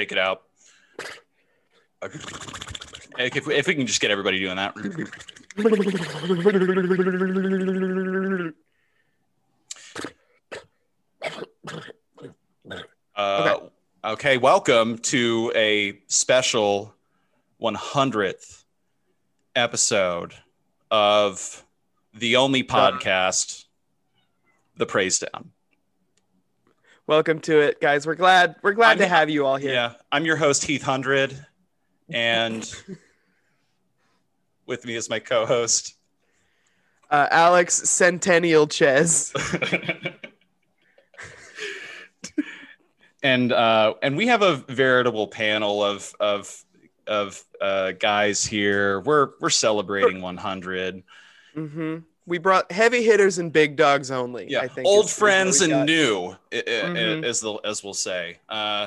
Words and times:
shake 0.00 0.12
it 0.12 0.18
out. 0.18 0.42
If 3.18 3.46
we, 3.46 3.54
if 3.54 3.66
we 3.66 3.74
can 3.74 3.86
just 3.86 4.00
get 4.00 4.10
everybody 4.10 4.38
doing 4.38 4.56
that. 4.56 4.74
Uh, 13.14 13.58
okay. 14.02 14.38
welcome 14.38 14.96
to 14.96 15.52
a 15.54 15.98
special 16.06 16.94
100th 17.60 18.64
episode 19.54 20.32
of 20.90 21.66
the 22.14 22.36
only 22.36 22.64
podcast, 22.64 23.66
The 24.78 24.86
Praise 24.86 25.18
Down. 25.18 25.50
Welcome 27.10 27.40
to 27.40 27.58
it, 27.58 27.80
guys. 27.80 28.06
We're 28.06 28.14
glad 28.14 28.54
we're 28.62 28.72
glad 28.72 28.90
I'm- 28.90 28.98
to 28.98 29.08
have 29.08 29.28
you 29.28 29.44
all 29.44 29.56
here. 29.56 29.72
Yeah, 29.72 29.94
I'm 30.12 30.24
your 30.24 30.36
host 30.36 30.62
Heath 30.62 30.84
Hundred, 30.84 31.36
and 32.08 32.72
with 34.66 34.86
me 34.86 34.94
is 34.94 35.10
my 35.10 35.18
co-host. 35.18 35.96
Uh, 37.10 37.26
Alex 37.32 37.74
Centennial 37.90 38.68
Ches. 38.68 39.32
and 43.24 43.50
uh, 43.50 43.94
and 44.04 44.16
we 44.16 44.28
have 44.28 44.42
a 44.42 44.58
veritable 44.68 45.26
panel 45.26 45.82
of 45.82 46.14
of 46.20 46.64
of 47.08 47.42
uh, 47.60 47.90
guys 47.90 48.46
here. 48.46 49.00
We're 49.00 49.30
we're 49.40 49.50
celebrating 49.50 50.22
100. 50.22 51.02
hmm 51.54 51.96
We 52.30 52.38
brought 52.38 52.70
heavy 52.70 53.02
hitters 53.02 53.38
and 53.38 53.52
big 53.52 53.74
dogs 53.74 54.10
only. 54.12 54.46
Yeah, 54.48 54.60
I 54.60 54.68
think 54.68 54.86
old 54.86 55.06
is- 55.06 55.10
is 55.10 55.18
friends 55.18 55.58
we 55.58 55.64
and 55.64 55.72
got. 55.72 55.86
new, 55.86 56.36
i- 56.52 56.56
i- 56.58 56.62
Mhm. 56.62 57.24
as 57.24 57.40
the 57.40 57.54
as 57.64 57.82
we'll 57.82 57.92
say. 57.92 58.38
Uh, 58.48 58.86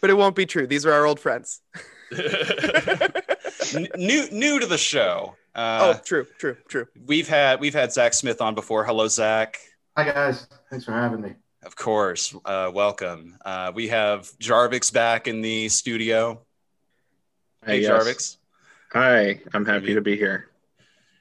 But 0.00 0.10
it 0.10 0.14
won't 0.14 0.34
be 0.34 0.46
true. 0.46 0.66
These 0.66 0.84
are 0.84 0.92
our 0.92 1.06
old 1.06 1.20
friends. 1.20 1.60
new 3.96 4.28
new 4.30 4.58
to 4.58 4.66
the 4.66 4.76
show. 4.78 5.36
oh, 5.54 5.62
Uh, 5.62 5.94
true, 6.04 6.26
true, 6.38 6.56
true. 6.68 6.88
we've 7.06 7.28
had 7.28 7.60
we've 7.60 7.72
had 7.74 7.92
Zach 7.92 8.14
Smith 8.14 8.40
on 8.40 8.56
before. 8.56 8.84
Hello, 8.84 9.06
Zach. 9.06 9.58
Hi 9.96 10.04
guys, 10.04 10.48
thanks 10.68 10.84
for 10.84 10.90
having 10.92 11.20
me. 11.20 11.34
Of 11.64 11.76
course, 11.76 12.34
uh, 12.44 12.70
welcome. 12.74 13.38
Uh, 13.44 13.70
we 13.74 13.86
have 13.88 14.22
Jarvix 14.40 14.92
back 14.92 15.28
in 15.28 15.40
the 15.40 15.68
studio. 15.68 16.44
Hey, 17.64 17.80
yes. 17.82 17.90
Jarvix. 17.90 18.36
Hi, 18.92 19.40
I'm 19.54 19.64
happy 19.64 19.94
to 19.94 20.00
be 20.00 20.16
here. 20.16 20.48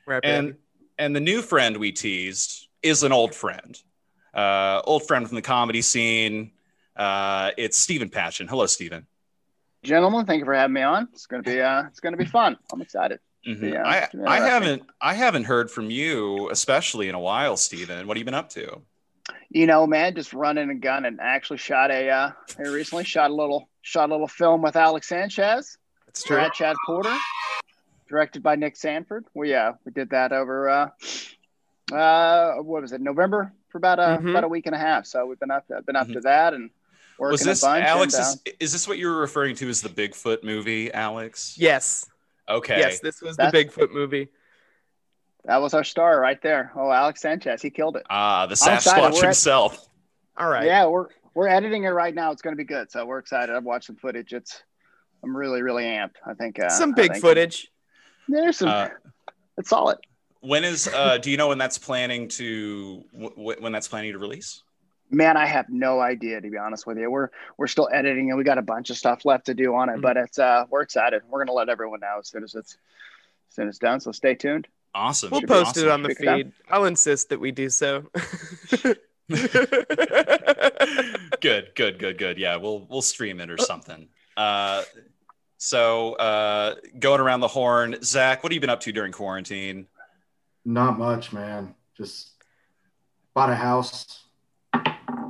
We're 0.07 0.15
happy 0.15 0.27
And 0.27 0.55
and 0.97 1.15
the 1.15 1.19
new 1.19 1.41
friend 1.41 1.77
we 1.77 1.91
teased 1.91 2.67
is 2.81 3.03
an 3.03 3.11
old 3.11 3.33
friend, 3.35 3.79
uh, 4.33 4.81
old 4.85 5.07
friend 5.07 5.27
from 5.27 5.35
the 5.35 5.41
comedy 5.41 5.81
scene. 5.81 6.51
Uh, 6.95 7.51
it's 7.57 7.77
Steven 7.77 8.09
Patchin. 8.09 8.47
Hello, 8.47 8.65
Steven. 8.65 9.05
gentlemen 9.83 10.25
thank 10.25 10.39
you 10.39 10.45
for 10.45 10.53
having 10.55 10.73
me 10.73 10.81
on 10.81 11.07
it's 11.13 11.27
gonna 11.27 11.43
be 11.43 11.61
uh 11.61 11.83
it's 11.87 11.99
gonna 11.99 12.17
be 12.17 12.25
fun 12.25 12.57
i'm 12.73 12.81
excited 12.81 13.19
Mhm. 13.47 13.73
Yeah, 13.73 13.83
I, 13.85 14.07
I 14.25 14.39
haven't 14.39 14.81
I 14.99 15.13
haven't 15.13 15.43
heard 15.43 15.69
from 15.69 15.91
you, 15.91 16.49
especially 16.49 17.09
in 17.09 17.13
a 17.13 17.19
while, 17.19 17.55
Steven. 17.57 18.07
What 18.07 18.17
have 18.17 18.19
you 18.19 18.25
been 18.25 18.33
up 18.33 18.49
to? 18.51 18.81
you 19.51 19.67
know 19.67 19.85
man 19.85 20.15
just 20.15 20.33
running 20.33 20.71
a 20.71 20.75
gun 20.75 21.05
and 21.05 21.19
actually 21.21 21.57
shot 21.59 21.91
a 21.91 22.09
uh 22.09 22.31
I 22.57 22.61
recently 22.69 23.03
shot 23.03 23.29
a 23.29 23.33
little 23.35 23.69
shot 23.83 24.09
a 24.09 24.11
little 24.13 24.27
film 24.27 24.63
with 24.63 24.75
alex 24.75 25.07
sanchez 25.07 25.77
It's 26.07 26.23
true. 26.23 26.43
Chad 26.55 26.75
porter 26.87 27.15
directed 28.07 28.43
by 28.43 28.55
nick 28.55 28.75
sanford 28.75 29.25
we 29.33 29.53
uh 29.53 29.73
we 29.85 29.91
did 29.91 30.09
that 30.11 30.31
over 30.31 30.69
uh 30.69 30.89
uh 31.93 32.53
what 32.55 32.81
was 32.81 32.91
it 32.91 33.01
november 33.01 33.51
for 33.69 33.77
about 33.77 33.99
a 33.99 34.17
Mhm. 34.21 34.29
about 34.31 34.43
a 34.43 34.47
week 34.47 34.65
and 34.65 34.75
a 34.75 34.77
half 34.79 35.05
so 35.05 35.25
we've 35.25 35.39
been 35.39 35.51
up 35.51 35.65
been 35.85 35.95
up 35.95 36.07
Mhm. 36.07 36.13
to 36.13 36.19
that 36.21 36.53
and 36.53 36.69
working 37.17 37.31
Was 37.31 37.41
this 37.41 37.63
a 37.63 37.65
bunch 37.65 37.85
Alex? 37.85 38.13
and, 38.15 38.23
uh, 38.23 38.27
Is, 38.45 38.53
is 38.59 38.71
this 38.73 38.87
what 38.87 38.97
you 38.97 39.07
were 39.07 39.17
referring 39.19 39.55
to 39.57 39.69
as 39.69 39.81
the 39.81 39.87
Bigfoot 39.89 40.43
movie, 40.43 40.93
Alex? 40.93 41.55
Yes. 41.57 42.05
Okay. 42.49 42.77
Yes, 42.77 42.99
this 42.99 43.21
was 43.21 43.37
the 43.37 43.43
That's- 43.43 43.63
Bigfoot 43.65 43.91
movie. 43.91 44.27
that 45.45 45.57
was 45.61 45.73
our 45.73 45.83
star 45.83 46.19
right 46.19 46.41
there 46.41 46.71
oh 46.75 46.91
alex 46.91 47.21
sanchez 47.21 47.61
he 47.61 47.69
killed 47.69 47.95
it 47.97 48.03
Ah, 48.09 48.45
the 48.47 48.59
I'm. 48.65 48.77
Sasquatch 48.79 49.11
We're 49.13 49.17
at- 49.19 49.23
himself. 49.25 49.87
All 50.37 50.49
right. 50.49 50.65
Yeah, 50.65 50.87
we're 50.87 51.07
we're 51.33 51.47
editing 51.47 51.83
it 51.83 51.89
right 51.89 52.13
now. 52.15 52.31
It's 52.31 52.41
going 52.41 52.53
to 52.53 52.57
be 52.57 52.63
good. 52.65 52.89
So 52.91 53.05
we're 53.05 53.19
excited. 53.19 53.53
I've 53.55 53.63
watched 53.65 53.87
some 53.87 53.95
footage. 53.97 54.33
It's 54.33 54.63
I'm 55.23 55.35
really 55.35 55.61
really 55.61 55.83
amped. 55.85 56.15
I 56.25 56.33
think 56.33 56.59
uh, 56.59 56.69
Some 56.69 56.91
big 56.93 57.11
think 57.13 57.21
footage. 57.23 57.67
There's 58.27 58.57
some. 58.57 58.69
Uh, 58.69 58.89
it's 59.57 59.69
solid. 59.69 59.97
When 60.41 60.63
is? 60.63 60.87
Uh, 60.87 61.17
do 61.17 61.31
you 61.31 61.37
know 61.37 61.47
when 61.49 61.57
that's 61.57 61.77
planning 61.77 62.27
to? 62.29 63.03
W- 63.13 63.55
when 63.59 63.71
that's 63.71 63.87
planning 63.87 64.11
to 64.13 64.19
release? 64.19 64.61
Man, 65.11 65.37
I 65.37 65.45
have 65.45 65.69
no 65.69 65.99
idea 65.99 66.41
to 66.41 66.49
be 66.49 66.57
honest 66.57 66.85
with 66.87 66.97
you. 66.97 67.09
We're 67.11 67.29
we're 67.57 67.67
still 67.67 67.87
editing 67.93 68.29
and 68.29 68.37
we 68.37 68.43
got 68.43 68.57
a 68.57 68.61
bunch 68.63 68.89
of 68.89 68.97
stuff 68.97 69.23
left 69.23 69.45
to 69.45 69.53
do 69.53 69.75
on 69.75 69.89
it, 69.89 69.97
Mhm. 69.97 70.01
but 70.01 70.17
it's 70.17 70.39
uh 70.39 70.65
we're 70.69 70.81
excited. 70.81 71.21
We're 71.29 71.39
going 71.39 71.47
to 71.47 71.53
let 71.53 71.69
everyone 71.69 71.99
know 71.99 72.17
as 72.19 72.27
soon 72.29 72.43
as 72.43 72.55
it's 72.55 72.73
as 73.49 73.55
soon 73.55 73.67
as 73.67 73.73
it's 73.73 73.79
done. 73.79 73.99
So 73.99 74.11
stay 74.11 74.33
tuned. 74.35 74.67
Awesome. 74.95 75.29
We'll 75.29 75.41
Should 75.41 75.49
post 75.49 75.69
awesome. 75.71 75.85
it 75.87 75.91
on 75.91 76.01
the 76.03 76.09
Pick 76.09 76.17
feed. 76.19 76.51
I'll 76.71 76.85
insist 76.85 77.29
that 77.29 77.39
we 77.39 77.51
do 77.51 77.69
so. 77.69 78.05
good, 81.41 81.71
good, 81.75 81.99
good, 81.99 82.17
good. 82.17 82.37
Yeah, 82.37 82.55
we'll 82.57 82.85
we'll 82.89 83.01
stream 83.01 83.39
it 83.39 83.49
or 83.49 83.57
something. 83.57 84.07
Uh, 84.37 84.83
so 85.65 86.13
uh, 86.13 86.75
going 86.99 87.19
around 87.19 87.39
the 87.39 87.47
horn, 87.47 87.97
Zach, 88.03 88.43
what 88.43 88.51
have 88.51 88.55
you 88.55 88.61
been 88.61 88.69
up 88.69 88.81
to 88.81 88.91
during 88.91 89.11
quarantine? 89.11 89.87
Not 90.63 90.99
much, 90.99 91.33
man. 91.33 91.73
Just 91.97 92.31
bought 93.33 93.49
a 93.49 93.55
house, 93.55 94.21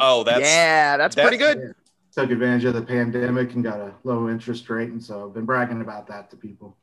Oh, 0.01 0.23
that's 0.25 0.41
yeah, 0.41 0.97
that's 0.97 1.15
pretty 1.15 1.37
that- 1.37 1.55
good. 1.57 1.75
took 2.13 2.29
advantage 2.31 2.65
of 2.65 2.73
the 2.73 2.81
pandemic, 2.81 3.53
and 3.53 3.63
got 3.63 3.79
a 3.79 3.93
low 4.03 4.27
interest 4.29 4.69
rate, 4.69 4.89
and 4.89 5.01
so 5.01 5.25
I've 5.27 5.33
been 5.33 5.45
bragging 5.45 5.79
about 5.81 6.07
that 6.07 6.29
to 6.31 6.35
people. 6.35 6.75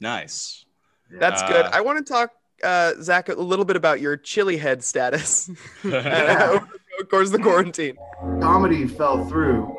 nice. 0.00 0.64
Yeah. 1.10 1.18
That's 1.20 1.42
good. 1.42 1.66
Uh, 1.66 1.70
I 1.74 1.80
want 1.82 1.98
to 2.06 2.10
talk, 2.12 2.30
uh, 2.64 2.94
Zach, 3.02 3.28
a 3.28 3.34
little 3.34 3.64
bit 3.66 3.76
about 3.76 4.00
your 4.00 4.16
chili 4.16 4.56
head 4.56 4.82
status. 4.82 5.50
of 5.84 7.08
course, 7.10 7.30
the 7.30 7.38
quarantine. 7.38 7.96
comedy 8.40 8.86
fell 8.86 9.26
through, 9.26 9.76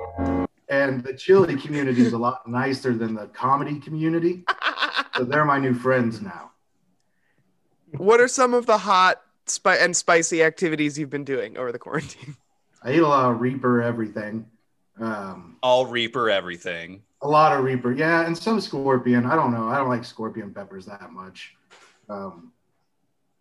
and 0.74 1.04
the 1.04 1.14
chili 1.14 1.56
community 1.56 2.02
is 2.02 2.14
a 2.14 2.18
lot 2.18 2.48
nicer 2.48 2.94
than 2.94 3.14
the 3.14 3.28
comedy 3.28 3.80
community. 3.80 4.44
So 5.16 5.24
they're 5.30 5.46
my 5.46 5.60
new 5.60 5.74
friends 5.74 6.22
now. 6.22 6.52
what 7.98 8.20
are 8.20 8.28
some 8.28 8.54
of 8.54 8.66
the 8.66 8.80
hot 8.80 9.22
spi- 9.46 9.78
and 9.78 9.96
spicy 9.96 10.42
activities 10.44 10.98
you've 10.98 11.10
been 11.12 11.24
doing 11.24 11.58
over 11.58 11.72
the 11.72 11.80
quarantine? 11.80 12.36
I 12.84 12.94
eat 12.94 13.00
a 13.00 13.08
lot 13.08 13.32
of 13.32 13.40
Reaper 13.40 13.82
everything. 13.82 14.46
Um, 15.00 15.58
All 15.62 15.86
Reaper 15.86 16.30
everything. 16.30 17.04
a 17.22 17.28
lot 17.28 17.58
of 17.58 17.64
Reaper, 17.64 17.92
yeah, 17.94 18.26
and 18.26 18.38
some 18.38 18.60
Scorpion. 18.60 19.26
I 19.26 19.36
don't 19.36 19.52
know. 19.54 19.68
I 19.70 19.78
don't 19.78 19.90
like 19.90 20.04
Scorpion 20.04 20.54
peppers 20.54 20.86
that 20.88 21.12
much. 21.12 21.56
Um, 22.10 22.52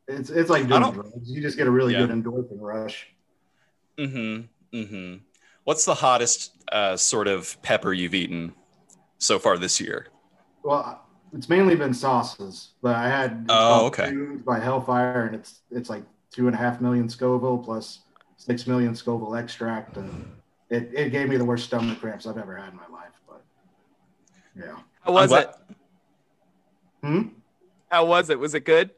it's 0.08 0.30
it's 0.30 0.48
like 0.50 0.68
doing 0.68 0.92
drugs. 0.92 1.30
You 1.30 1.40
just 1.42 1.56
get 1.56 1.66
a 1.66 1.70
really 1.70 1.92
Yeah. 1.94 2.06
good 2.06 2.10
endorphin 2.10 2.58
rush. 2.60 3.08
Mm-hmm. 3.98 4.76
Mm-hmm. 4.76 5.16
What's 5.64 5.84
the 5.84 5.94
hottest 5.94 6.52
uh, 6.72 6.96
sort 6.96 7.28
of 7.28 7.60
pepper 7.62 7.92
you've 7.92 8.14
eaten 8.14 8.52
so 9.18 9.38
far 9.38 9.58
this 9.58 9.80
year? 9.80 10.08
Well, 10.64 11.04
it's 11.32 11.48
mainly 11.48 11.76
been 11.76 11.94
sauces, 11.94 12.70
but 12.82 12.96
I 12.96 13.08
had 13.08 13.32
it's 13.44 13.50
Oh, 13.50 13.86
okay. 13.86 14.12
By 14.44 14.58
Hellfire, 14.58 15.26
and 15.26 15.34
it's 15.34 15.60
it's 15.70 15.88
like 15.90 16.02
two 16.32 16.46
and 16.46 16.54
a 16.54 16.58
half 16.58 16.80
million 16.80 17.08
Scoville 17.08 17.58
plus 17.58 18.00
six 18.36 18.66
million 18.66 18.94
Scoville 18.94 19.34
extract, 19.36 19.96
and 19.96 20.30
it, 20.70 20.90
it 20.94 21.10
gave 21.12 21.28
me 21.28 21.36
the 21.36 21.44
worst 21.44 21.64
stomach 21.66 22.00
cramps 22.00 22.26
I've 22.26 22.38
ever 22.38 22.56
had 22.56 22.70
in 22.72 22.76
my 22.76 22.88
life. 22.88 23.12
But 23.28 23.42
yeah, 24.56 24.76
How 25.02 25.12
was 25.12 25.32
I'm 25.32 25.38
it? 25.38 25.54
glad- 27.02 27.12
hmm? 27.22 27.28
How 27.90 28.04
was 28.06 28.30
it? 28.30 28.38
Was 28.38 28.54
it 28.54 28.64
good? 28.64 28.90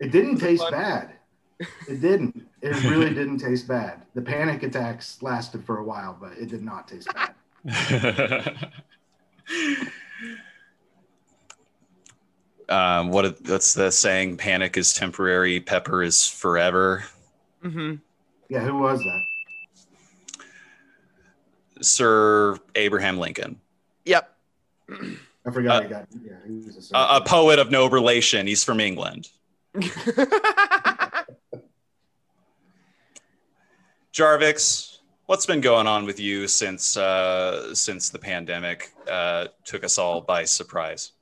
it 0.00 0.10
didn't 0.10 0.38
taste 0.38 0.62
Fun. 0.62 0.72
bad. 0.72 1.13
It 1.58 2.00
didn't. 2.00 2.46
It 2.62 2.82
really 2.84 3.14
didn't 3.14 3.38
taste 3.38 3.68
bad. 3.68 4.02
The 4.14 4.22
panic 4.22 4.62
attacks 4.62 5.22
lasted 5.22 5.64
for 5.64 5.78
a 5.78 5.84
while, 5.84 6.16
but 6.20 6.32
it 6.32 6.48
did 6.48 6.62
not 6.62 6.88
taste 6.88 7.08
bad. 7.14 7.34
um, 12.68 13.10
what 13.10 13.40
what's 13.46 13.74
the 13.74 13.90
saying? 13.90 14.36
Panic 14.36 14.76
is 14.76 14.92
temporary, 14.92 15.60
pepper 15.60 16.02
is 16.02 16.26
forever. 16.26 17.04
Mm-hmm. 17.62 17.94
Yeah, 18.48 18.60
who 18.60 18.78
was 18.78 18.98
that? 19.00 19.22
Sir 21.80 22.56
Abraham 22.74 23.18
Lincoln, 23.18 23.60
Yep. 24.04 24.30
I 25.46 25.50
forgot. 25.50 25.76
Uh, 25.76 25.82
he 25.82 25.88
got. 25.88 26.06
Yeah, 26.24 26.32
he 26.46 26.52
was 26.52 26.90
a. 26.92 26.96
a, 26.96 27.16
a 27.16 27.20
poet 27.24 27.58
of 27.58 27.70
no 27.70 27.88
relation. 27.88 28.46
He's 28.46 28.64
from 28.64 28.80
England. 28.80 29.28
Jarvix, 34.14 34.98
what's 35.26 35.44
been 35.44 35.60
going 35.60 35.88
on 35.88 36.06
with 36.06 36.20
you 36.20 36.46
since 36.46 36.96
uh, 36.96 37.74
since 37.74 38.10
the 38.10 38.18
pandemic 38.18 38.92
uh, 39.10 39.48
took 39.64 39.82
us 39.82 39.98
all 39.98 40.20
by 40.20 40.44
surprise? 40.44 41.12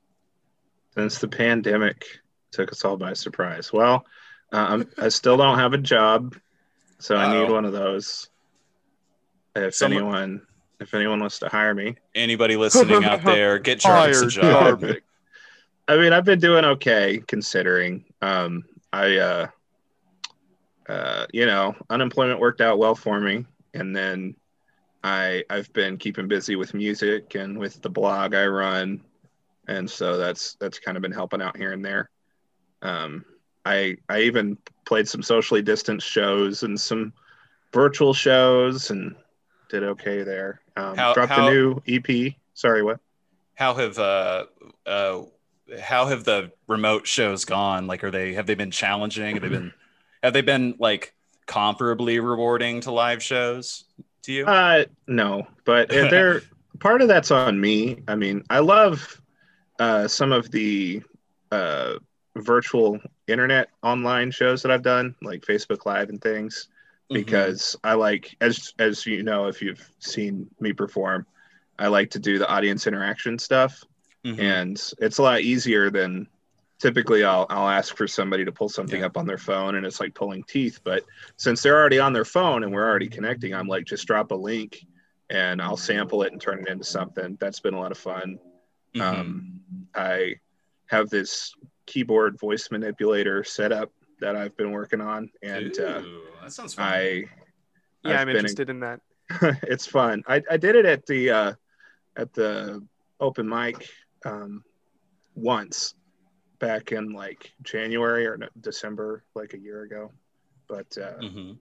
Since 0.95 1.19
the 1.19 1.29
pandemic 1.29 2.05
took 2.51 2.71
us 2.71 2.85
all 2.85 2.99
by 2.99 3.15
surprise. 3.15 3.73
Well, 3.73 4.05
uh, 4.53 4.87
I'm, 4.99 5.11
still 5.11 5.39
don't 5.39 5.59
have 5.59 5.73
a 5.73 5.79
job, 5.79 6.37
so 6.99 7.17
I 7.17 7.33
need 7.33 7.45
Uh-oh. 7.47 7.53
one 7.55 7.65
of 7.65 7.73
those. 7.73 8.29
If 9.57 9.75
Someone- 9.75 10.03
anyone 10.03 10.47
if 10.81 10.93
anyone 10.95 11.21
wants 11.21 11.39
to 11.39 11.49
hire 11.49 11.75
me. 11.75 11.97
Anybody 12.15 12.57
listening 12.57 13.05
out 13.05 13.23
there, 13.23 13.59
get 13.61 13.79
Jarvix 13.79 13.87
a 13.87 13.93
Hire 13.93 14.27
job. 14.27 14.81
Jarvix. 14.81 15.01
I 15.89 15.97
mean, 15.97 16.13
I've 16.13 16.25
been 16.25 16.41
doing 16.41 16.65
okay 16.65 17.23
considering. 17.27 18.05
Um, 18.21 18.65
I, 18.93 19.17
uh, 19.17 19.47
uh, 20.93 21.27
you 21.33 21.47
know, 21.47 21.75
unemployment 21.89 22.39
worked 22.39 22.61
out 22.61 22.79
well 22.79 22.95
for 22.95 23.19
me, 23.19 23.47
and 23.73 23.97
then 23.97 24.37
I 25.03 25.43
I've 25.49 25.73
been 25.73 25.97
keeping 25.97 26.29
busy 26.29 26.55
with 26.55 26.75
music 26.75 27.35
and 27.35 27.59
with 27.59 27.81
the 27.81 27.89
blog 27.89 28.35
I 28.35 28.47
run, 28.47 29.01
and 29.69 29.89
so 29.89 30.19
that's 30.19 30.55
that's 30.61 30.79
kind 30.79 30.99
of 30.99 31.03
been 31.03 31.13
helping 31.13 31.41
out 31.41 31.57
here 31.57 31.73
and 31.73 31.83
there. 31.83 32.11
Um, 32.83 33.25
I 33.65 33.97
I 34.11 34.21
even 34.21 34.59
played 34.85 35.09
some 35.09 35.23
socially 35.23 35.63
distanced 35.63 36.07
shows 36.07 36.63
and 36.63 36.79
some 36.79 37.15
virtual 37.73 38.13
shows 38.13 38.91
and 38.91 39.17
did 39.71 39.85
okay 39.85 40.23
there. 40.23 40.61
Um, 40.77 40.95
How- 40.95 41.15
dropped 41.15 41.33
how- 41.33 41.49
a 41.49 41.51
new 41.51 41.83
EP. 41.87 42.37
Sorry, 42.53 42.83
what? 42.83 43.01
How 43.55 43.73
have 43.75 43.99
uh 43.99 44.45
uh 44.85 45.23
how 45.81 46.07
have 46.07 46.25
the 46.25 46.53
remote 46.69 47.07
shows 47.07 47.47
gone? 47.47 47.87
Like, 47.87 48.05
are 48.05 48.11
they 48.11 48.35
have 48.35 48.47
they 48.47 48.55
been 48.55 48.71
challenging? 48.71 49.37
Have 49.37 49.43
they 49.43 49.49
been 49.49 49.73
have 50.23 50.33
they 50.33 50.43
been 50.43 50.75
like 50.79 51.15
comparably 51.47 52.23
rewarding 52.23 52.81
to 52.83 52.93
live 52.93 53.23
shows 53.23 53.85
to 54.23 54.33
you? 54.33 54.47
Uh, 54.47 54.85
no, 55.07 55.47
but 55.65 55.89
they're 55.89 56.43
part 56.81 57.03
of 57.03 57.09
that's 57.09 57.31
on 57.31 57.61
me. 57.61 58.03
I 58.09 58.15
mean, 58.15 58.45
I 58.51 58.61
love 58.61 59.21
uh, 59.79 60.09
some 60.09 60.33
of 60.33 60.51
the 60.51 61.03
uh, 61.51 61.95
virtual 62.37 62.99
internet 63.27 63.69
online 63.83 64.31
shows 64.31 64.63
that 64.63 64.71
I've 64.71 64.83
done, 64.83 65.15
like 65.23 65.43
Facebook 65.43 65.87
Live 65.87 66.09
and 66.09 66.21
things, 66.21 66.69
Mm-hmm. 67.11 67.25
because 67.25 67.77
I 67.85 67.95
like, 67.95 68.37
as 68.41 68.73
as 68.79 69.05
you 69.05 69.23
know, 69.23 69.47
if 69.49 69.61
you've 69.61 69.87
seen 69.99 70.49
me 70.61 70.73
perform, 70.73 71.27
I 71.79 71.89
like 71.89 72.11
to 72.13 72.19
do 72.19 72.39
the 72.39 72.49
audience 72.49 72.87
interaction 72.87 73.39
stuff, 73.39 73.85
Mhm. 74.25 74.39
and 74.41 74.83
it's 74.99 75.19
a 75.19 75.23
lot 75.23 75.41
easier 75.43 75.91
than 75.91 76.27
typically 76.83 77.23
I'll 77.23 77.47
I'll 77.49 77.69
ask 77.69 77.97
for 77.97 78.09
somebody 78.09 78.45
to 78.45 78.51
pull 78.51 78.69
something 78.69 79.01
Yeah. 79.01 79.07
up 79.07 79.17
on 79.17 79.25
their 79.25 79.39
phone 79.39 79.77
and 79.77 79.87
it's 79.87 80.01
like 80.01 80.15
pulling 80.15 80.43
teeth. 80.43 80.81
But 80.83 81.05
since 81.37 81.63
they're 81.63 81.79
already 81.79 82.01
on 82.01 82.13
their 82.13 82.25
phone 82.25 82.65
and 82.65 82.73
we're 82.73 82.85
already 82.89 83.09
connecting, 83.09 83.55
I'm 83.55 83.69
like 83.69 83.85
just 83.85 84.05
drop 84.05 84.33
a 84.33 84.35
link 84.35 84.85
and 85.31 85.63
I'll 85.63 85.77
sample 85.77 86.25
it 86.25 86.33
and 86.33 86.41
turn 86.41 86.59
it 86.61 86.69
into 86.69 86.83
something. 86.85 87.39
That's 87.41 87.61
been 87.61 87.75
a 87.75 87.81
lot 87.81 87.93
of 87.93 87.99
fun. 87.99 88.37
Mhm. 88.97 89.01
Um, 89.01 89.61
I 89.95 90.35
have 90.87 91.09
this 91.09 91.55
keyboard 91.87 92.39
voice 92.41 92.69
manipulator 92.73 93.45
set 93.45 93.71
up 93.71 93.93
that 94.21 94.35
I've 94.37 94.57
been 94.57 94.73
working 94.73 95.01
on, 95.01 95.31
and 95.43 95.73
uh, 95.79 96.03
that 96.43 96.53
sounds 96.53 96.75
fun. 96.75 96.85
I 96.85 97.03
Yeah, 98.05 98.15
I've 98.15 98.19
I'm 98.21 98.27
been 98.27 98.29
in- 98.31 98.37
interested 98.41 98.71
in 98.71 98.81
that. 98.81 99.01
it's 99.63 99.87
fun. 99.87 100.23
I, 100.27 100.43
I 100.51 100.57
did 100.57 100.75
it 100.75 100.85
at 100.85 101.07
the 101.07 101.31
uh, 101.31 101.53
at 102.17 102.33
the 102.35 102.85
open 103.21 103.49
mic 103.49 103.89
um, 104.27 104.63
once 105.35 105.95
back 106.63 106.93
in 106.93 107.13
like 107.13 107.53
January 107.63 108.25
or 108.25 108.39
December, 108.61 109.25
like 109.35 109.53
a 109.53 109.59
year 109.59 109.83
ago. 109.83 110.13
But 110.69 110.97
uh, 110.97 111.19
Mhm. 111.19 111.59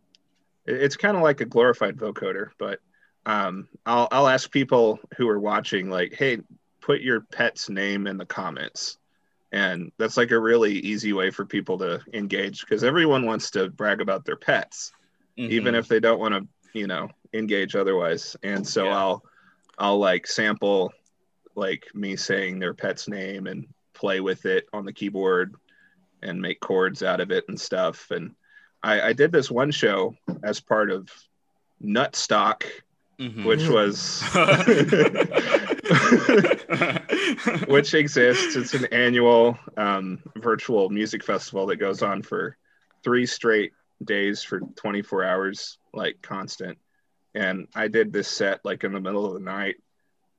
it- 0.68 0.82
it's 0.84 0.96
kind 0.96 1.18
of 1.18 1.24
like 1.24 1.42
a 1.42 1.46
glorified 1.46 1.98
vocoder. 1.98 2.52
But 2.60 2.80
um, 3.26 3.68
I'll 3.86 4.08
I'll 4.12 4.28
ask 4.28 4.50
people 4.52 5.00
who 5.18 5.28
are 5.28 5.40
watching, 5.40 5.90
like, 5.90 6.14
hey, 6.14 6.40
put 6.82 7.02
your 7.02 7.22
pet's 7.22 7.68
name 7.70 8.06
in 8.08 8.18
the 8.18 8.26
comments. 8.26 8.98
And 9.52 9.92
that's 9.98 10.18
like 10.18 10.32
a 10.32 10.40
really 10.40 10.74
easy 10.74 11.14
way 11.14 11.30
for 11.32 11.46
people 11.46 11.78
to 11.80 12.00
engage 12.14 12.62
because 12.62 12.84
everyone 12.84 13.26
wants 13.26 13.52
to 13.52 13.70
brag 13.70 14.00
about 14.02 14.24
their 14.24 14.38
pets 14.38 14.94
even 15.38 15.74
Mhm. 15.74 15.78
if 15.80 15.88
they 15.88 16.00
don't 16.00 16.20
want 16.20 16.34
to 16.36 16.48
you 16.78 16.88
know 16.88 17.10
engage 17.34 17.76
otherwise 17.76 18.36
and 18.44 18.66
so 18.68 18.84
Yeah. 18.86 18.98
i'll 18.98 19.24
i'll 19.78 19.98
like 19.98 20.28
sample 20.28 20.94
like 21.56 21.84
me 21.96 22.16
saying 22.18 22.60
their 22.60 22.74
pet's 22.74 23.08
name 23.08 23.48
and 23.48 23.66
play 24.02 24.20
with 24.20 24.46
it 24.46 24.68
on 24.74 24.84
the 24.86 24.92
keyboard 24.94 25.56
and 26.24 26.42
make 26.42 26.60
chords 26.60 27.04
out 27.04 27.20
of 27.22 27.32
it 27.32 27.46
and 27.48 27.60
stuff. 27.60 28.10
And 28.12 28.36
i 28.84 29.02
i 29.10 29.14
did 29.14 29.32
this 29.32 29.50
one 29.52 29.72
show 29.72 30.16
as 30.44 30.60
part 30.60 30.90
of 30.92 31.08
nutstock 31.84 32.64
Mhm. 33.20 33.46
which 33.46 33.68
was 33.68 34.24
which 37.68 37.94
exists. 37.94 38.56
It's 38.56 38.74
an 38.74 38.86
annual 38.86 39.60
um, 39.78 40.24
virtual 40.38 40.90
music 40.90 41.24
festival 41.24 41.68
that 41.68 41.76
goes 41.78 42.02
on 42.02 42.24
for 42.24 42.58
three 43.04 43.28
straight 43.28 43.74
days 44.04 44.42
for 44.42 44.60
24 44.76 45.24
hours 45.24 45.78
like 45.94 46.20
constant. 46.24 46.80
And 47.36 47.68
i 47.76 47.88
did 47.88 48.12
this 48.12 48.28
set 48.28 48.66
like 48.66 48.84
in 48.84 48.92
the 48.94 49.00
middle 49.00 49.28
of 49.28 49.34
the 49.34 49.40
night. 49.40 49.76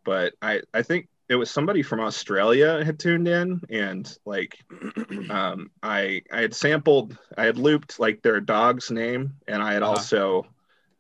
But 0.05 0.35
i 0.43 0.63
i 0.75 0.83
think 0.83 1.07
it 1.33 1.37
was 1.37 1.51
somebody 1.51 1.83
from 1.83 1.99
australia 2.01 2.85
had 2.85 2.99
tuned 2.99 3.27
in 3.27 3.59
and 3.71 4.19
like 4.27 4.59
um 5.31 5.71
i 5.83 6.21
i 6.31 6.41
had 6.43 6.55
sampled 6.55 7.17
i 7.39 7.45
had 7.45 7.57
looped 7.57 7.99
like 7.99 8.21
their 8.21 8.39
dog's 8.41 8.91
name 8.91 9.33
and 9.49 9.63
i 9.63 9.73
had 9.73 9.83
Uh-huh. 9.83 9.93
also 9.93 10.47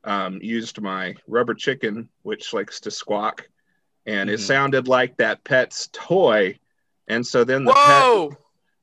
um 0.04 0.38
used 0.42 0.80
my 0.80 1.14
rubber 1.28 1.54
chicken 1.54 2.08
which 2.22 2.52
likes 2.54 2.80
to 2.80 2.90
squawk 2.90 3.46
and 4.06 4.30
it 4.30 4.40
Mhm. 4.40 4.46
sounded 4.52 4.88
like 4.88 5.16
that 5.18 5.44
pet's 5.44 5.88
toy 5.92 6.58
and 7.08 7.26
so 7.26 7.44
then 7.44 7.64
the 7.64 7.74
pet 7.74 8.06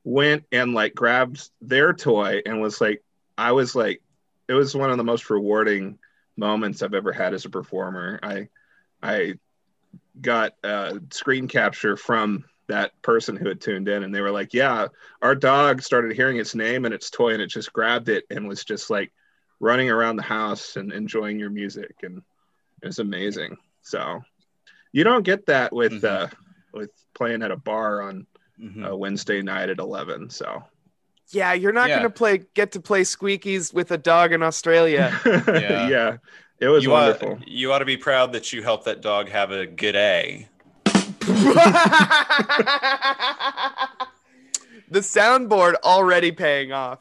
went 0.03 0.43
and 0.51 0.73
like 0.75 0.93
grabbed 0.93 1.49
their 1.61 1.93
toy 1.93 2.41
and 2.45 2.61
was 2.61 2.79
like 2.79 3.03
i 3.37 3.51
was 3.51 3.75
like 3.75 4.01
it 4.47 4.53
was 4.53 4.75
one 4.75 4.91
of 4.91 4.97
the 4.97 5.03
most 5.03 5.29
rewarding 5.31 5.97
moments 6.37 6.81
i've 6.83 6.93
ever 6.93 7.11
had 7.11 7.33
as 7.33 7.45
a 7.45 7.49
performer 7.49 8.19
i 8.23 8.47
i 9.01 9.33
got 10.21 10.53
a 10.63 10.99
screen 11.11 11.47
capture 11.47 11.95
from 11.97 12.45
that 12.67 12.91
person 13.01 13.35
who 13.35 13.47
had 13.47 13.59
tuned 13.59 13.87
in 13.87 14.03
and 14.03 14.13
they 14.13 14.21
were 14.21 14.31
like 14.31 14.53
yeah 14.53 14.87
our 15.23 15.33
dog 15.33 15.81
started 15.81 16.15
hearing 16.15 16.37
its 16.37 16.53
name 16.53 16.85
and 16.85 16.93
its 16.93 17.09
toy 17.09 17.33
and 17.33 17.41
it 17.41 17.47
just 17.47 17.73
grabbed 17.73 18.09
it 18.09 18.25
and 18.29 18.47
was 18.47 18.63
just 18.63 18.89
like 18.91 19.11
running 19.59 19.89
around 19.89 20.15
the 20.17 20.21
house 20.23 20.75
and 20.75 20.91
enjoying 20.93 21.39
your 21.39 21.49
music 21.49 21.95
and 22.03 22.21
it 22.83 22.85
was 22.85 22.99
amazing 22.99 23.57
so 23.81 24.21
you 24.91 25.03
don't 25.03 25.23
get 25.23 25.45
that 25.47 25.73
with 25.73 25.93
Mhm. 26.01 26.03
uh 26.03 26.27
with 26.73 26.91
playing 27.15 27.41
at 27.41 27.49
a 27.51 27.57
bar 27.57 28.01
on 28.03 28.27
Mhm. 28.61 28.85
a 28.87 28.95
Wednesday 28.95 29.41
night 29.41 29.69
at 29.69 29.79
11. 29.79 30.29
So, 30.29 30.63
Yeah, 31.31 31.53
you're 31.53 31.71
not 31.71 31.89
Yeah. 31.89 31.97
gonna 31.97 32.09
play 32.09 32.43
get 32.53 32.71
to 32.73 32.79
play 32.81 33.01
squeakies 33.01 33.73
with 33.73 33.89
a 33.91 33.97
dog 33.97 34.31
in 34.33 34.43
Australia. 34.43 35.11
Yeah. 35.47 35.87
yeah. 35.89 36.17
It 36.59 36.67
was 36.67 36.83
you 36.83 36.91
wonderful. 36.91 37.33
Ought, 37.33 37.47
you 37.47 37.71
ought 37.71 37.79
to 37.79 37.85
be 37.85 37.97
proud 37.97 38.33
that 38.33 38.51
you 38.51 38.63
helped 38.63 38.85
that 38.85 39.01
dog 39.01 39.29
have 39.29 39.51
a 39.51 39.65
good 39.65 39.95
A. 39.95 40.47
the 44.89 44.99
soundboard 44.99 45.75
already 45.83 46.31
paying 46.31 46.71
off. 46.71 46.99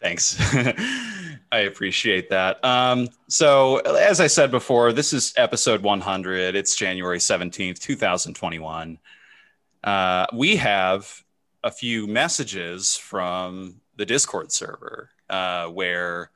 Thanks. 0.00 0.36
I 1.52 1.60
appreciate 1.60 2.30
that. 2.30 2.62
Um, 2.64 3.08
so, 3.28 3.78
as 3.78 4.20
I 4.20 4.26
said 4.26 4.50
before, 4.50 4.92
this 4.92 5.12
is 5.12 5.32
episode 5.36 5.82
100. 5.82 6.54
It's 6.54 6.76
January 6.76 7.18
17th, 7.18 7.78
2021. 7.78 8.98
Uh, 9.82 10.26
we 10.32 10.56
have 10.56 11.24
a 11.64 11.70
few 11.70 12.06
messages 12.06 12.96
from 12.96 13.80
the 13.96 14.04
Discord 14.04 14.52
server 14.52 15.10
uh, 15.30 15.66
where 15.66 16.30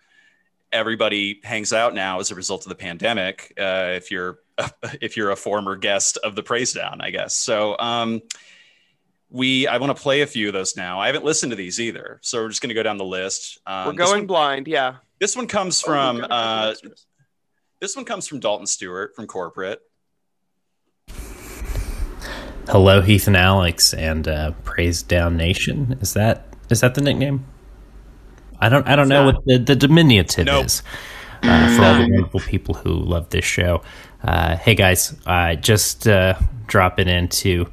everybody 0.73 1.41
hangs 1.43 1.73
out 1.73 1.95
now 1.95 2.21
as 2.21 2.31
a 2.31 2.35
result 2.35 2.65
of 2.65 2.69
the 2.69 2.75
pandemic. 2.77 3.53
Uh, 3.59 3.93
if 3.97 4.11
you're 4.11 4.39
if 5.01 5.17
you're 5.17 5.31
a 5.31 5.37
former 5.37 5.77
guest 5.77 6.19
of 6.25 6.35
the 6.35 6.43
Praise 6.43 6.73
Down, 6.73 7.01
I 7.01 7.11
guess. 7.11 7.35
So, 7.35 7.77
um, 7.79 8.21
we 9.31 9.67
I 9.69 9.79
want 9.79 9.97
to 9.97 10.03
play 10.03 10.23
a 10.23 10.27
few 10.27 10.49
of 10.49 10.53
those 10.55 10.77
now. 10.77 10.99
I 11.01 11.07
haven't 11.07 11.25
listened 11.25 11.51
to 11.51 11.57
these 11.57 11.79
either, 11.81 12.19
so 12.23 12.43
we're 12.43 12.49
just 12.49 12.61
going 12.63 12.69
to 12.71 12.75
go 12.75 12.83
down 12.83 12.99
the 12.99 13.05
list. 13.05 13.59
Um, 13.67 13.87
We're 13.87 13.93
going 13.93 14.11
one- 14.23 14.27
blind, 14.27 14.67
yeah. 14.69 14.97
this 15.21 15.37
one 15.37 15.47
comes 15.47 15.83
Oh, 15.85 15.87
from 15.87 16.17
got 16.19 16.25
a 16.25 16.75
couple 16.75 16.91
uh, 16.91 16.95
this 17.81 17.97
one 17.97 18.05
comes 18.05 18.27
from 18.27 18.41
Dalton 18.41 18.67
Stewart 18.67 19.15
from 19.15 19.27
corporate. 19.27 19.81
Hello, 22.67 23.01
Heath 23.01 23.27
and 23.27 23.37
Alex, 23.37 23.95
and 23.95 24.29
uh, 24.29 24.51
Praise 24.65 25.03
Down 25.03 25.37
Nation. 25.37 25.97
Is 26.01 26.13
that 26.15 26.47
is 26.69 26.81
that 26.81 26.95
the 26.95 27.01
nickname? 27.01 27.47
I 28.61 28.69
don't 28.69 28.87
I 28.87 28.97
don't 28.97 29.09
know 29.09 29.25
not. 29.25 29.35
what 29.37 29.45
the, 29.47 29.59
the 29.59 29.77
diminutive 29.77 30.47
Nope. 30.47 30.67
is 30.67 30.83
uh, 31.43 31.77
for 31.77 31.85
all 31.85 31.95
the 31.95 32.09
wonderful 32.11 32.41
people 32.41 32.75
who 32.75 32.93
love 32.93 33.31
this 33.31 33.45
show. 33.45 33.83
Uh, 34.23 34.57
hey 34.57 34.75
guys, 34.75 35.17
uh, 35.27 35.55
just 35.55 36.07
uh, 36.07 36.35
dropping 36.67 37.09
in 37.09 37.29
to 37.29 37.71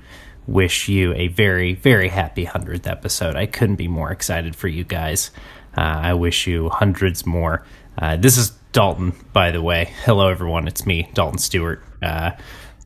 wish 0.48 0.88
you 0.88 1.14
a 1.14 1.28
very 1.28 1.74
very 1.74 2.08
happy 2.10 2.46
hundredth 2.46 2.88
episode. 2.88 3.36
I 3.36 3.46
couldn't 3.46 3.76
be 3.76 3.88
more 3.88 4.12
excited 4.12 4.56
for 4.56 4.68
you 4.68 4.84
guys. 4.84 5.32
Uh, 5.78 5.82
I 5.82 6.14
wish 6.14 6.48
you 6.48 6.70
hundreds 6.70 7.26
more. 7.26 7.66
Uh, 7.98 8.16
this 8.16 8.38
is 8.38 8.52
Dalton, 8.72 9.14
by 9.34 9.52
the 9.52 9.62
way. 9.62 9.94
Hello, 10.06 10.30
everyone. 10.30 10.68
It's 10.68 10.86
me, 10.86 11.10
Dalton 11.14 11.40
Stewart. 11.40 11.84
Uh, 12.02 12.32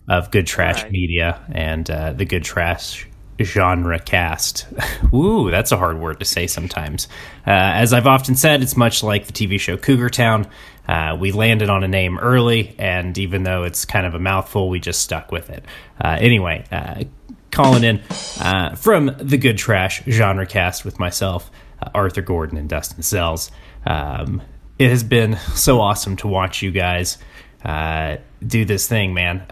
of 0.10 0.32
Good 0.32 0.48
Trash. 0.48 0.90
Media 0.90 1.40
and 1.52 1.90
uh, 1.90 2.12
the 2.14 2.26
Good 2.26 2.44
Trash 2.44 3.08
genre 3.40 4.00
cast. 4.00 4.68
Ooh, 5.14 5.52
that's 5.52 5.72
a 5.72 5.78
hard 5.78 6.00
word 6.00 6.20
to 6.20 6.26
say 6.26 6.48
sometimes. 6.48 7.08
Uh, 7.46 7.52
as 7.52 7.94
I've 7.94 8.08
often 8.08 8.36
said, 8.36 8.62
it's 8.62 8.78
much 8.78 9.04
like 9.04 9.28
the 9.28 9.34
TV 9.34 9.60
show 9.60 9.78
Cougar 9.78 10.10
Town. 10.10 10.48
Uh, 10.88 11.16
we 11.20 11.32
landed 11.32 11.70
on 11.70 11.84
a 11.84 11.88
name 11.88 12.20
early, 12.20 12.76
and 12.78 13.18
even 13.18 13.44
though 13.44 13.64
it's 13.64 13.86
kind 13.86 14.06
of 14.06 14.14
a 14.14 14.20
mouthful, 14.20 14.70
we 14.70 14.80
just 14.80 15.02
stuck 15.02 15.32
with 15.32 15.50
it. 15.50 15.64
Uh, 16.04 16.18
anyway, 16.20 16.66
uh, 16.72 17.04
calling 17.52 17.84
in 17.84 18.02
uh, 18.40 18.76
from 18.76 19.16
the 19.20 19.38
Good 19.38 19.58
Trash 19.58 20.04
genre 20.06 20.46
cast 20.46 20.84
with 20.84 21.00
myself, 21.00 21.52
uh, 21.82 21.90
Arthur 21.94 22.22
Gordon, 22.22 22.58
and 22.58 22.68
Dustin 22.68 23.04
Sells. 23.04 23.52
Um, 23.86 24.42
it 24.80 24.90
has 24.90 25.04
been 25.04 25.38
so 25.54 25.80
awesome 25.80 26.16
to 26.18 26.28
watch 26.28 26.62
you 26.62 26.72
guys 26.72 27.18
do 27.64 28.66
this 28.66 28.88
thing, 28.88 29.14
man. 29.14 29.46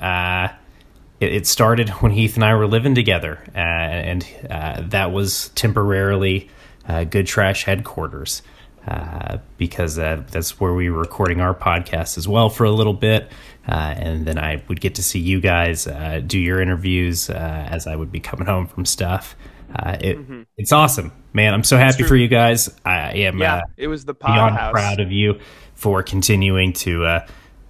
It, 1.19 1.33
it 1.33 1.47
started 1.47 1.89
when 1.89 2.11
Heath 2.11 2.35
and 2.35 2.43
I 2.45 2.55
were 2.55 2.67
living 2.67 2.95
together, 2.95 3.43
uh, 3.53 3.57
and 3.57 4.27
uh, 4.49 4.81
that 4.87 5.11
was 5.11 5.49
temporarily 5.49 6.49
uh, 6.87 7.03
Good 7.03 7.27
Trash 7.27 7.63
headquarters. 7.65 8.41
Uh, 8.87 9.37
because 9.57 9.99
uh, 9.99 10.23
that's 10.31 10.59
where 10.59 10.73
we 10.73 10.89
were 10.89 11.01
recording 11.01 11.41
our 11.41 11.53
podcast 11.53 12.17
as 12.17 12.27
well 12.27 12.49
for 12.49 12.63
a 12.63 12.71
little 12.71 12.93
bit. 12.93 13.29
Uh, 13.67 13.93
and 13.97 14.25
then 14.25 14.39
I 14.39 14.63
would 14.67 14.81
get 14.81 14.95
to 14.95 15.03
see 15.03 15.19
you 15.19 15.41
guys 15.41 15.85
uh, 15.85 16.21
do 16.25 16.39
your 16.39 16.59
interviews 16.59 17.29
uh, 17.29 17.67
as 17.69 17.85
I 17.85 17.95
would 17.95 18.11
be 18.11 18.19
coming 18.19 18.47
home 18.47 18.65
from 18.65 18.85
stuff. 18.85 19.35
Uh, 19.75 19.97
it, 19.99 20.17
Mhm. 20.17 20.45
It's 20.57 20.71
awesome, 20.71 21.11
man. 21.33 21.53
I'm 21.53 21.65
so 21.65 21.77
happy 21.77 22.01
for 22.03 22.15
you 22.15 22.29
guys. 22.29 22.73
I 22.83 23.11
am 23.11 23.37
Yeah, 23.37 23.57
uh, 23.57 23.61
it 23.77 23.87
was 23.87 24.05
the 24.05 24.15
beyond 24.15 24.55
proud 24.71 24.99
of 24.99 25.11
you 25.11 25.39
for 25.75 26.01
continuing 26.01 26.73
to 26.73 27.05
uh, 27.05 27.27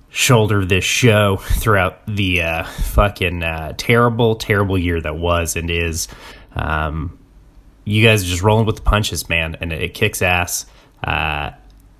shoulder 0.09 0.65
this 0.65 0.83
show 0.83 1.37
throughout 1.37 2.05
the 2.07 2.41
uh, 2.41 2.63
fucking 2.63 3.43
uh, 3.43 3.73
terrible, 3.77 4.35
terrible 4.35 4.77
year 4.77 4.99
that 5.01 5.15
was 5.17 5.55
and 5.55 5.69
is. 5.69 6.07
Um, 6.55 7.19
you 7.85 8.05
guys 8.05 8.23
are 8.23 8.27
just 8.27 8.43
rolling 8.43 8.65
with 8.65 8.77
the 8.77 8.81
punches, 8.81 9.29
man, 9.29 9.57
and 9.61 9.71
it, 9.71 9.81
it 9.81 9.93
kicks 9.93 10.21
ass. 10.21 10.65
Uh, 11.03 11.51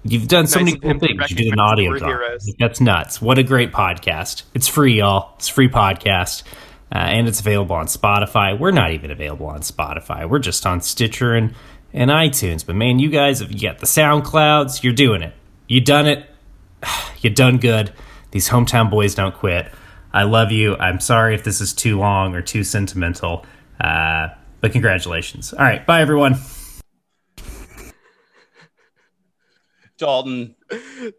you've 0.04 0.28
done 0.28 0.48
so 0.48 0.60
Nice 0.60 0.74
many 0.74 0.80
cool 0.80 1.00
things. 1.00 1.30
You 1.30 1.38
did 1.38 1.54
an 1.54 1.60
audio 1.60 1.98
heroes. 1.98 2.52
That's 2.60 2.82
nuts. 2.82 3.22
What 3.22 3.38
a 3.38 3.44
great 3.44 3.72
podcast. 3.72 4.44
It's 4.54 4.68
free, 4.68 4.98
y'all. 4.98 5.34
It's 5.38 5.50
a 5.50 5.54
free 5.54 5.70
podcast. 5.70 6.44
Uh, 6.92 6.98
and 6.98 7.28
it's 7.28 7.40
available 7.40 7.76
on 7.76 7.86
Spotify. 7.86 8.58
We're 8.58 8.72
not 8.72 8.92
even 8.92 9.12
available 9.12 9.46
on 9.46 9.62
Spotify. 9.62 10.28
We're 10.28 10.40
just 10.40 10.66
on 10.66 10.82
Stitcher 10.82 11.36
and, 11.36 11.54
and 11.94 12.10
iTunes. 12.10 12.66
But 12.66 12.76
man, 12.76 12.98
you 12.98 13.10
guys 13.10 13.42
have 13.42 13.52
you 13.52 13.60
got 13.62 13.78
the 13.78 13.86
SoundClouds. 13.86 14.82
You're 14.82 14.94
doing 14.94 15.22
it. 15.22 15.34
You 15.68 15.82
done 15.82 16.08
it. 16.08 16.26
You 17.22 17.30
done 17.30 17.58
good. 17.58 17.92
These 18.32 18.48
hometown 18.48 18.90
boys 18.90 19.14
don't 19.14 19.36
quit. 19.36 19.70
I 20.14 20.24
love 20.24 20.54
you. 20.54 20.78
I'm 20.78 21.02
sorry 21.02 21.36
if 21.36 21.44
this 21.44 21.60
is 21.60 21.74
too 21.74 22.00
long 22.00 22.34
or 22.34 22.42
too 22.42 22.64
sentimental. 22.64 23.46
Uh, 23.82 24.30
but 24.62 24.72
congratulations. 24.72 25.52
All 25.52 25.66
right, 25.66 25.86
bye 25.86 26.00
everyone. 26.02 26.38
Dalton, 29.98 30.56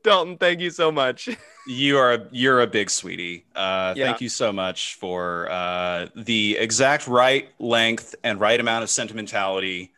Dalton, 0.03 0.39
thank 0.39 0.61
you 0.61 0.71
so 0.71 0.91
much. 0.91 1.29
you 1.67 1.99
are 1.99 2.15
a, 2.15 2.29
you're 2.33 2.63
a 2.63 2.67
big 2.67 2.89
sweetie. 2.89 3.45
Uh, 3.55 3.93
Yeah. 3.95 4.07
Thank 4.07 4.23
you 4.23 4.31
so 4.31 4.53
much 4.53 4.95
for 4.95 5.51
uh, 5.51 6.07
the 6.17 6.57
exact 6.57 7.07
right 7.07 7.49
length 7.59 8.15
and 8.25 8.41
right 8.41 8.59
amount 8.59 8.83
of 8.85 8.89
sentimentality, 8.91 9.93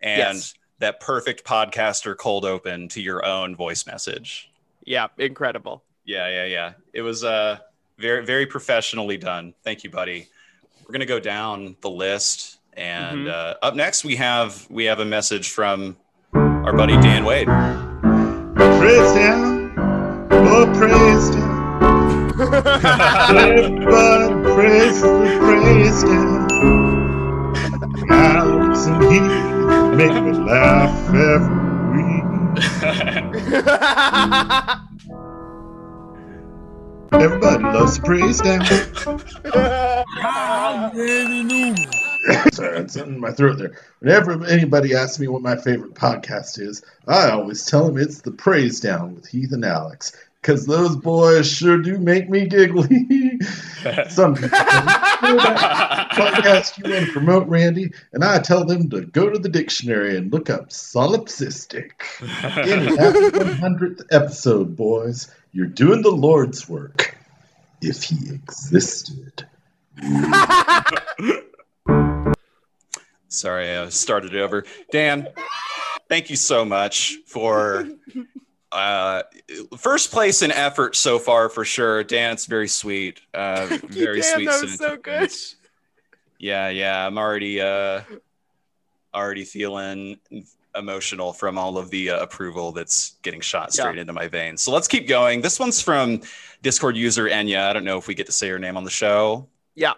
and 0.00 0.36
Yes. 0.36 0.54
that 0.80 0.98
perfect 0.98 1.44
podcaster 1.44 2.16
cold 2.16 2.44
open 2.44 2.88
to 2.88 3.00
your 3.00 3.24
own 3.24 3.54
voice 3.54 3.86
message. 3.86 4.50
Yeah, 4.84 5.08
incredible. 5.18 5.82
Yeah, 6.04 6.28
yeah, 6.28 6.44
yeah. 6.44 6.72
It 6.92 7.02
was 7.02 7.24
uh, 7.24 7.58
very 7.98 8.24
very 8.24 8.46
professionally 8.46 9.16
done. 9.16 9.54
Thank 9.64 9.84
you, 9.84 9.90
buddy. 9.90 10.28
We're 10.86 10.92
gonna 10.92 11.06
go 11.06 11.20
down 11.20 11.76
the 11.80 11.90
list, 11.90 12.58
and 12.74 13.26
Mhm. 13.26 13.30
uh, 13.30 13.54
up 13.62 13.74
next 13.74 14.04
we 14.04 14.16
have 14.16 14.66
we 14.70 14.84
have 14.84 15.00
a 15.00 15.04
message 15.04 15.50
from 15.50 15.96
our 16.34 16.72
buddy 16.76 16.94
Dan 17.00 17.24
Wade. 17.24 17.46
Praise 18.78 19.12
down, 19.14 19.72
oh 20.30 20.66
praise 20.76 21.30
down. 21.30 21.54
Everybody 23.30 24.34
praise 24.54 25.00
the 25.00 25.38
praise 25.40 26.02
down. 26.02 26.44
Alex 28.10 28.86
and 28.86 29.02
he 29.04 29.20
make 29.96 30.12
me 30.22 30.32
laugh 30.32 31.08
every 31.08 32.20
week. 32.20 32.33
Everybody 37.12 37.62
loves 37.62 37.96
to 37.96 38.02
praise 38.02 38.40
down. 38.40 38.64
Sorry, 42.52 42.78
it's 42.78 42.96
in 42.96 43.20
my 43.20 43.30
throat 43.32 43.58
there. 43.58 43.76
Whenever 43.98 44.44
anybody 44.46 44.94
asks 44.94 45.18
me 45.18 45.28
what 45.28 45.42
my 45.42 45.56
favorite 45.56 45.94
podcast 45.94 46.58
is, 46.60 46.82
I 47.06 47.30
always 47.30 47.66
tell 47.66 47.86
them 47.86 47.98
it's 47.98 48.20
the 48.20 48.30
Praise 48.30 48.80
Down 48.80 49.14
with 49.14 49.26
Heath 49.26 49.52
and 49.52 49.64
Alex. 49.64 50.12
Because 50.40 50.66
those 50.66 50.96
boys 50.96 51.50
sure 51.50 51.78
do 51.78 51.98
make 51.98 52.28
me 52.28 52.46
giggly. 52.46 52.88
Some 54.10 54.34
people 54.34 54.50
say, 54.50 54.58
"Oh, 55.22 55.36
that 55.38 55.88
podcast 56.14 56.78
you 56.78 56.92
want 56.92 57.06
to 57.06 57.12
promote, 57.12 57.46
Randy, 57.48 57.92
and 58.12 58.24
I 58.24 58.38
tell 58.38 58.64
them 58.64 58.88
to 58.90 59.02
go 59.02 59.28
to 59.28 59.38
the 59.38 59.48
dictionary 59.48 60.16
and 60.16 60.32
look 60.32 60.48
up 60.50 60.70
solipsistic. 60.70 61.90
In 62.66 62.96
happy 62.96 63.18
100th 63.18 64.02
episode, 64.10 64.76
boys, 64.76 65.30
you're 65.52 65.66
doing 65.66 66.02
the 66.02 66.10
Lord's 66.10 66.68
work. 66.68 67.16
If 67.80 68.02
he 68.04 68.30
existed. 68.30 69.46
Sorry, 73.28 73.76
I 73.76 73.88
started 73.90 74.34
it 74.34 74.40
over. 74.40 74.64
Dan, 74.90 75.28
thank 76.08 76.30
you 76.30 76.36
so 76.36 76.64
much 76.64 77.18
for 77.26 77.88
uh, 78.72 79.22
first 79.76 80.12
place 80.12 80.42
in 80.42 80.50
effort 80.50 80.96
so 80.96 81.18
far 81.18 81.48
for 81.48 81.64
sure. 81.64 82.04
Dan, 82.04 82.32
it's 82.32 82.46
very 82.46 82.68
sweet. 82.68 83.20
Uh, 83.34 83.66
very 83.84 84.20
Dan, 84.20 84.34
sweet. 84.34 84.46
that 84.46 84.62
was 84.62 84.78
so 84.78 84.96
good. 84.96 85.30
Sentiments. 86.44 86.48
Yeah, 86.48 86.68
yeah. 86.68 87.06
I'm 87.06 87.18
already 87.18 87.60
uh, 87.60 88.02
already 89.14 89.44
feeling 89.44 90.18
emotional 90.76 91.32
from 91.32 91.56
all 91.56 91.78
of 91.78 91.90
the 91.90 92.10
uh, 92.10 92.20
approval 92.20 92.72
that's 92.72 93.16
getting 93.22 93.40
shot 93.40 93.72
straight 93.72 93.98
into 93.98 94.12
my 94.12 94.28
veins. 94.28 94.60
So 94.60 94.72
let's 94.72 94.88
keep 94.88 95.06
going. 95.06 95.40
This 95.40 95.58
one's 95.60 95.80
from 95.80 96.20
Discord 96.62 96.96
user 96.96 97.24
Enya. 97.24 97.68
I 97.68 97.72
don't 97.72 97.84
know 97.84 97.98
if 97.98 98.08
we 98.08 98.14
get 98.14 98.26
to 98.26 98.32
say 98.32 98.48
her 98.48 98.58
name 98.58 98.76
on 98.76 98.84
the 98.84 98.90
show. 98.90 99.46
Yeah. 99.74 99.94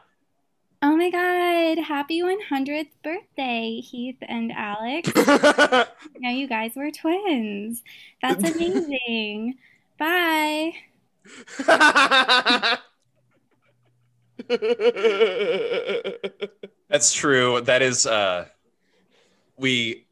Oh 0.82 0.94
my 0.94 1.10
god, 1.10 1.82
happy 1.82 2.20
100th 2.20 2.90
birthday, 3.02 3.80
Heath 3.80 4.18
and 4.20 4.52
Alex. 4.52 5.10
Now 6.18 6.30
you 6.30 6.46
guys 6.46 6.72
were 6.76 6.90
twins. 6.90 7.82
That's 8.22 8.44
amazing. 8.44 9.56
Bye. 9.98 10.72
That's 16.88 17.12
true. 17.12 17.60
That 17.62 17.82
is 17.82 18.06
uh 18.06 18.46
we 19.56 20.06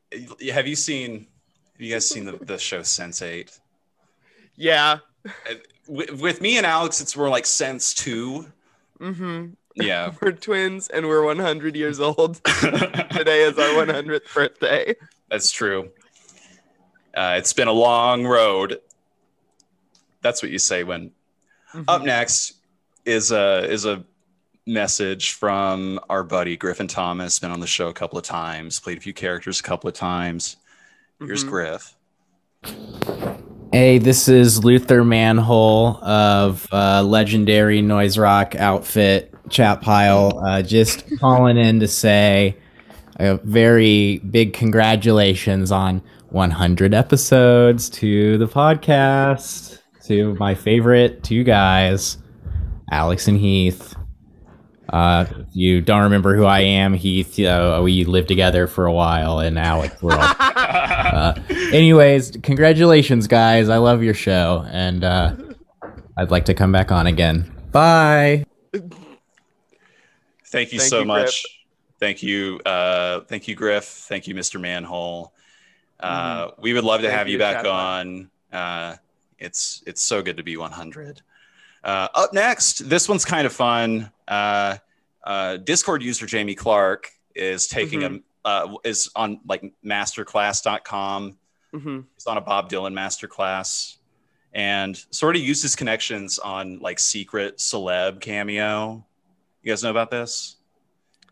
have 0.53 0.67
you 0.67 0.77
seen 0.77 1.27
have 1.73 1.81
you 1.81 1.93
guys 1.93 2.09
seen 2.09 2.25
the, 2.25 2.33
the 2.33 2.59
show 2.59 2.83
Sense 2.83 3.23
8? 3.23 3.59
yeah. 4.57 4.99
With, 5.87 6.13
with 6.21 6.41
me 6.41 6.57
and 6.57 6.65
Alex 6.67 7.01
it's 7.01 7.17
more 7.17 7.29
like 7.29 7.47
Sense 7.47 7.93
2. 7.95 8.47
Mm-hmm. 9.01 9.47
Yeah. 9.77 10.13
We're 10.23 10.33
twins 10.33 10.89
and 10.89 11.07
we're 11.07 11.25
100 11.25 11.75
years 11.77 11.99
old. 12.01 12.43
Today 12.45 13.43
is 13.43 13.59
our 13.59 13.85
100th 13.85 14.33
birthday. 14.33 14.95
That's 15.29 15.51
true. 15.51 15.91
Uh, 17.15 17.35
it's 17.39 17.53
been 17.53 17.69
a 17.69 17.73
long 17.73 18.25
road. 18.25 18.81
That's 20.23 20.43
what 20.43 20.51
you 20.53 20.59
say 20.59 20.85
when 20.85 21.11
Mhm. 21.75 21.85
Up 21.89 22.03
next 22.05 22.55
is 23.05 23.33
a 23.33 23.69
is 23.69 23.85
a 23.85 24.05
message 24.67 25.33
from 25.33 26.01
our 26.09 26.23
buddy 26.25 26.57
Griffin 26.57 26.89
Thomas. 26.89 27.39
Been 27.39 27.51
on 27.51 27.61
the 27.61 27.67
show 27.67 27.89
a 27.89 27.93
couple 27.93 28.19
of 28.19 28.25
times, 28.25 28.81
played 28.81 28.99
a 28.99 29.01
few 29.01 29.13
characters 29.13 29.61
a 29.61 29.63
couple 29.63 29.89
of 29.89 29.95
times. 29.95 30.57
Here's 31.21 31.45
Mhm. 31.45 31.49
Griff. 31.49 31.95
Hey, 33.73 33.99
this 33.99 34.29
is 34.29 34.65
Luther 34.65 35.05
Manhole 35.05 35.99
of 36.03 36.67
uh, 36.73 37.03
legendary 37.03 37.83
noise 37.83 38.17
rock 38.17 38.55
outfit 38.57 39.35
Chat 39.51 39.81
Pile. 39.83 40.41
Uh, 40.47 40.63
just 40.63 41.05
calling 41.21 41.57
in 41.59 41.81
to 41.81 41.89
say 41.89 42.57
a 43.21 43.37
very 43.45 44.19
big 44.31 44.53
congratulations 44.55 45.71
on 45.71 46.03
100 46.31 46.95
episodes 46.95 47.89
to 47.91 48.39
the 48.39 48.47
podcast. 48.49 49.79
To 50.07 50.35
my 50.35 50.55
favorite 50.55 51.23
two 51.23 51.45
guys, 51.45 52.19
Alex 52.91 53.27
and 53.29 53.39
Heath. 53.39 53.95
Uh, 54.89 55.27
if 55.31 55.47
you 55.53 55.81
don't 55.81 56.03
remember 56.03 56.37
who 56.37 56.45
I 56.45 56.61
am, 56.61 56.95
Heath. 56.95 57.39
Uh, 57.41 57.81
we 57.83 58.05
lived 58.05 58.29
together 58.29 58.67
for 58.67 58.87
a 58.87 58.93
while, 58.93 59.39
and 59.39 59.59
Alex, 59.59 60.01
we're 60.03 60.13
all 60.13 60.21
uh, 60.39 61.35
anyways, 61.51 62.33
congratulations, 62.43 63.27
guys. 63.27 63.69
I 63.69 63.79
love 63.79 64.03
your 64.03 64.15
show, 64.15 64.65
and 64.71 65.03
uh, 65.03 65.37
I'd 66.17 66.31
like 66.31 66.45
to 66.47 66.55
come 66.55 66.71
back 66.71 66.93
on 66.93 67.07
again. 67.07 67.51
Bye. 67.73 68.45
Thank 70.47 70.73
you 70.73 70.79
Thank 70.79 70.91
so 70.91 71.01
you, 71.01 71.05
much. 71.07 71.45
Thank 71.99 72.23
you, 72.23 72.61
uh, 72.67 73.21
thank 73.23 73.49
you, 73.49 73.55
Griff. 73.55 73.85
Thank 73.85 74.27
you, 74.29 74.35
Mr. 74.35 74.61
Manhole. 74.61 75.33
Uh, 75.99 76.51
We 76.59 76.73
would 76.75 76.85
love 76.85 77.01
to 77.01 77.07
Thank 77.07 77.19
have 77.19 77.27
you 77.29 77.35
you, 77.35 77.39
back 77.39 77.65
Chatbot. 77.65 77.73
on. 77.73 78.31
Uh, 78.53 78.97
it's 79.39 79.83
it's 79.87 80.03
so 80.03 80.23
good 80.23 80.37
to 80.37 80.43
be 80.43 80.57
100. 80.57 81.23
Uh, 81.85 82.09
up 82.15 82.33
next, 82.33 82.89
this 82.89 83.09
one's 83.09 83.25
kind 83.25 83.47
of 83.47 83.53
fun. 83.53 84.11
Uh, 84.27 84.79
uh, 85.23 85.59
Discord 85.59 86.03
user 86.03 86.27
Jamie 86.27 86.55
Clark 86.55 87.11
is 87.35 87.67
taking 87.67 88.03
a 88.03 88.21
uh, 88.49 88.75
is 88.85 89.11
on 89.15 89.41
like 89.47 89.73
masterclass.com. 89.85 91.37
hmm 91.73 92.01
He's 92.15 92.27
on 92.27 92.37
a 92.37 92.41
Bob 92.41 92.71
Dylan 92.71 92.93
masterclass 92.93 93.97
and 94.53 94.97
sort 95.11 95.37
of 95.37 95.43
uses 95.43 95.75
connections 95.75 96.39
on 96.39 96.79
like 96.79 96.99
secret 96.99 97.59
celeb 97.59 98.21
cameo. 98.21 99.05
You 99.63 99.73
guys 99.73 99.83
know 99.83 99.91
about 99.91 100.11
this? 100.11 100.57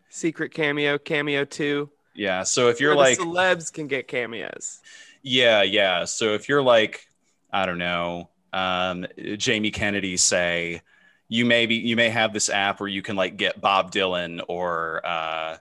Secret 0.09 0.53
cameo, 0.53 0.97
cameo 0.97 1.45
two. 1.45 1.89
Yeah. 2.15 2.43
So 2.43 2.69
if 2.69 2.79
you're 2.79 2.95
like, 2.95 3.17
celebs 3.17 3.71
can 3.71 3.87
get 3.87 4.07
cameos. 4.07 4.81
yeah, 5.23 5.63
yeah. 5.63 6.05
So 6.05 6.33
if 6.33 6.49
you're 6.49 6.61
like, 6.61 7.07
I 7.51 7.65
don't 7.65 7.77
know, 7.79 8.29
um, 8.53 9.05
Jamie 9.37 9.71
Kennedy, 9.71 10.17
say, 10.17 10.81
you 11.27 11.45
may 11.45 11.65
be, 11.65 11.75
you 11.75 11.95
may 11.95 12.09
have 12.09 12.31
this 12.33 12.49
app 12.49 12.79
where 12.79 12.89
you 12.89 13.01
can 13.01 13.15
like 13.15 13.37
get 13.37 13.59
Bob 13.59 13.91
Dylan 13.91 14.41
or, 14.47 15.01
uh, 15.05 15.57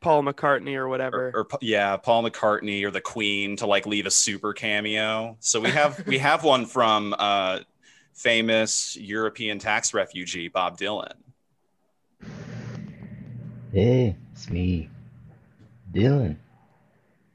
Paul 0.00 0.22
McCartney 0.22 0.76
or 0.76 0.88
whatever. 0.88 1.32
or, 1.34 1.48
or 1.52 1.58
yeah, 1.60 1.96
Paul 1.96 2.22
McCartney 2.22 2.84
or 2.84 2.92
the 2.92 3.00
Queen 3.00 3.56
to 3.56 3.66
like 3.66 3.86
leave 3.86 4.06
a 4.06 4.10
super 4.10 4.52
cameo. 4.52 5.36
So 5.40 5.60
we 5.60 5.70
have 5.70 6.06
we 6.06 6.18
have 6.18 6.44
one 6.44 6.66
from 6.66 7.14
uh, 7.18 7.60
famous 8.14 8.96
European 8.96 9.58
tax 9.58 9.94
refugee 9.94 10.48
Bob 10.48 10.78
Dylan. 10.78 11.14
Hey, 13.72 14.16
it's 14.32 14.48
me, 14.48 14.88
Dylan. 15.92 16.36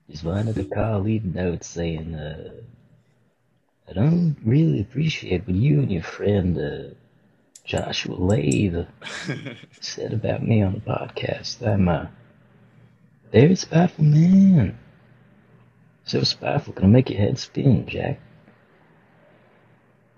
Just 0.10 0.24
wanted 0.24 0.56
to 0.56 0.64
call, 0.64 1.02
leave 1.02 1.24
a 1.26 1.28
note 1.28 1.64
saying, 1.64 2.16
uh, 2.16 2.52
I 3.92 3.94
don't 3.94 4.38
really 4.46 4.80
appreciate 4.80 5.46
what 5.46 5.54
you 5.58 5.82
and 5.82 5.92
your 5.92 6.02
friend, 6.02 6.58
uh, 6.58 6.94
Joshua 7.66 8.16
Lathe 8.16 8.88
said 9.82 10.14
about 10.14 10.48
me 10.48 10.62
on 10.62 10.76
the 10.76 10.80
podcast. 10.80 11.62
I'm 11.68 11.90
a 11.90 12.10
very 13.34 13.56
spiteful 13.56 14.06
man. 14.06 14.80
So 16.06 16.24
spiteful, 16.24 16.72
gonna 16.74 16.88
make 16.88 17.10
your 17.10 17.20
head 17.20 17.38
spin, 17.38 17.86
Jack. 17.86 18.22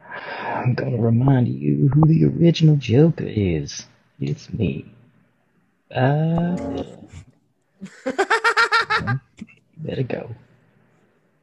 I'm 0.07 0.75
gonna 0.75 1.01
remind 1.01 1.47
you 1.47 1.89
who 1.95 2.05
the 2.05 2.25
original 2.25 2.75
Joker 2.75 3.25
is. 3.25 3.87
It's 4.19 4.53
me. 4.53 4.85
You 5.89 6.85
better 9.77 10.03
go. 10.03 10.29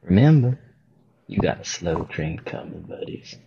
Remember, 0.03 0.57
you 1.31 1.39
got 1.39 1.61
a 1.61 1.65
slow 1.65 2.03
train 2.03 2.39
coming, 2.39 2.81
buddies. 2.81 3.37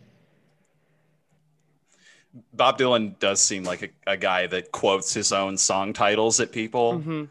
Bob 2.53 2.79
Dylan 2.79 3.19
does 3.19 3.41
seem 3.41 3.63
like 3.63 3.83
a, 3.83 4.13
a 4.13 4.17
guy 4.17 4.47
that 4.49 4.73
quotes 4.73 5.13
his 5.15 5.33
own 5.33 5.57
song 5.57 5.93
titles 5.93 6.41
at 6.41 6.51
people. 6.51 6.99
hmm 6.99 7.25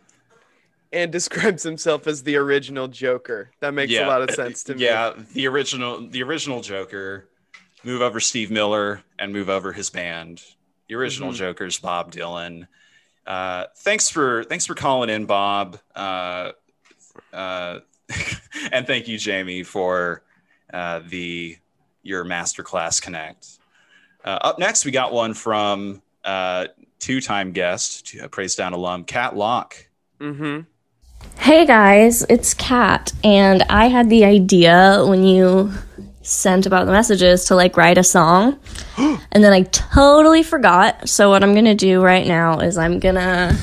And 0.93 1.11
describes 1.11 1.63
himself 1.63 2.05
as 2.07 2.23
the 2.23 2.35
original 2.37 2.87
Joker. 2.87 3.49
That 3.59 3.73
makes 3.73 3.91
a 3.93 4.05
lot 4.05 4.21
of 4.21 4.31
sense 4.31 4.63
to 4.65 4.75
me. 4.75 4.83
Yeah, 4.85 5.13
the 5.33 5.47
original 5.47 6.07
the 6.07 6.23
original 6.23 6.61
Joker. 6.61 7.27
Move 7.83 8.01
over 8.01 8.21
Steve 8.21 8.49
Miller 8.49 9.01
and 9.19 9.33
move 9.33 9.49
over 9.49 9.73
his 9.73 9.89
band. 9.89 10.41
The 10.87 10.95
original 10.95 11.31
Mhm. 11.31 11.35
Joker's 11.35 11.79
Bob 11.79 12.13
Dylan. 12.13 12.67
Uh, 13.25 13.65
thanks 13.77 14.07
for 14.09 14.43
thanks 14.45 14.65
for 14.65 14.75
calling 14.75 15.09
in, 15.09 15.25
Bob. 15.25 15.79
Uh, 15.95 16.51
uh, 17.33 17.79
and 18.71 18.85
thank 18.87 19.07
you, 19.09 19.17
Jamie, 19.17 19.63
for 19.63 20.21
uh, 20.73 21.01
the 21.07 21.57
your 22.01 22.25
masterclass 22.25 23.01
connect. 23.01 23.47
Uh, 24.25 24.39
up 24.41 24.59
next, 24.59 24.83
we 24.83 24.91
got 24.91 25.13
one 25.13 25.33
from 25.33 26.01
uh, 26.23 26.67
two-time 26.99 27.51
guest, 27.51 28.15
uh, 28.21 28.27
Praise 28.27 28.55
Down 28.55 28.73
alum, 28.73 29.05
Kat 29.05 29.35
Locke. 29.35 29.87
Mm-hmm. 30.19 30.61
Hey 31.37 31.65
guys, 31.65 32.23
it's 32.23 32.53
Kat, 32.53 33.13
and 33.23 33.63
I 33.63 33.87
had 33.87 34.09
the 34.09 34.25
idea 34.25 35.05
when 35.07 35.23
you 35.23 35.71
sent 36.21 36.65
about 36.65 36.85
the 36.85 36.91
messages 36.91 37.45
to 37.45 37.55
like 37.55 37.77
write 37.77 37.97
a 37.97 38.03
song, 38.03 38.59
and 38.97 39.43
then 39.43 39.53
I 39.53 39.63
totally 39.63 40.43
forgot. 40.43 41.07
So 41.07 41.29
what 41.29 41.43
I'm 41.43 41.53
gonna 41.53 41.75
do 41.75 42.01
right 42.01 42.25
now 42.25 42.59
is 42.59 42.77
I'm 42.77 42.99
gonna 42.99 43.57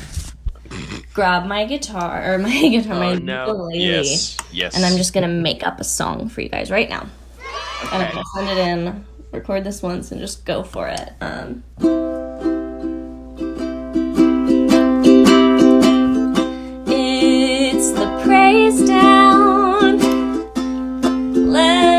grab 1.20 1.44
my 1.44 1.66
guitar 1.66 2.33
or 2.33 2.38
my 2.48 2.68
guitar, 2.68 2.94
my 2.98 3.11
Oh, 3.12 3.14
no. 3.16 3.46
ukulele, 3.48 3.78
Yes, 3.78 4.38
yes. 4.50 4.74
and 4.74 4.87
I'm 4.87 4.96
just 4.96 5.12
gonna 5.12 5.28
make 5.28 5.66
up 5.66 5.78
a 5.78 5.85
song 5.85 6.30
for 6.30 6.40
you 6.40 6.48
guys 6.48 6.70
right 6.70 6.88
now. 6.88 7.06
And 7.92 8.02
I'm 8.02 8.11
gonna 8.14 8.24
send 8.35 8.48
it 8.48 8.56
in, 8.59 9.04
record 9.30 9.64
this 9.64 9.83
once, 9.83 10.12
and 10.12 10.18
just 10.20 10.46
go 10.46 10.62
for 10.62 10.88
it. 10.88 11.12
Um, 11.20 11.62
It's 16.92 17.90
the 17.92 18.06
praise 18.24 18.87
down. 18.87 19.98
Let's 21.50 21.89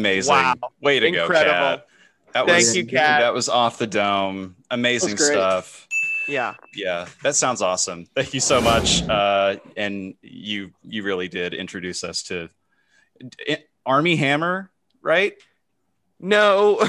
Amazing. 0.00 0.32
Wow. 0.32 0.54
Way 0.80 0.98
to 1.00 1.06
Incredible. 1.06 1.34
go, 1.34 1.76
Kat. 1.76 1.86
That 2.32 2.46
Thank 2.46 2.56
was, 2.58 2.76
you, 2.76 2.86
Kat. 2.86 3.20
That 3.20 3.34
was 3.34 3.48
off 3.48 3.78
the 3.78 3.86
dome. 3.86 4.56
Amazing 4.70 5.10
That 5.10 5.14
was 5.14 5.28
great. 5.28 5.36
stuff. 5.36 5.88
Yeah. 6.26 6.54
Yeah, 6.74 7.06
that 7.22 7.34
sounds 7.34 7.60
awesome. 7.60 8.06
Thank 8.14 8.32
you 8.34 8.40
so 8.40 8.60
much. 8.60 9.02
Uh, 9.02 9.56
and 9.76 10.14
you 10.22 10.70
you 10.82 11.02
really 11.02 11.28
did 11.28 11.54
introduce 11.54 12.04
us 12.04 12.22
to 12.24 12.48
I- 13.48 13.64
Army 13.84 14.16
Hammer, 14.16 14.70
right? 15.02 15.34
No. 16.18 16.78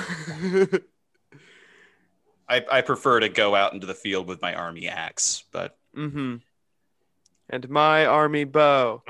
I, 2.47 2.65
I 2.71 2.81
prefer 2.81 3.21
to 3.21 3.29
go 3.29 3.55
out 3.55 3.73
into 3.73 3.87
the 3.87 3.93
field 3.95 4.27
with 4.27 4.41
my 4.41 4.53
army 4.53 4.87
axe, 4.87 5.43
but 5.51 5.77
mm-hmm. 5.95 6.35
And 7.49 7.69
my 7.69 8.05
army 8.05 8.45
bow. 8.45 9.03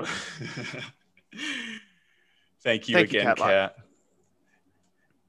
thank 2.64 2.88
you 2.88 2.94
Thank 2.94 3.12
you, 3.12 3.20
again, 3.20 3.24
Kat 3.24 3.36
Kat. 3.36 3.76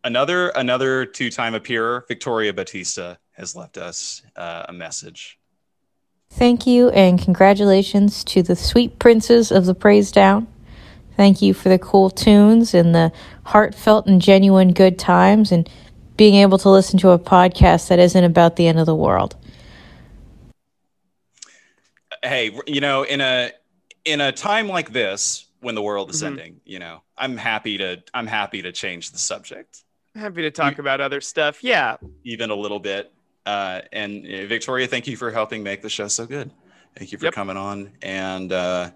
Another 0.03 0.49
another 0.49 1.05
two 1.05 1.29
time 1.29 1.53
appearer, 1.53 2.03
Victoria 2.07 2.51
Batista, 2.53 3.15
has 3.31 3.55
left 3.55 3.77
us 3.77 4.21
uh, 4.35 4.65
a 4.67 4.73
message. 4.73 5.39
Thank 6.29 6.65
you 6.67 6.89
and 6.89 7.21
congratulations 7.21 8.23
to 8.25 8.41
the 8.43 8.55
sweet 8.55 8.99
princes 8.99 9.51
of 9.51 9.65
the 9.65 9.75
Praise 9.75 10.11
Down. 10.11 10.47
Thank 11.15 11.41
you 11.41 11.53
for 11.53 11.69
the 11.69 11.77
cool 11.77 12.09
tunes 12.09 12.73
and 12.73 12.93
the 12.95 13.11
heartfelt 13.45 14.07
and 14.07 14.19
genuine 14.21 14.73
good 14.73 14.97
times 14.97 15.51
and 15.51 15.69
being 16.17 16.35
able 16.35 16.57
to 16.57 16.69
listen 16.69 16.97
to 16.99 17.09
a 17.11 17.19
podcast 17.19 17.87
that 17.89 17.99
isn't 17.99 18.23
about 18.23 18.55
the 18.55 18.67
end 18.67 18.79
of 18.79 18.85
the 18.85 18.95
world. 18.95 19.35
hey 22.23 22.57
you 22.67 22.79
know 22.79 23.03
in 23.03 23.19
a 23.19 23.51
in 24.05 24.21
a 24.21 24.31
time 24.31 24.69
like 24.69 24.93
this 24.93 25.47
when 25.59 25.75
the 25.75 25.81
world 25.81 26.09
is 26.09 26.21
Mhm. 26.21 26.27
ending 26.27 26.61
you 26.63 26.79
know 26.79 27.01
i'm 27.17 27.35
happy 27.35 27.77
to 27.77 28.01
i'm 28.13 28.27
happy 28.27 28.61
to 28.61 28.71
change 28.71 29.11
the 29.11 29.17
subject 29.17 29.82
Happy 30.15 30.41
to 30.43 30.51
talk 30.51 30.77
about 30.79 31.01
other 31.01 31.21
stuff. 31.21 31.63
Yeah. 31.63 31.97
even 32.23 32.49
a 32.51 32.55
little 32.55 32.79
bit 32.79 33.11
uh, 33.45 33.81
and 33.91 34.25
uh, 34.25 34.45
victoria 34.45 34.87
thank 34.87 35.05
you 35.07 35.17
for 35.17 35.29
helping 35.31 35.63
make 35.63 35.81
the 35.81 35.89
show 35.89 36.07
so 36.07 36.25
good 36.25 36.49
thank 36.97 37.11
you 37.11 37.17
for 37.17 37.25
Yep. 37.25 37.33
coming 37.33 37.57
on 37.57 37.91
and 38.01 38.53
uh 38.53 38.89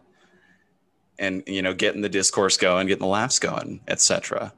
and 1.19 1.43
you 1.47 1.61
know 1.61 1.73
getting 1.73 2.01
the 2.01 2.07
discourse 2.09 2.55
going 2.55 2.87
getting 2.87 3.01
the 3.01 3.07
laughs 3.07 3.39
going 3.39 3.81
etc 3.89 4.53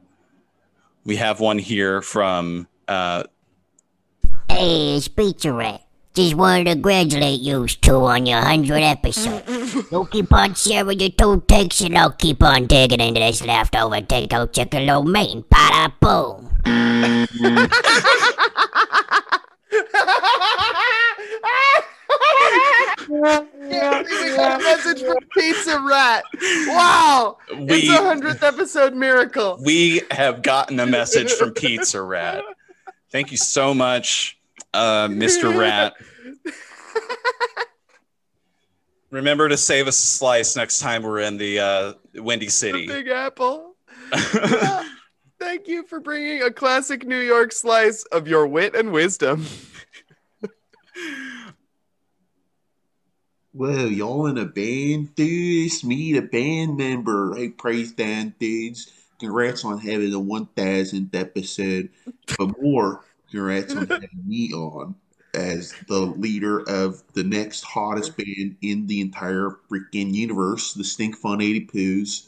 we 1.05 1.15
have 1.15 1.39
one 1.39 1.57
here 1.57 2.01
from 2.03 2.67
uh, 2.87 3.23
Hey, 4.49 4.97
it's 4.97 5.07
Pizza 5.07 5.53
Rat. 5.53 5.81
Just 6.13 6.33
wanted 6.35 6.65
to 6.65 6.71
congratulate 6.73 7.39
you 7.39 7.65
two 7.67 7.95
on 8.05 8.25
your 8.25 8.41
100th 8.41 8.81
episode. 8.91 9.43
you 9.91 10.07
keep 10.11 10.33
on 10.33 10.53
sharing 10.55 10.99
your 10.99 11.09
two 11.11 11.41
takes 11.47 11.81
and 11.81 11.97
I'll 11.97 12.11
keep 12.11 12.43
on 12.43 12.65
digging 12.65 12.99
into 12.99 13.19
this 13.21 13.45
leftover 13.45 14.01
takeout 14.01 14.51
chicken 14.53 14.85
lo 14.87 15.03
mein. 15.03 15.43
Bada 15.43 15.93
boom. 15.99 16.48
Yeah, 23.09 24.03
we 24.03 24.35
got 24.35 24.61
a 24.61 24.63
message 24.63 25.01
from 25.01 25.17
Pizza 25.35 25.79
Rat. 25.79 26.23
Wow, 26.67 27.37
it's 27.49 27.89
a 27.89 28.03
hundredth 28.03 28.43
episode 28.43 28.93
miracle. 28.93 29.59
we 29.63 30.01
have 30.11 30.41
gotten 30.41 30.79
a 30.79 30.85
message 30.85 31.31
from 31.33 31.53
Pizza 31.53 32.01
Rat. 32.01 32.43
Thank 33.11 33.31
you 33.31 33.37
so 33.37 33.73
much, 33.73 34.37
uh, 34.73 35.07
Mr. 35.07 35.57
Rat. 35.57 35.93
Remember 39.11 39.49
to 39.49 39.57
save 39.57 39.87
us 39.87 39.97
a 39.97 40.05
slice 40.05 40.55
next 40.55 40.79
time 40.79 41.01
we're 41.01 41.19
in 41.19 41.37
the 41.37 41.59
uh, 41.59 41.93
Windy 42.15 42.45
The 42.45 42.51
City. 42.51 42.85
Big 42.85 43.07
Apple. 43.07 43.73
Yeah. 44.13 44.83
Thank 45.39 45.67
you 45.67 45.83
for 45.83 45.99
bringing 45.99 46.41
a 46.41 46.51
classic 46.51 47.05
New 47.05 47.19
York 47.19 47.51
slice 47.51 48.03
of 48.05 48.27
your 48.27 48.45
wit 48.47 48.75
and 48.75 48.91
wisdom. 48.91 49.45
Well, 53.51 53.87
y'all 53.87 54.27
in 54.27 54.37
a 54.37 54.45
band, 54.45 55.15
dude? 55.15 55.65
It's 55.65 55.83
me, 55.83 56.13
the 56.13 56.21
band 56.21 56.77
member. 56.77 57.35
Hey, 57.35 57.49
praise 57.49 57.91
down, 57.91 58.35
dudes. 58.39 58.91
Congrats 59.19 59.65
on 59.65 59.79
having 59.79 60.11
the 60.11 60.21
1000th 60.21 61.15
episode. 61.15 61.89
But 62.37 62.61
more, 62.61 63.03
congrats 63.31 63.75
on 63.75 63.87
having 63.87 64.09
me 64.25 64.53
on 64.53 64.95
as 65.33 65.73
the 65.87 65.99
leader 65.99 66.61
of 66.69 67.03
the 67.13 67.23
next 67.23 67.63
hottest 67.63 68.15
band 68.15 68.55
in 68.61 68.85
the 68.85 69.01
entire 69.01 69.57
freaking 69.69 70.13
universe, 70.13 70.73
the 70.73 70.83
Stink 70.83 71.17
Fun 71.17 71.41
80 71.41 71.65
Poos. 71.65 72.27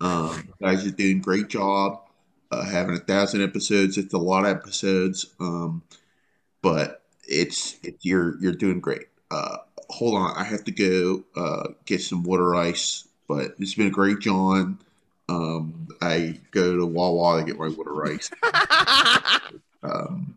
Um, 0.00 0.48
guys 0.60 0.84
are 0.84 0.90
doing 0.90 1.18
a 1.18 1.22
great 1.22 1.48
job. 1.48 2.05
Uh, 2.50 2.64
having 2.64 2.96
a 2.96 3.00
thousand 3.00 3.42
episodes, 3.42 3.98
it's 3.98 4.14
a 4.14 4.18
lot 4.18 4.44
of 4.44 4.56
episodes. 4.56 5.26
Um, 5.40 5.82
but 6.62 7.02
it's 7.28 7.76
it, 7.82 7.96
you're 8.02 8.40
you're 8.40 8.52
doing 8.52 8.80
great. 8.80 9.08
Uh, 9.30 9.58
hold 9.90 10.14
on, 10.14 10.36
I 10.36 10.44
have 10.44 10.64
to 10.64 10.72
go 10.72 11.24
uh, 11.34 11.68
get 11.84 12.00
some 12.00 12.22
water 12.22 12.54
ice. 12.54 13.08
But 13.28 13.56
it's 13.58 13.74
been 13.74 13.88
a 13.88 13.90
great, 13.90 14.20
John. 14.20 14.78
Um, 15.28 15.88
I 16.00 16.38
go 16.52 16.76
to 16.76 16.86
Wawa 16.86 17.40
to 17.40 17.44
get 17.46 17.58
my 17.58 17.68
water 17.68 18.06
ice. 18.06 18.30
Um, 19.82 20.34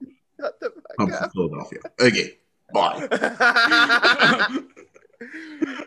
I'm 1.00 1.08
from 1.08 1.30
Philadelphia. 1.32 1.80
Okay, 2.00 2.38
bye. 2.74 3.08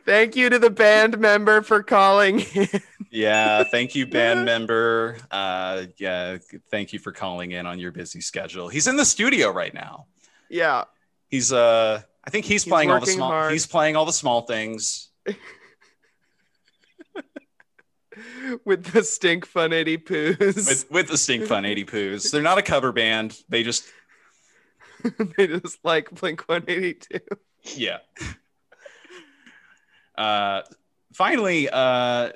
Thank 0.05 0.37
you 0.37 0.51
to 0.51 0.59
the 0.59 0.71
band 0.71 1.19
member 1.19 1.63
for 1.63 1.83
calling 1.83 2.41
in. 2.41 2.69
Yeah, 3.13 3.63
thank 3.65 3.95
you, 3.95 4.07
band 4.09 4.45
member. 4.45 5.19
Uh, 5.31 5.85
yeah, 5.99 6.39
thank 6.71 6.93
you 6.93 6.99
for 6.99 7.13
calling 7.13 7.53
in 7.53 7.67
on 7.67 7.79
your 7.79 7.93
busy 7.93 8.21
schedule. 8.21 8.69
He's 8.69 8.89
in 8.89 8.97
the 8.97 9.05
studio 9.05 9.51
right 9.51 9.73
now. 9.73 10.07
Yeah. 10.49 10.85
He's 11.29 11.53
uh, 11.53 12.03
I 12.25 12.31
think 12.31 12.47
he's, 12.47 12.65
He's 12.65 12.71
playing 12.71 12.91
all 12.91 13.01
the 13.01 13.07
small. 13.07 13.29
hard. 13.31 13.53
He's 13.53 13.67
playing 13.67 13.97
all 13.97 14.07
the 14.07 14.13
small 14.13 14.43
things. 14.43 15.11
with 18.65 18.85
the 18.87 19.05
stink 19.05 19.47
fun 19.47 19.73
80 19.73 19.99
poos. 19.99 20.39
with 20.69 20.91
with 20.91 21.09
the 21.09 21.19
Stink 21.19 21.47
Fun 21.47 21.65
80 21.65 21.85
Poos. 21.85 22.31
They're 22.31 22.43
not 22.43 22.59
a 22.59 22.63
cover 22.63 22.93
band. 22.93 23.39
They 23.49 23.63
just 23.63 23.85
they 25.37 25.47
just 25.47 25.79
like 25.85 26.11
Blink 26.11 26.43
182. 26.47 27.21
yeah. 27.77 27.99
Uh, 30.17 30.63
finally, 31.13 31.69
uh, 31.71 32.31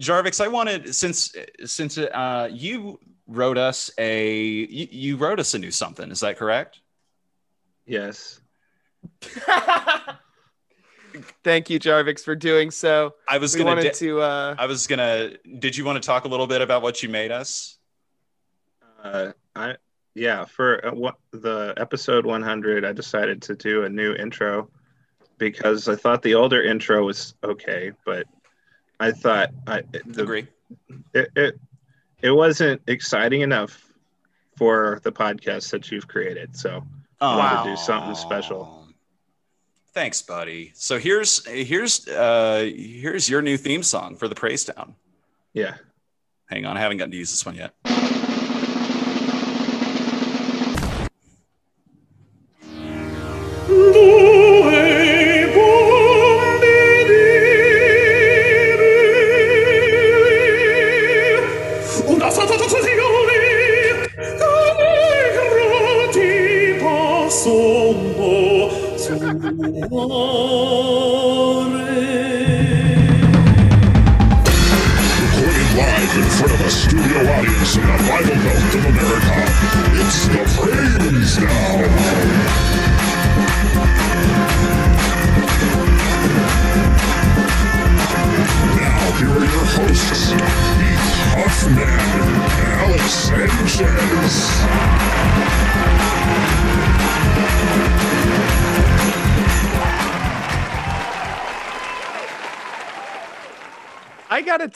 Jarvix, 0.00 0.42
I 0.42 0.48
wanted 0.48 0.94
since 0.94 1.34
since 1.64 1.98
uh, 1.98 2.48
you 2.50 3.00
wrote 3.26 3.58
us 3.58 3.90
a 3.98 4.32
you, 4.34 4.88
you 4.90 5.16
wrote 5.16 5.40
us 5.40 5.54
a 5.54 5.58
new 5.58 5.70
something. 5.70 6.10
Is 6.10 6.20
that 6.20 6.36
correct? 6.38 6.80
Yes. 7.86 8.40
Thank 11.42 11.70
you, 11.70 11.80
Jarvix, 11.80 12.22
for 12.22 12.36
doing 12.36 12.70
so. 12.70 13.14
I 13.28 13.38
was 13.38 13.54
we 13.54 13.58
gonna 13.58 13.70
wanted 13.70 13.92
di- 13.92 13.98
to 13.98 14.20
uh 14.20 14.54
I 14.58 14.66
was 14.66 14.86
gonna. 14.86 15.30
Did 15.58 15.76
you 15.76 15.84
want 15.84 16.00
to 16.00 16.06
talk 16.06 16.24
a 16.24 16.28
little 16.28 16.46
bit 16.46 16.60
about 16.60 16.82
what 16.82 17.02
you 17.02 17.08
made 17.08 17.32
us? 17.32 17.78
Uh, 19.02 19.32
I 19.56 19.76
yeah 20.14 20.44
for 20.44 20.86
uh, 20.86 20.94
what 20.94 21.16
the 21.32 21.74
episode 21.76 22.26
100, 22.26 22.84
I 22.84 22.92
decided 22.92 23.42
to 23.42 23.54
do 23.54 23.84
a 23.84 23.88
new 23.88 24.14
intro 24.14 24.70
because 25.38 25.88
I 25.88 25.96
thought 25.96 26.22
the 26.22 26.34
older 26.34 26.62
intro 26.62 27.04
was 27.04 27.34
okay, 27.42 27.92
but 28.04 28.26
I 29.00 29.12
thought 29.12 29.50
I 29.66 29.82
the, 30.06 30.22
Agree. 30.22 30.46
It, 31.14 31.30
it 31.36 31.60
it 32.22 32.30
wasn't 32.30 32.82
exciting 32.86 33.42
enough 33.42 33.92
for 34.56 35.00
the 35.04 35.12
podcast 35.12 35.70
that 35.70 35.90
you've 35.90 36.08
created, 36.08 36.56
so 36.56 36.82
I 37.20 37.36
wanted 37.36 37.70
to 37.70 37.76
do 37.76 37.76
something 37.76 38.14
special. 38.14 38.86
Thanks, 39.92 40.22
buddy. 40.22 40.72
So 40.74 40.98
here's 40.98 41.46
here's 41.46 42.06
uh 42.08 42.70
here's 42.74 43.28
your 43.28 43.42
new 43.42 43.56
theme 43.56 43.82
song 43.82 44.16
for 44.16 44.28
the 44.28 44.34
Praise 44.34 44.64
Down. 44.64 44.94
Yeah. 45.54 45.74
Hang 46.46 46.64
on, 46.66 46.76
I 46.76 46.80
haven't 46.80 46.98
gotten 46.98 47.10
to 47.10 47.16
use 47.16 47.30
this 47.30 47.44
one 47.44 47.56
yet. 47.56 47.74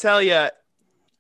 Tell 0.03 0.21
you, 0.23 0.49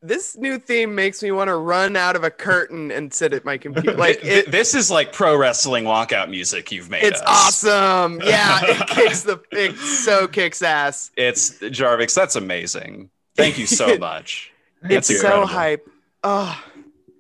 this 0.04 0.36
new 0.36 0.58
theme 0.58 0.94
makes 0.94 1.22
me 1.22 1.30
want 1.30 1.48
to 1.48 1.54
run 1.54 1.96
out 1.96 2.16
of 2.16 2.24
a 2.24 2.30
curtain 2.30 2.90
and 2.90 3.14
sit 3.14 3.32
at 3.32 3.44
my 3.44 3.56
computer. 3.56 3.96
Like 3.96 4.20
Th- 4.20 4.46
it, 4.46 4.50
this 4.50 4.74
is 4.74 4.90
like 4.90 5.12
pro 5.12 5.36
wrestling 5.36 5.84
walkout 5.84 6.28
music 6.28 6.72
you've 6.72 6.90
made. 6.90 7.04
it's 7.04 7.20
us. 7.22 7.64
awesome. 7.64 8.20
Yeah, 8.24 8.58
it 8.62 8.86
kicks 8.88 9.22
the 9.22 9.40
it 9.52 9.76
so 9.76 10.26
kicks 10.26 10.60
ass. 10.62 11.10
It's 11.16 11.52
Jarvix. 11.60 12.14
That's 12.14 12.34
amazing. 12.36 13.10
Thank 13.36 13.58
you 13.58 13.66
so 13.66 13.96
much. 14.10 14.50
It's 14.82 14.90
That's 14.90 15.08
so 15.08 15.14
incredible. 15.14 15.46
hype. 15.46 15.88
Oh, 16.24 16.64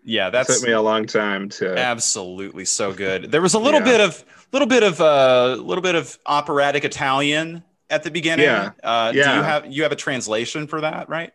Yeah, 0.04 0.30
That 0.30 0.46
took 0.48 0.62
me 0.62 0.72
a 0.72 0.82
long 0.82 1.06
time 1.06 1.48
to 1.50 1.78
absolutely 1.78 2.64
so 2.64 2.92
good. 2.92 3.30
There 3.30 3.40
was 3.42 3.54
a 3.54 3.58
little 3.60 3.80
Yeah. 3.80 3.86
bit 3.86 4.00
of 4.00 4.24
little 4.52 4.66
bit 4.68 4.82
of 4.82 5.00
uh 5.00 5.54
little 5.60 5.82
bit 5.82 5.94
of 5.94 6.18
operatic 6.26 6.84
Italian 6.84 7.62
at 7.90 8.02
the 8.02 8.10
beginning. 8.10 8.46
Yeah. 8.46 8.70
Uh, 8.82 9.12
Do 9.12 9.18
Yeah. 9.18 9.36
you 9.36 9.42
have 9.44 9.66
you 9.72 9.82
have 9.84 9.92
a 9.92 9.96
translation 9.96 10.66
for 10.66 10.80
that, 10.80 11.08
right? 11.08 11.32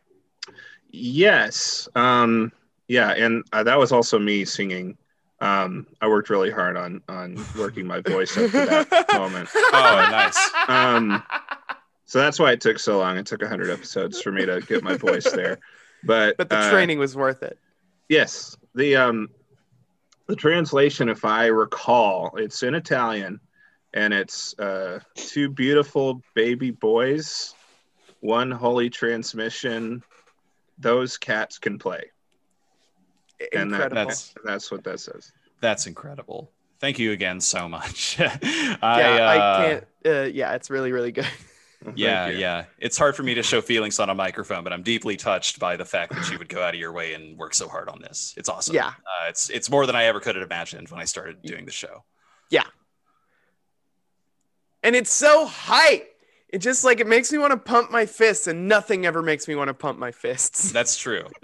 Yes. 0.98 1.88
Um, 1.96 2.52
yeah, 2.88 3.12
and 3.12 3.44
uh, 3.52 3.64
that 3.64 3.78
was 3.78 3.92
also 3.92 4.18
me 4.18 4.46
singing. 4.46 4.98
Um, 5.40 5.86
I 6.02 6.08
worked 6.08 6.30
really 6.30 6.50
hard 6.50 6.78
on 6.78 7.02
on 7.08 7.44
working 7.58 7.86
my 7.86 8.02
voice 8.02 8.36
up 8.38 8.50
to 8.52 8.58
that 8.58 9.06
moment. 9.14 9.50
Oh, 9.56 10.08
nice. 10.12 10.50
Um, 10.68 11.24
so 12.06 12.20
that's 12.20 12.40
why 12.40 12.54
it 12.54 12.62
took 12.62 12.80
so 12.80 12.98
long. 12.98 13.18
It 13.18 13.26
took 13.26 13.42
100 13.42 13.70
episodes 13.70 14.22
for 14.22 14.32
me 14.32 14.46
to 14.46 14.62
get 14.62 14.84
my 14.84 14.96
voice 14.96 15.30
there. 15.32 15.60
But 16.04 16.38
but 16.38 16.50
the 16.50 16.58
uh, 16.58 16.72
training 16.72 17.00
was 17.00 17.16
worth 17.16 17.44
it. 17.44 17.60
Yes, 18.10 18.56
the 18.74 18.96
um, 18.96 19.30
the 20.28 20.36
translation, 20.36 21.10
if 21.10 21.26
I 21.26 21.48
recall, 21.48 22.36
it's 22.38 22.64
in 22.64 22.76
Italian, 22.76 23.40
and 23.94 24.14
it's 24.14 24.58
uh, 24.60 25.00
two 25.16 25.50
beautiful 25.50 26.22
baby 26.34 26.72
boys, 26.72 27.54
one 28.22 28.52
holy 28.52 28.90
transmission. 28.90 30.04
Those 30.78 31.18
cats 31.18 31.58
can 31.60 31.80
play. 31.80 32.12
and 33.54 33.74
that, 33.74 33.92
Incredible. 33.92 34.06
that's 34.06 34.34
that's 34.44 34.72
what 34.72 34.84
that 34.84 35.00
says. 35.00 35.32
That's 35.62 35.88
incredible. 35.88 36.52
Thank 36.80 37.00
you 37.00 37.12
again 37.12 37.42
so 37.42 37.68
much. 37.68 38.18
I, 38.20 38.30
yeah, 38.42 38.78
uh, 38.82 39.28
I 39.28 39.66
can't. 39.66 39.84
Uh, 40.06 40.22
yeah, 40.32 40.54
it's 40.54 40.70
really, 40.70 40.92
really 40.92 41.12
good. 41.12 41.28
Yeah, 41.96 42.30
yeah. 42.30 42.66
It's 42.80 42.98
hard 42.98 43.16
for 43.16 43.22
me 43.22 43.36
to 43.36 43.44
show 43.44 43.62
feelings 43.62 44.00
on 44.00 44.10
a 44.10 44.16
microphone, 44.16 44.64
but 44.64 44.74
I'm 44.74 44.82
deeply 44.82 45.16
touched 45.16 45.60
by 45.60 45.78
the 45.78 45.86
fact 45.86 46.12
that 46.16 46.30
you 46.32 46.40
would 46.40 46.50
go 46.50 46.62
out 46.62 46.74
of 46.74 46.80
your 46.80 46.92
way 46.92 47.14
and 47.14 47.38
work 47.38 47.54
so 47.54 47.68
hard 47.68 47.88
on 47.88 48.02
this. 48.02 48.34
It's 48.36 48.50
awesome. 48.50 48.74
Yeah. 48.76 48.88
Uh, 48.88 49.30
it's 49.30 49.52
it's 49.52 49.70
more 49.70 49.86
than 49.86 49.96
I 49.96 50.06
ever 50.06 50.20
could 50.20 50.36
have 50.36 50.44
imagined 50.44 50.90
when 50.90 51.00
I 51.00 51.06
started 51.06 51.44
doing 51.44 51.66
the 51.66 51.72
show. 51.72 52.04
Yeah. 52.50 52.64
And 54.82 54.96
it's 54.96 55.14
so 55.14 55.46
hype. 55.46 56.17
It 56.50 56.60
just 56.60 56.84
like 56.86 57.00
it 57.02 57.08
makes 57.08 57.32
me 57.32 57.38
want 57.40 57.52
to 57.52 57.58
pump 57.58 57.92
my 57.92 58.06
fists, 58.06 58.48
and 58.48 58.68
nothing 58.68 59.06
ever 59.06 59.22
makes 59.22 59.48
me 59.48 59.56
want 59.56 59.68
to 59.68 59.74
pump 59.74 60.00
my 60.00 60.12
fists. 60.12 60.72
That's 60.78 60.98
true. 60.98 61.26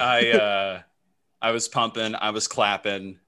I 0.00 0.30
uh 0.32 0.80
I 1.42 1.50
was 1.50 1.68
pumping, 1.68 2.14
I 2.14 2.30
was 2.30 2.48
clapping, 2.48 3.18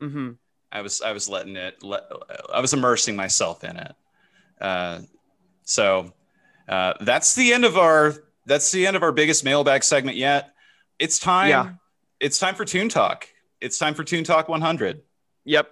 Mm-hmm. 0.00 0.32
I 0.70 0.80
was 0.82 1.00
I 1.00 1.12
was 1.12 1.28
letting 1.28 1.56
it 1.56 1.82
let, 1.82 2.02
I 2.52 2.60
was 2.60 2.74
immersing 2.74 3.16
myself 3.16 3.64
in 3.64 3.76
it. 3.76 3.92
Uh 4.60 5.00
so 5.62 6.12
uh 6.68 6.94
that's 7.00 7.34
the 7.34 7.52
end 7.52 7.64
of 7.64 7.76
our 7.78 8.14
that's 8.46 8.70
the 8.72 8.86
end 8.86 8.96
of 8.96 9.02
our 9.02 9.12
biggest 9.12 9.44
mailbag 9.44 9.84
segment 9.84 10.16
yet. 10.16 10.52
It's 10.98 11.18
time 11.18 11.48
Yeah. 11.50 11.70
it's 12.20 12.38
time 12.38 12.54
for 12.54 12.64
Toon 12.64 12.88
Talk. 12.88 13.28
It's 13.60 13.78
time 13.78 13.94
for 13.94 14.04
Toon 14.04 14.24
Talk 14.24 14.48
100. 14.48 15.02
Yep. 15.44 15.70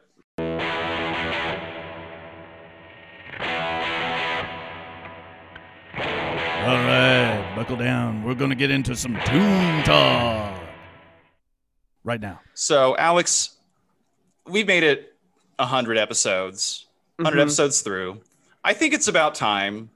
All 6.64 6.70
right, 6.77 7.53
buckle 7.55 7.77
down. 7.77 8.22
We're 8.24 8.35
going 8.35 8.48
to 8.48 8.57
get 8.57 8.70
into 8.70 8.96
some 8.96 9.18
Toon 9.27 9.83
Talk 9.85 10.59
right 12.05 12.20
now. 12.20 12.40
So, 12.55 12.96
Alex, 12.96 13.57
we've 14.48 14.66
made 14.66 14.83
it 14.83 15.14
100 15.59 15.98
episodes, 15.98 16.87
100 17.18 17.38
Mhm. 17.38 17.42
episodes 17.42 17.83
through. 17.83 18.22
I 18.64 18.72
think 18.72 18.94
it's 18.94 19.09
about 19.09 19.35
time. 19.35 19.90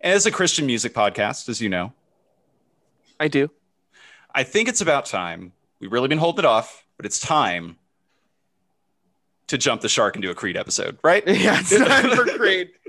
As 0.00 0.24
a 0.24 0.30
Christian 0.30 0.64
music 0.66 0.94
podcast, 0.94 1.48
as 1.50 1.60
you 1.60 1.68
know, 1.68 1.92
I 3.20 3.28
do. 3.28 3.50
I 4.34 4.44
think 4.44 4.68
it's 4.68 4.80
about 4.80 5.04
time. 5.06 5.52
We've 5.78 5.92
really 5.92 6.08
been 6.08 6.18
holding 6.18 6.44
it 6.44 6.48
off, 6.48 6.84
but 6.96 7.04
it's 7.06 7.20
time 7.20 7.76
to 9.48 9.58
jump 9.58 9.82
the 9.82 9.88
shark 9.90 10.16
and 10.16 10.22
do 10.22 10.30
a 10.30 10.34
Creed 10.34 10.56
episode, 10.56 10.98
right? 11.04 11.22
Yeah, 11.28 11.60
it's 11.60 11.76
time 11.76 12.16
for 12.16 12.24
Creed. 12.38 12.70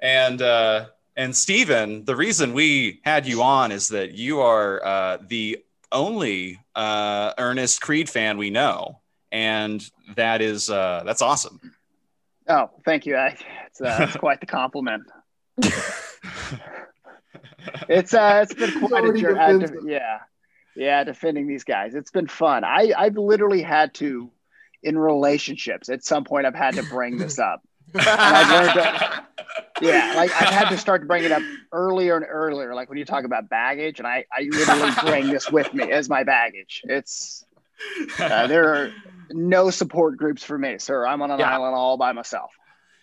And 0.00 0.40
uh, 0.40 0.86
and 1.18 1.36
Steven, 1.36 2.04
the 2.04 2.14
reason 2.14 2.52
we 2.54 3.00
had 3.04 3.26
you 3.26 3.42
on 3.42 3.72
is 3.72 3.88
that 3.88 4.12
you 4.12 4.40
are 4.40 4.82
uh, 4.86 5.18
the 5.26 5.58
only 5.90 6.60
uh, 6.76 7.32
earnest 7.38 7.80
Creed 7.82 8.08
fan 8.08 8.38
we 8.38 8.50
know, 8.50 9.00
and 9.32 9.84
that 10.14 10.40
is 10.40 10.70
uh, 10.70 11.02
that's 11.04 11.20
awesome. 11.20 11.60
Oh, 12.48 12.70
thank 12.84 13.04
you. 13.04 13.16
I, 13.16 13.36
it's, 13.66 13.80
uh, 13.80 13.96
it's 14.00 14.16
quite 14.16 14.38
the 14.38 14.46
compliment. 14.46 15.02
it's 17.88 18.14
uh, 18.14 18.44
it's 18.44 18.54
been 18.54 18.86
quite 18.86 19.04
a 19.04 19.12
journey. 19.12 19.64
Uh, 19.64 19.68
yeah, 19.84 20.18
yeah, 20.76 21.02
defending 21.02 21.48
these 21.48 21.64
guys. 21.64 21.96
It's 21.96 22.12
been 22.12 22.28
fun. 22.28 22.62
I 22.62 22.92
I've 22.96 23.16
literally 23.16 23.62
had 23.62 23.92
to, 23.94 24.30
in 24.84 24.96
relationships, 24.96 25.88
at 25.88 26.04
some 26.04 26.22
point, 26.22 26.46
I've 26.46 26.54
had 26.54 26.74
to 26.74 26.84
bring 26.84 27.18
this 27.18 27.40
up. 27.40 27.60
I've 27.94 28.50
learned 28.50 28.78
that, 28.78 29.24
yeah, 29.82 30.12
like 30.16 30.30
I've 30.30 30.48
had 30.54 30.68
to 30.70 30.78
start 30.78 31.02
to 31.02 31.06
bring 31.06 31.24
it 31.24 31.32
up 31.32 31.42
earlier 31.72 32.16
and 32.16 32.24
earlier. 32.28 32.74
Like 32.74 32.88
when 32.88 32.98
you 32.98 33.04
talk 33.04 33.24
about 33.24 33.48
baggage, 33.48 33.98
and 33.98 34.06
I 34.06 34.24
I 34.32 34.42
literally 34.42 34.92
bring 35.02 35.30
this 35.30 35.50
with 35.50 35.72
me 35.74 35.90
as 35.90 36.08
my 36.08 36.24
baggage. 36.24 36.82
It's 36.84 37.44
uh, 38.18 38.46
there 38.46 38.74
are 38.74 38.90
no 39.30 39.70
support 39.70 40.16
groups 40.16 40.42
for 40.42 40.58
me, 40.58 40.78
sir. 40.78 41.06
I'm 41.06 41.22
on 41.22 41.30
an 41.30 41.38
Yeah. 41.40 41.54
island 41.54 41.74
all 41.74 41.96
by 41.96 42.12
myself. 42.12 42.50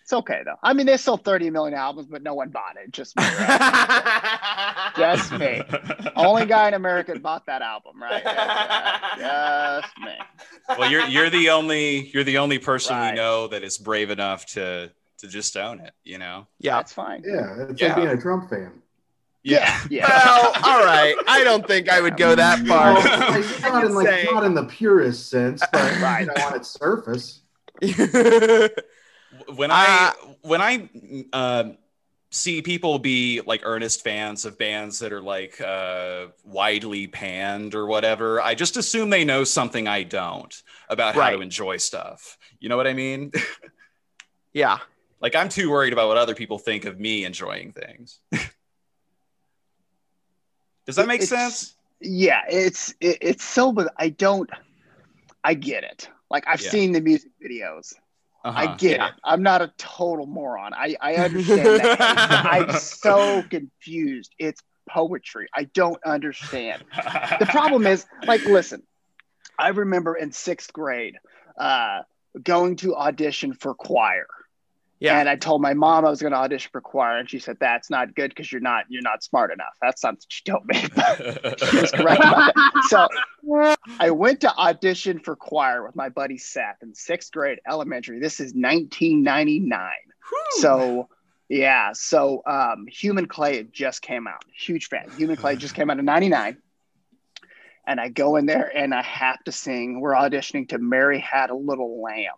It's 0.06 0.12
okay 0.12 0.42
though. 0.44 0.54
I 0.62 0.72
mean, 0.72 0.86
they 0.86 0.96
sold 0.98 1.24
30 1.24 1.50
million 1.50 1.74
albums, 1.76 2.06
but 2.08 2.22
no 2.22 2.32
one 2.32 2.50
bought 2.50 2.76
it. 2.76 2.92
Just 2.92 3.16
me. 3.16 3.24
Right? 3.24 4.92
Just 4.96 5.32
me. 5.32 5.62
Only 6.14 6.46
guy 6.46 6.68
in 6.68 6.74
America 6.74 7.12
that 7.14 7.24
bought 7.24 7.44
that 7.46 7.60
album, 7.60 8.00
right? 8.00 8.22
Just 9.18 9.98
me. 9.98 10.12
Well, 10.78 10.88
you're 10.88 11.06
you're 11.06 11.28
the 11.28 11.50
only 11.50 12.06
you're 12.14 12.22
the 12.22 12.38
only 12.38 12.60
person 12.60 12.94
Right. 12.94 13.10
we 13.10 13.16
know 13.16 13.48
that 13.48 13.64
is 13.64 13.78
brave 13.78 14.10
enough 14.10 14.46
to 14.54 14.92
to 15.18 15.26
just 15.26 15.56
own 15.56 15.80
it. 15.80 15.90
You 16.04 16.18
know? 16.18 16.46
Yeah. 16.60 16.76
That's 16.76 16.92
fine. 16.92 17.24
Yeah, 17.26 17.66
it's 17.68 17.80
Yeah. 17.80 17.88
like 17.88 17.96
being 17.96 18.08
a 18.10 18.16
Trump 18.16 18.48
fan. 18.48 18.70
Yeah. 19.42 19.76
Yeah. 19.90 20.06
Well, 20.08 20.52
all 20.62 20.84
right. 20.84 21.16
I 21.26 21.42
don't 21.42 21.66
think 21.66 21.88
I 21.88 22.00
would 22.00 22.16
go 22.16 22.36
that 22.36 22.64
far. 22.64 22.94
Well, 22.94 23.40
not 23.72 23.84
in 23.84 23.92
like 23.92 24.24
not 24.30 24.44
in 24.44 24.54
the 24.54 24.66
purest 24.66 25.30
sense, 25.30 25.64
but 25.72 26.00
Right. 26.00 26.20
you 26.20 26.26
know, 26.26 26.46
on 26.46 26.54
its 26.54 26.68
surface. 26.70 27.40
when 29.54 29.70
I 29.70 30.12
when 30.42 30.60
I 30.60 30.88
uh, 31.32 31.64
see 32.30 32.60
people 32.62 32.98
be 32.98 33.40
like 33.46 33.62
earnest 33.64 34.02
fans 34.02 34.44
of 34.44 34.58
bands 34.58 34.98
that 34.98 35.12
are 35.12 35.20
like 35.22 35.60
uh, 35.60 36.26
widely 36.44 37.06
panned 37.06 37.74
or 37.74 37.86
whatever, 37.86 38.40
I 38.40 38.54
just 38.54 38.76
assume 38.76 39.10
they 39.10 39.24
know 39.24 39.44
something 39.44 39.86
I 39.88 40.02
don't 40.02 40.54
about 40.88 41.14
how 41.14 41.30
to 41.30 41.40
enjoy 41.40 41.76
stuff. 41.78 42.36
You 42.60 42.68
know 42.68 42.76
what 42.76 42.86
I 42.86 42.92
mean? 42.92 43.32
yeah. 44.52 44.78
like 45.20 45.34
I'm 45.36 45.48
too 45.48 45.70
worried 45.70 45.92
about 45.92 46.08
what 46.08 46.16
other 46.18 46.34
people 46.34 46.58
think 46.58 46.84
of 46.84 46.98
me 46.98 47.24
enjoying 47.24 47.72
things. 47.72 48.18
Does 50.86 50.96
that 50.96 51.06
make 51.06 51.22
It's- 51.22 51.28
sense? 51.28 51.72
Yeah, 52.00 52.42
it's 52.50 52.90
it, 53.00 53.16
it's 53.22 53.42
so, 53.42 53.72
but 53.72 53.90
I 53.96 54.10
don't. 54.10 54.50
I 55.42 55.54
get 55.54 55.82
it. 55.82 56.10
Like 56.30 56.44
I've 56.46 56.60
Yeah. 56.60 56.70
seen 56.70 56.92
the 56.92 57.00
music 57.00 57.30
videos. 57.42 57.94
I 58.46 58.64
Uh-huh. 58.64 58.76
get 58.78 58.96
Yeah. 58.98 59.08
it. 59.08 59.14
I'm 59.24 59.42
not 59.42 59.60
a 59.62 59.72
total 59.76 60.26
moron. 60.26 60.72
I, 60.74 60.96
I 61.00 61.16
understand 61.16 61.80
that. 61.80 62.00
I'm 62.46 62.70
so 62.70 63.42
confused. 63.50 64.32
It's 64.38 64.62
poetry. 64.88 65.48
I 65.54 65.64
don't 65.64 65.98
understand. 66.06 66.84
The 67.40 67.46
problem 67.46 67.86
is, 67.86 68.06
like, 68.26 68.44
listen, 68.44 68.82
I 69.58 69.68
remember 69.68 70.14
in 70.14 70.30
sixth 70.32 70.72
grade 70.72 71.16
uh, 71.58 72.02
going 72.42 72.76
to 72.76 72.94
audition 72.94 73.52
for 73.54 73.74
choir. 73.74 74.26
Yeah. 75.06 75.20
And 75.20 75.28
I 75.28 75.36
told 75.36 75.62
my 75.62 75.74
mom 75.74 76.04
I 76.04 76.10
was 76.10 76.20
going 76.20 76.32
to 76.32 76.38
audition 76.38 76.70
for 76.72 76.80
choir, 76.80 77.16
and 77.16 77.30
she 77.30 77.38
said, 77.38 77.56
"That's 77.60 77.90
not 77.90 78.14
good 78.14 78.30
because 78.30 78.50
you're 78.50 78.60
not 78.60 78.84
you're 78.88 79.02
not 79.02 79.22
smart 79.22 79.52
enough." 79.52 79.76
That's 79.80 80.02
not 80.02 80.14
what 80.14 80.24
she 80.28 80.44
told 80.44 80.66
me. 80.66 80.78
she 81.70 81.80
was 81.80 81.92
correct. 81.92 82.22
So 82.88 83.08
I 84.00 84.10
went 84.10 84.40
to 84.40 84.52
audition 84.56 85.20
for 85.20 85.36
choir 85.36 85.84
with 85.86 85.96
my 85.96 86.08
buddy 86.08 86.38
Seth 86.38 86.82
in 86.82 86.94
sixth 86.94 87.32
grade 87.32 87.60
elementary. 87.68 88.18
This 88.20 88.40
is 88.40 88.52
1999. 88.54 89.90
So 90.58 91.08
yeah, 91.48 91.92
so 91.92 92.42
um, 92.46 92.86
Human 92.88 93.26
Clay 93.26 93.64
just 93.70 94.02
came 94.02 94.26
out. 94.26 94.44
Huge 94.52 94.88
fan. 94.88 95.10
Human 95.16 95.36
Clay 95.36 95.56
just 95.56 95.74
came 95.74 95.90
out 95.90 95.98
in 95.98 96.04
'99. 96.04 96.56
And 97.88 98.00
I 98.00 98.08
go 98.08 98.34
in 98.34 98.46
there 98.46 98.76
and 98.76 98.92
I 98.92 99.02
have 99.02 99.42
to 99.44 99.52
sing. 99.52 100.00
We're 100.00 100.14
auditioning 100.14 100.68
to 100.70 100.78
"Mary 100.78 101.20
Had 101.20 101.50
a 101.50 101.54
Little 101.54 102.02
Lamb." 102.02 102.34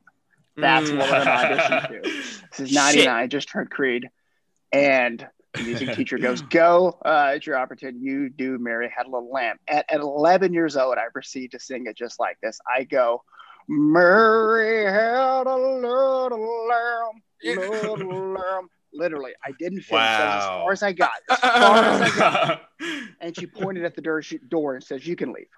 That's 0.60 0.90
what 0.90 1.10
we're 1.10 1.24
going 1.24 2.02
to. 2.02 2.10
This 2.10 2.60
is 2.60 2.72
99. 2.72 3.08
I 3.08 3.26
just 3.26 3.50
heard 3.50 3.70
Creed. 3.70 4.08
And 4.72 5.26
the 5.54 5.62
music 5.62 5.94
teacher 5.94 6.18
goes, 6.18 6.42
Go, 6.50 6.98
uh, 7.04 7.32
it's 7.34 7.46
your 7.46 7.58
opportunity. 7.58 7.98
You 8.00 8.28
do 8.28 8.58
Mary 8.58 8.90
Had 8.94 9.06
a 9.06 9.10
Little 9.10 9.32
Lamb. 9.32 9.56
At, 9.68 9.86
at 9.88 10.00
11 10.00 10.52
years 10.52 10.76
old, 10.76 10.98
I 10.98 11.04
proceed 11.12 11.52
to 11.52 11.60
sing 11.60 11.86
it 11.86 11.96
just 11.96 12.18
like 12.20 12.38
this. 12.42 12.58
I 12.72 12.84
go, 12.84 13.22
Mary 13.68 14.84
had 14.84 15.46
a 15.46 15.56
little 15.56 16.68
lamb, 16.68 17.22
little 17.44 18.32
lamb. 18.32 18.68
Literally, 18.94 19.32
I 19.44 19.52
didn't 19.58 19.82
finish. 19.82 19.90
That's 19.90 20.44
as 20.44 20.48
far 20.48 20.72
as 20.72 20.82
I 20.82 20.92
got. 20.92 21.10
As 21.30 21.38
far 21.38 21.76
as 21.84 22.12
I 22.12 22.18
got. 22.18 22.62
And 23.20 23.36
she 23.36 23.46
pointed 23.46 23.84
at 23.84 23.96
the 23.96 24.00
door, 24.00 24.22
door 24.48 24.74
and 24.76 24.84
says, 24.84 25.06
You 25.06 25.16
can 25.16 25.32
leave. 25.32 25.48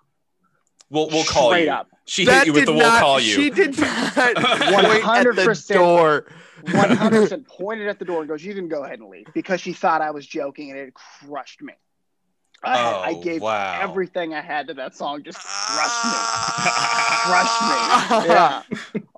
We'll 0.91 1.09
we'll 1.09 1.25
call 1.25 1.51
Straight 1.51 1.65
you. 1.67 1.71
up. 1.73 1.89
She 2.05 2.25
That 2.25 2.39
hit 2.39 2.47
you 2.49 2.53
with 2.53 2.63
did 2.63 2.69
the 2.69 2.73
"we'll 2.73 2.89
not- 2.89 3.01
call 3.01 3.21
you." 3.21 3.33
She 3.35 3.51
did 3.51 3.79
not 3.79 4.15
point 4.15 4.37
at 4.39 5.35
the 5.37 5.43
100%. 5.43 5.75
door. 5.75 6.27
100% 6.65 7.47
pointed 7.47 7.89
at 7.89 7.99
the 7.99 8.05
door 8.05 8.21
and 8.21 8.29
goes, 8.29 8.45
You 8.45 8.55
can 8.55 8.69
go 8.69 8.85
ahead 8.85 8.99
and 8.99 9.09
leave 9.09 9.27
because 9.33 9.61
she 9.61 9.73
thought 9.73 10.03
I 10.03 10.11
was 10.11 10.27
joking 10.27 10.71
and 10.71 10.79
it 10.79 10.93
crushed 10.95 11.63
me. 11.63 11.73
I, 12.63 12.77
had- 12.77 12.95
I 12.95 13.13
Oh, 13.17 13.23
gave 13.23 13.41
wow. 13.41 13.79
everything 13.81 14.35
I 14.35 14.41
had 14.43 14.67
to 14.69 14.75
that 14.75 14.95
song, 14.95 15.23
just 15.23 15.39
crushed 15.39 16.05
me. 16.05 16.11
crushed 17.25 17.63
me. 17.63 18.29
Yeah. 18.35 18.63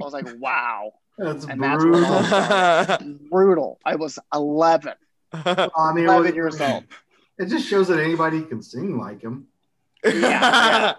I 0.01 0.05
was 0.05 0.13
like, 0.13 0.27
Wow. 0.39 0.93
That's 1.19 1.45
And 1.47 1.61
that's 1.63 1.83
what 1.85 1.91
brutal. 1.93 2.23
started. 2.25 3.31
brutal. 3.31 3.79
I 3.85 3.97
was 3.97 4.19
11. 4.33 4.93
I 5.33 5.93
mean, 5.95 6.05
11 6.05 6.27
it- 6.29 6.35
years 6.35 6.61
old. 6.61 6.85
It 7.39 7.47
just 7.47 7.67
shows 7.67 7.89
that 7.89 7.99
anybody 7.99 8.43
can 8.43 8.63
sing 8.63 8.99
like 8.99 9.21
him. 9.23 9.47
Yeah, 10.05 10.95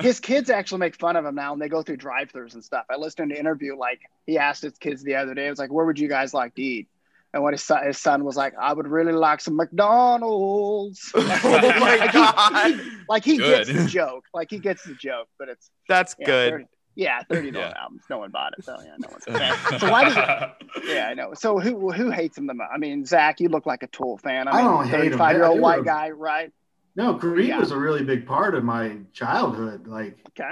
His 0.00 0.20
kids 0.20 0.50
actually 0.50 0.78
make 0.78 0.96
fun 0.96 1.16
of 1.16 1.24
him 1.24 1.34
now, 1.34 1.52
and 1.52 1.60
they 1.62 1.68
go 1.68 1.82
through 1.82 1.96
drive-throughs 1.96 2.54
and 2.54 2.64
stuff. 2.64 2.84
I 2.90 2.96
listened 2.96 3.30
to 3.30 3.34
an 3.34 3.40
interview 3.40 3.76
like 3.76 4.00
he 4.26 4.38
asked 4.38 4.62
his 4.62 4.76
kids 4.78 5.02
the 5.02 5.14
other 5.16 5.34
day. 5.34 5.46
It 5.46 5.50
was 5.50 5.58
like, 5.58 5.72
"Where 5.72 5.84
would 5.86 5.98
you 5.98 6.08
guys 6.08 6.32
like 6.34 6.54
to 6.56 6.62
eat?" 6.62 6.88
And 7.34 7.42
when 7.42 7.54
his 7.54 7.62
son, 7.64 7.82
his 7.86 7.96
son 7.98 8.24
was 8.24 8.36
like, 8.36 8.52
I 8.60 8.74
would 8.74 8.86
really 8.86 9.12
like 9.14 9.40
some 9.40 9.56
McDonald's. 9.56 11.12
Oh 11.16 11.22
my 11.24 11.96
like, 11.96 12.12
God. 12.12 12.74
He, 12.74 12.80
like 13.08 13.24
he 13.24 13.38
gets 13.38 13.72
the 13.72 13.84
joke. 13.88 14.24
Like 14.34 14.50
he 14.50 14.58
gets 14.58 14.82
the 14.84 14.94
joke, 14.94 15.28
but 15.38 15.48
it's 15.48 15.70
That's 15.88 16.14
yeah, 16.18 16.26
good. 16.26 16.50
30, 16.52 16.64
yeah, 16.94 17.22
thirty 17.30 17.50
dollar 17.50 17.66
Yeah. 17.74 17.82
albums. 17.82 18.02
No 18.10 18.18
one 18.18 18.30
bought 18.30 18.52
it, 18.58 18.64
so 18.64 18.76
yeah, 18.84 18.94
no 18.98 19.08
one's 19.10 19.24
fan. 19.24 19.56
So 19.80 19.90
why 19.90 20.04
does 20.04 20.14
it, 20.16 20.84
yeah, 20.88 21.08
I 21.08 21.14
know. 21.14 21.32
So 21.32 21.58
who 21.58 21.90
who 21.90 22.10
hates 22.10 22.36
him 22.36 22.46
the 22.46 22.52
most? 22.54 22.68
I 22.74 22.76
mean, 22.78 23.06
Zach, 23.06 23.40
you 23.40 23.48
look 23.48 23.64
like 23.64 23.82
a 23.82 23.86
Tool 23.86 24.18
fan. 24.18 24.46
I 24.46 24.50
I 24.50 24.56
mean, 24.58 24.64
don't 24.66 24.84
hate 24.84 24.94
him. 24.94 25.00
thirty-five 25.04 25.36
year 25.36 25.46
old 25.46 25.58
white 25.60 25.84
guy, 25.84 26.10
right? 26.10 26.52
No, 26.94 27.14
Creed 27.14 27.48
Yeah. 27.48 27.58
was 27.58 27.70
a 27.70 27.78
really 27.78 28.04
big 28.04 28.26
part 28.26 28.54
of 28.54 28.64
my 28.64 28.98
childhood. 29.12 29.86
Like 29.86 30.18
Okay. 30.28 30.50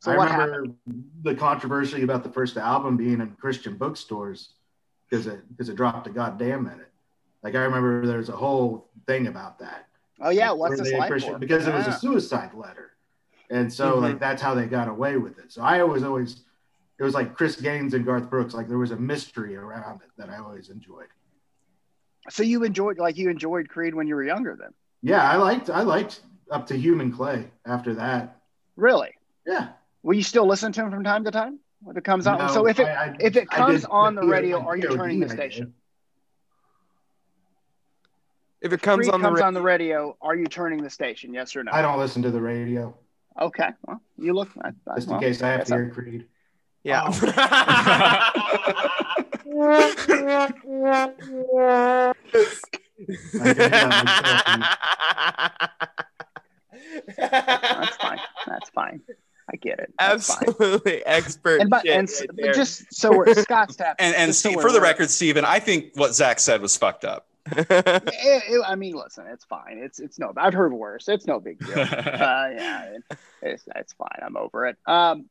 So 0.00 0.12
I 0.12 0.14
remember 0.14 0.74
the 1.22 1.34
controversy 1.34 2.02
about 2.02 2.22
the 2.24 2.30
first 2.30 2.56
album 2.56 2.96
being 2.96 3.20
in 3.20 3.32
Christian 3.36 3.76
bookstores 3.76 4.54
because 5.08 5.26
it 5.26 5.46
because 5.48 5.68
it 5.68 5.76
dropped 5.76 6.06
a 6.06 6.10
goddamn 6.10 6.64
minute. 6.64 6.90
Like 7.42 7.54
I 7.54 7.60
remember 7.64 8.06
there's 8.06 8.28
a 8.28 8.36
whole 8.36 8.90
thing 9.06 9.26
about 9.26 9.58
that. 9.58 9.88
Oh 10.20 10.30
yeah, 10.30 10.52
what's 10.52 10.78
this 10.78 10.92
like 10.92 11.10
Christian-? 11.10 11.38
Because 11.38 11.66
it 11.66 11.74
was 11.74 11.86
a 11.86 11.92
suicide 11.92 12.54
letter, 12.54 12.92
and 13.50 13.72
so 13.72 13.96
Mhm. 13.96 14.02
like 14.02 14.18
that's 14.20 14.40
how 14.40 14.54
they 14.54 14.66
got 14.66 14.88
away 14.88 15.16
with 15.16 15.38
it. 15.38 15.52
So 15.52 15.62
I 15.62 15.80
always 15.80 16.02
always 16.02 16.44
it 16.98 17.02
was 17.02 17.14
like 17.14 17.34
Chris 17.34 17.60
Gaines 17.60 17.94
and 17.94 18.04
Garth 18.04 18.28
Brooks. 18.30 18.54
Like 18.54 18.68
there 18.68 18.78
was 18.78 18.90
a 18.90 18.96
mystery 18.96 19.56
around 19.56 20.02
it 20.02 20.10
that 20.18 20.28
I 20.30 20.38
always 20.38 20.68
enjoyed. 20.70 21.08
So 22.28 22.42
you 22.42 22.64
enjoyed 22.64 22.98
like 22.98 23.16
you 23.16 23.28
enjoyed 23.30 23.68
Creed 23.68 23.94
when 23.94 24.06
you 24.06 24.14
were 24.14 24.24
younger, 24.24 24.56
then? 24.58 24.70
Yeah, 25.02 25.22
I 25.28 25.36
liked 25.36 25.68
I 25.70 25.82
liked 25.82 26.20
up 26.50 26.66
to 26.68 26.76
Human 26.76 27.12
Clay. 27.12 27.46
After 27.66 27.94
that, 27.94 28.36
Really? 28.76 29.10
yeah. 29.46 29.68
Will 30.02 30.14
you 30.14 30.22
still 30.22 30.46
listen 30.46 30.72
to 30.72 30.80
him 30.82 30.90
from 30.90 31.04
time 31.04 31.24
to 31.24 31.30
time 31.30 31.58
if 31.88 31.96
it 31.96 32.04
comes 32.04 32.26
on? 32.26 32.38
No, 32.38 32.48
so 32.48 32.66
if 32.66 32.78
it 32.80 32.86
I- 32.86 33.06
I- 33.06 33.16
if 33.20 33.36
it 33.36 33.48
comes 33.50 33.82
did 33.82 33.90
on 33.90 34.14
the 34.14 34.22
the- 34.22 34.26
radio, 34.28 34.60
are 34.64 34.76
you 34.76 34.88
turning 34.94 35.20
the 35.20 35.28
station? 35.28 35.74
If 38.60 38.72
it 38.74 38.82
comes 38.82 39.06
Creed 39.06 39.14
on 39.14 39.20
the 39.22 39.28
comes 39.28 39.40
ra- 39.40 39.46
on 39.46 39.54
the 39.54 39.62
radio, 39.62 40.16
are 40.20 40.34
you 40.36 40.46
turning 40.46 40.82
the 40.82 40.90
station? 40.90 41.32
Yes 41.32 41.56
or 41.56 41.64
no? 41.64 41.72
I 41.72 41.80
don't 41.80 41.98
listen 41.98 42.20
to 42.22 42.30
the 42.30 42.40
radio 42.42 42.94
Okay. 43.40 43.70
Well, 43.86 44.02
you 44.18 44.34
look. 44.34 44.50
I, 44.60 44.72
I, 44.90 44.96
just 44.96 45.08
well, 45.08 45.16
in 45.16 45.22
case 45.22 45.40
I 45.40 45.48
have 45.50 45.60
guess 45.60 45.68
to 45.68 45.74
I- 45.74 45.78
hear 45.78 45.88
Creed. 45.90 46.26
Yeah. 46.82 47.04
Oh. 47.06 47.12
That's 57.16 57.96
fine. 57.96 58.18
That's 58.46 58.70
fine. 58.70 59.00
I 59.52 59.56
get 59.56 59.80
it. 59.80 59.92
That's 59.98 60.32
fine. 60.32 60.48
Absolutely 60.48 61.04
expert. 61.04 61.60
And 61.60 61.70
but 61.70 61.86
and 61.86 62.08
right 62.42 62.54
just 62.54 62.92
so 62.94 63.16
we're 63.16 63.34
Scott 63.34 63.70
Stapp. 63.70 63.96
And 63.98 64.14
and 64.14 64.28
just 64.28 64.42
so 64.42 64.52
for 64.60 64.70
the 64.72 64.80
record, 64.80 65.10
Steven, 65.10 65.44
I 65.44 65.58
think 65.58 65.92
what 65.96 66.14
Zach 66.14 66.38
said 66.38 66.60
was 66.62 66.76
fucked 66.76 67.04
up. 67.04 67.26
It- 67.56 67.66
it- 67.72 68.62
I 68.66 68.76
mean, 68.76 68.94
listen, 68.94 69.26
it's 69.26 69.44
fine. 69.44 69.78
It's 69.82 69.98
it's 69.98 70.18
no. 70.18 70.32
I've 70.36 70.54
heard 70.54 70.72
worse. 70.72 71.08
It's 71.08 71.26
no 71.26 71.40
big 71.40 71.58
deal. 71.58 71.78
uh, 71.78 71.84
yeah, 71.86 72.84
it, 72.84 73.02
it's 73.42 73.64
it's 73.74 73.92
fine. 73.94 74.20
I'm 74.22 74.36
over 74.36 74.66
it. 74.66 74.76
Um, 74.86 75.26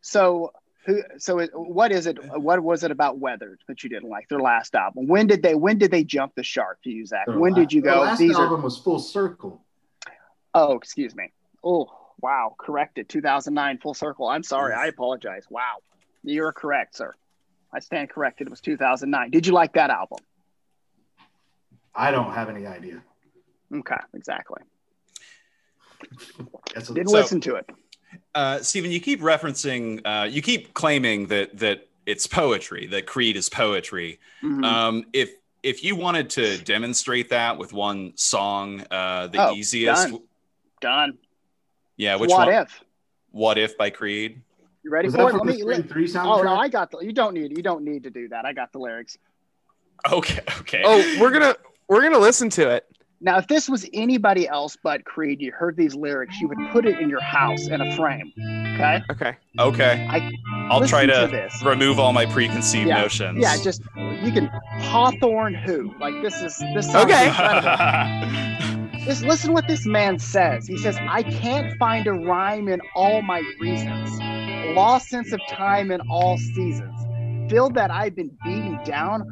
so 0.00 0.52
who? 0.84 1.02
So 1.18 1.38
it, 1.38 1.50
what 1.54 1.92
is 1.92 2.06
it? 2.06 2.18
What 2.38 2.60
was 2.62 2.82
it 2.84 2.90
about 2.90 3.18
Weathered 3.18 3.60
that 3.68 3.82
you 3.82 3.88
didn't 3.90 4.08
like 4.08 4.28
their 4.28 4.40
last 4.40 4.74
album? 4.74 5.06
When 5.06 5.26
did 5.26 5.42
they? 5.42 5.54
When 5.54 5.78
did 5.78 5.90
they 5.90 6.04
jump 6.04 6.34
the 6.34 6.42
shark 6.42 6.82
to 6.82 6.90
use 6.90 7.10
that 7.10 7.28
When 7.28 7.52
la- 7.52 7.58
did 7.58 7.72
you 7.72 7.80
go? 7.82 8.00
last 8.02 8.18
These 8.18 8.36
are. 8.36 8.44
album 8.44 8.62
was 8.62 8.78
Full 8.78 8.98
Circle. 8.98 9.62
Oh, 10.54 10.74
excuse 10.76 11.14
me. 11.14 11.32
Oh, 11.64 11.88
wow. 12.20 12.54
Corrected. 12.58 13.08
2009 13.08 13.78
Full 13.78 13.94
Circle. 13.94 14.28
I'm 14.28 14.42
sorry. 14.42 14.74
I 14.74 14.86
apologize. 14.86 15.46
Wow. 15.48 15.76
You're 16.24 16.52
correct, 16.52 16.96
sir. 16.96 17.14
I 17.72 17.78
stand 17.80 18.10
corrected. 18.10 18.48
It 18.48 18.50
was 18.50 18.60
2009. 18.60 19.30
Did 19.30 19.46
you 19.46 19.52
like 19.54 19.72
that 19.74 19.88
album? 19.90 20.18
I 21.94 22.10
don't 22.10 22.32
have 22.32 22.48
any 22.50 22.66
idea. 22.66 23.02
Okay, 23.74 23.96
exactly. 24.14 24.60
That's 26.74 26.88
Didn't 26.88 27.08
So- 27.08 27.16
listen 27.16 27.40
to 27.42 27.54
it. 27.56 27.70
Uh, 28.34 28.58
Steven, 28.60 28.90
you 28.90 29.00
keep 29.00 29.20
referencing, 29.20 30.00
uh, 30.04 30.24
you 30.24 30.40
keep 30.42 30.72
claiming 30.74 31.26
that 31.26 31.58
that 31.58 31.88
it's 32.06 32.26
poetry, 32.26 32.86
that 32.88 33.06
Creed 33.06 33.36
is 33.36 33.48
poetry. 33.48 34.18
Mhm. 34.42 34.64
Um, 34.64 35.04
if 35.12 35.30
if 35.62 35.84
you 35.84 35.94
wanted 35.94 36.28
to 36.30 36.58
demonstrate 36.58 37.28
that 37.28 37.56
with 37.56 37.72
one 37.72 38.12
song, 38.16 38.84
uh, 38.90 39.28
the 39.28 39.48
Oh, 39.48 39.54
easiest, 39.54 40.08
done. 40.08 40.20
Done. 40.80 41.18
yeah, 41.96 42.16
which 42.16 42.30
what 42.30 42.48
one? 42.48 42.54
if? 42.62 42.82
What 43.30 43.58
if 43.58 43.76
by 43.78 43.90
Creed? 43.90 44.42
You 44.82 44.90
ready 44.90 45.06
Was 45.06 45.14
for 45.14 45.30
it? 45.30 45.34
Let 45.34 45.44
me. 45.44 45.62
Let, 45.62 45.88
3 45.88 46.10
oh 46.16 46.42
no, 46.42 46.56
I 46.56 46.68
got 46.68 46.90
the. 46.90 46.98
You 46.98 47.12
don't 47.12 47.34
need. 47.34 47.56
You 47.56 47.62
don't 47.62 47.84
need 47.84 48.02
to 48.02 48.10
do 48.10 48.28
that. 48.28 48.44
I 48.44 48.52
got 48.52 48.72
the 48.72 48.78
lyrics. 48.78 49.16
Okay, 50.10 50.40
okay. 50.58 50.82
oh, 50.84 50.98
we're 51.20 51.30
gonna 51.30 51.54
we're 51.86 52.02
gonna 52.02 52.18
listen 52.18 52.50
to 52.50 52.68
it. 52.70 52.84
Now, 53.24 53.38
if 53.38 53.46
this 53.46 53.68
was 53.68 53.88
anybody 53.92 54.48
else 54.48 54.76
but 54.82 55.04
Creed, 55.04 55.40
you 55.40 55.52
heard 55.52 55.76
these 55.76 55.94
lyrics, 55.94 56.40
you 56.40 56.48
would 56.48 56.58
put 56.72 56.84
it 56.86 56.98
in 56.98 57.08
your 57.08 57.20
house 57.20 57.68
in 57.68 57.80
a 57.80 57.96
frame. 57.96 58.32
Okay. 58.74 59.00
Okay. 59.12 59.36
Okay. 59.60 60.06
I 60.10 60.28
I'll 60.68 60.84
try 60.88 61.06
to, 61.06 61.26
to 61.26 61.28
this. 61.28 61.62
remove 61.62 62.00
all 62.00 62.12
my 62.12 62.26
preconceived 62.26 62.88
yeah, 62.88 63.00
notions. 63.00 63.38
Yeah, 63.38 63.56
just 63.62 63.80
you 64.24 64.32
can 64.32 64.50
Hawthorne 64.80 65.54
who 65.54 65.94
like 66.00 66.20
this 66.20 66.34
is 66.42 66.58
this 66.74 66.90
sounds 66.90 67.12
Okay. 67.12 67.28
incredible. 67.28 68.88
Just 69.04 69.24
listen 69.24 69.52
what 69.52 69.66
this 69.66 69.84
man 69.84 70.20
says. 70.20 70.68
He 70.68 70.76
says, 70.76 70.96
"I 71.08 71.24
can't 71.24 71.76
find 71.76 72.06
a 72.06 72.12
rhyme 72.12 72.68
in 72.68 72.80
all 72.94 73.20
my 73.20 73.42
reasons, 73.60 74.16
lost 74.76 75.08
sense 75.08 75.32
of 75.32 75.40
time 75.48 75.90
in 75.90 76.00
all 76.08 76.38
seasons, 76.38 77.50
feel 77.50 77.68
that 77.70 77.90
I've 77.90 78.14
been 78.14 78.30
beaten 78.44 78.78
down 78.84 79.24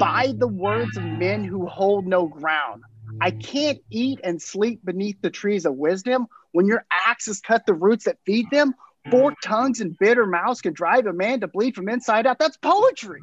by 0.00 0.32
the 0.38 0.48
words 0.48 0.96
of 0.96 1.04
men 1.04 1.44
who 1.44 1.66
hold 1.66 2.06
no 2.06 2.28
ground. 2.28 2.82
I 3.20 3.30
mm. 3.30 3.42
can't 3.42 3.78
eat 3.90 4.20
and 4.24 4.40
sleep 4.40 4.80
beneath 4.84 5.20
the 5.20 5.30
trees 5.30 5.66
of 5.66 5.74
wisdom 5.74 6.26
when 6.52 6.66
your 6.66 6.84
axes 6.90 7.40
cut 7.40 7.66
the 7.66 7.74
roots 7.74 8.04
that 8.04 8.18
feed 8.24 8.46
them." 8.50 8.74
Mm. 9.06 9.10
Forked 9.10 9.42
tongues 9.42 9.80
and 9.80 9.96
bitter 9.98 10.26
mouths 10.26 10.60
can 10.60 10.72
drive 10.72 11.06
a 11.06 11.12
man 11.12 11.40
to 11.40 11.48
bleed 11.48 11.74
from 11.74 11.88
inside 11.88 12.26
out. 12.26 12.38
That's 12.38 12.56
poetry. 12.58 13.20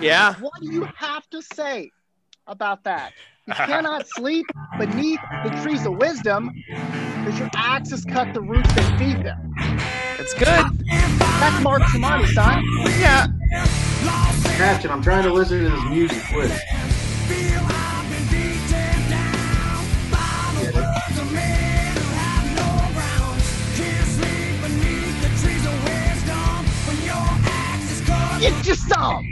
Yeah. 0.00 0.34
What 0.34 0.52
do 0.60 0.72
you 0.72 0.88
have 0.96 1.28
to 1.30 1.42
say 1.42 1.90
about 2.46 2.84
that? 2.84 3.12
You 3.46 3.54
cannot 3.54 4.08
sleep 4.08 4.46
beneath 4.78 5.20
the 5.44 5.50
trees 5.62 5.84
of 5.86 5.96
wisdom 5.96 6.50
because 6.68 7.38
your 7.38 7.50
axes 7.54 8.04
cut 8.04 8.32
the 8.34 8.40
roots 8.40 8.72
that 8.74 8.98
feed 8.98 9.24
them. 9.24 9.54
It's 10.18 10.34
good. 10.34 10.64
That's 11.18 11.62
Mark 11.62 11.82
Tremonti, 11.82 12.28
son. 12.28 12.62
Yeah. 13.00 13.26
Catching, 14.56 14.90
I'm 14.90 15.02
trying 15.02 15.24
to 15.24 15.32
listen 15.32 15.64
to 15.64 15.70
this 15.70 15.84
music. 15.90 16.22
Quick. 16.32 16.52
Get 28.40 28.66
your 28.66 28.76
some. 28.76 29.24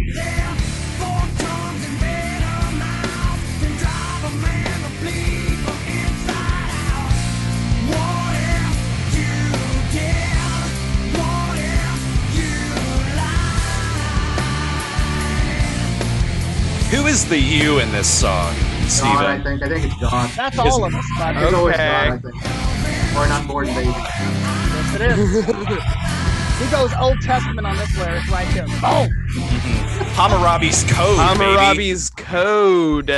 Who 16.90 17.07
is 17.07 17.29
the 17.29 17.37
you 17.38 17.81
in 17.81 17.90
this 17.90 18.09
song, 18.09 18.55
Gone, 19.00 19.25
I 19.25 19.42
think. 19.42 19.63
I 19.63 19.69
think 19.69 19.85
it's 19.85 20.00
gone. 20.00 20.31
That's 20.37 20.59
all 20.59 20.85
of 20.85 20.94
us, 20.94 21.05
bud. 21.19 21.37
It's 21.37 21.52
always 21.55 21.75
Okay. 21.75 21.88
gone, 21.88 22.13
I 22.13 22.19
think. 22.19 23.17
Or 23.17 23.25
an 23.25 23.33
unborn 23.33 23.67
baby. 23.67 23.90
Yes, 23.90 24.94
it 24.94 25.00
is. 25.02 26.21
he 26.59 26.71
goes 26.71 26.92
Old 27.00 27.21
Testament 27.21 27.67
on 27.67 27.77
this 27.77 27.96
lyric 27.98 28.29
right 28.31 28.46
here. 28.48 28.67
Boom. 28.67 29.11
Hammurabi's 30.15 30.85
Code, 30.85 31.17
baby. 31.17 31.44
Hammurabi's 31.44 32.11
Code. 32.11 33.09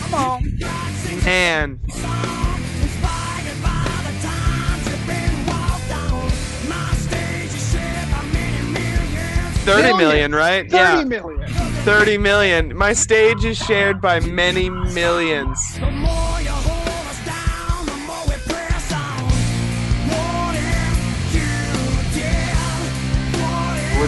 Come 0.00 0.14
on. 0.14 0.58
Man. 1.24 1.78
Thirty 9.68 9.94
million, 9.98 10.34
right? 10.34 10.70
30 10.70 10.74
yeah. 10.74 11.04
million. 11.04 11.46
30 11.88 12.18
million. 12.18 12.76
My 12.76 12.94
stage 12.94 13.44
is 13.44 13.58
shared 13.58 14.00
by 14.00 14.20
many 14.20 14.70
millions. 14.70 15.78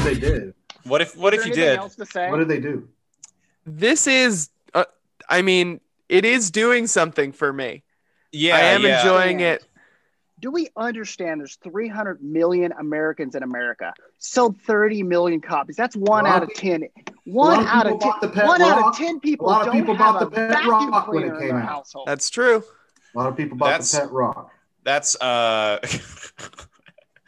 What 0.00 0.14
they 0.14 0.18
did? 0.20 0.54
What 0.84 1.00
if 1.02 1.16
what 1.16 1.34
Is 1.34 1.40
if 1.42 1.48
you 1.48 1.54
did? 1.54 1.78
else 1.78 1.94
to 1.96 2.06
say? 2.06 2.30
What 2.30 2.38
did 2.38 2.48
they 2.48 2.58
do? 2.60 2.88
This 3.66 4.06
is, 4.06 4.48
uh, 4.74 4.84
I 5.28 5.42
mean, 5.42 5.80
it 6.08 6.24
is 6.24 6.50
doing 6.50 6.86
something 6.86 7.32
for 7.32 7.52
me. 7.52 7.82
Yeah, 8.32 8.56
I 8.56 8.60
am 8.60 8.82
yeah. 8.82 9.00
enjoying 9.00 9.40
it. 9.40 9.62
do 10.40 10.50
we 10.50 10.68
understand 10.76 11.40
there's 11.40 11.56
300 11.56 12.22
million 12.22 12.72
Americans 12.72 13.34
in 13.34 13.42
America? 13.42 13.92
Sold 14.18 14.58
30 14.62 15.02
million 15.02 15.40
copies. 15.42 15.76
That's 15.76 15.94
one 15.94 16.24
lot 16.24 16.36
out 16.36 16.42
of 16.44 16.48
of 16.48 16.54
10. 16.54 16.84
One 17.26 17.66
out 17.66 17.84
people 17.84 17.96
of 17.96 18.00
10. 18.00 18.08
bought 18.08 18.20
the 18.22 18.28
Pet 18.28 18.46
One 18.46 18.62
out 18.62 18.80
Rock. 18.80 18.92
of 18.94 18.98
10 18.98 19.16
A 19.16 19.20
people 19.20 19.46
lot 19.46 19.60
of 19.60 19.66
don't 19.66 19.80
people 19.82 19.94
have 19.96 20.14
bought 20.14 20.20
the 20.20 20.30
Pet 20.30 20.64
Rock 20.66 21.08
when 21.08 21.24
it 21.24 21.38
came 21.38 21.56
out. 21.56 21.68
household. 21.68 22.08
That's 22.08 22.30
true. 22.30 22.64
A 23.14 23.18
lot 23.18 23.28
of 23.28 23.36
people 23.36 23.58
bought 23.58 23.66
That's- 23.66 23.92
the 23.92 23.98
Pet 24.00 24.10
Rock. 24.12 24.50
That's 24.82 25.20
uh 25.20 25.78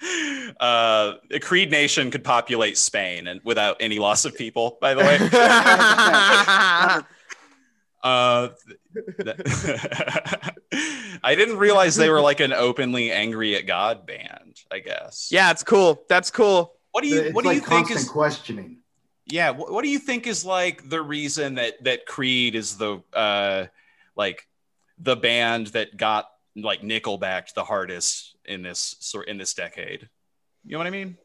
uh 0.60 1.14
Creed 1.40 1.70
Nation 1.70 2.10
could 2.10 2.24
populate 2.24 2.76
Spain 2.78 3.26
and 3.28 3.40
without 3.44 3.76
any 3.80 3.98
loss 3.98 4.24
of 4.24 4.36
people, 4.36 4.78
by 4.80 4.94
the 4.94 5.00
way. 5.00 5.18
uh 8.02 8.48
th- 9.24 9.38
I 11.22 11.34
didn't 11.36 11.58
realize 11.58 11.96
they 11.96 12.10
were 12.10 12.20
like 12.20 12.40
an 12.40 12.52
openly 12.52 13.12
angry 13.12 13.54
at 13.56 13.66
God 13.66 14.06
band, 14.06 14.60
I 14.70 14.80
guess. 14.80 15.28
yeah, 15.30 15.50
it's 15.50 15.62
cool. 15.62 16.02
That's 16.08 16.30
cool. 16.30 16.74
What 16.90 17.02
do 17.02 17.08
you 17.08 17.20
It's 17.20 17.34
what 17.34 17.42
do 17.42 17.48
like 17.48 17.56
you 17.56 17.60
think 17.60 17.86
constant 17.88 18.00
is 18.00 18.08
questioning. 18.08 18.78
yeah, 19.26 19.50
what, 19.50 19.72
what 19.72 19.82
do 19.84 19.88
you 19.90 19.98
think 19.98 20.26
is 20.26 20.44
like 20.44 20.88
the 20.88 21.00
reason 21.00 21.54
that 21.54 21.82
that 21.84 22.06
Creed 22.06 22.54
is 22.54 22.76
the 22.76 23.02
uh 23.12 23.66
like 24.16 24.46
the 24.98 25.16
band 25.16 25.68
that 25.68 25.96
got 25.96 26.28
like 26.56 26.82
Nickelback 26.82 27.54
the 27.54 27.64
hardest 27.64 28.31
in 28.52 28.62
this 28.62 28.96
sort 29.00 29.28
in 29.28 29.38
this 29.38 29.54
decade? 29.54 30.08
You 30.64 30.72
know 30.72 30.78
what 30.78 30.86
I 30.86 30.90
mean? 30.90 31.16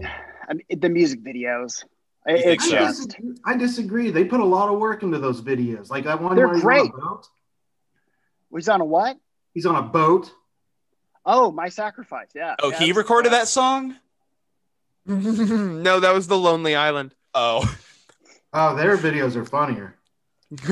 I 0.00 0.54
mean, 0.54 0.62
the 0.80 0.88
music 0.88 1.22
videos. 1.22 1.84
You 2.26 2.34
It's? 2.36 2.72
I, 2.72 2.78
just, 2.78 3.08
disagree. 3.08 3.34
I 3.44 3.56
disagree. 3.56 4.10
They 4.10 4.24
put 4.24 4.40
a 4.40 4.44
lot 4.44 4.68
of 4.72 4.78
work 4.78 5.02
into 5.02 5.18
those 5.18 5.40
videos. 5.42 5.90
Like 5.90 6.04
that 6.04 6.20
one 6.22 6.36
They're 6.36 6.46
where 6.46 6.54
he's 6.56 6.64
great. 6.64 6.80
on 6.80 6.86
a 6.88 6.92
boat. 7.00 7.26
he's 8.54 8.68
on 8.68 8.80
a 8.80 8.84
what? 8.84 9.16
He's 9.54 9.66
on 9.66 9.76
a 9.76 9.82
boat. 9.82 10.30
Oh, 11.24 11.50
My 11.52 11.68
Sacrifice. 11.68 12.28
Yeah. 12.34 12.54
Oh, 12.62 12.70
Yeah, 12.70 12.78
he 12.78 12.84
that's- 12.86 12.96
recorded 12.96 13.32
that 13.32 13.48
song? 13.48 13.96
no, 15.06 16.00
that 16.00 16.14
was 16.14 16.26
the 16.26 16.36
Lonely 16.38 16.74
Island. 16.74 17.14
Oh. 17.34 17.74
Oh, 18.52 18.74
their 18.76 18.96
videos 18.96 19.36
are 19.36 19.44
funnier. 19.44 19.94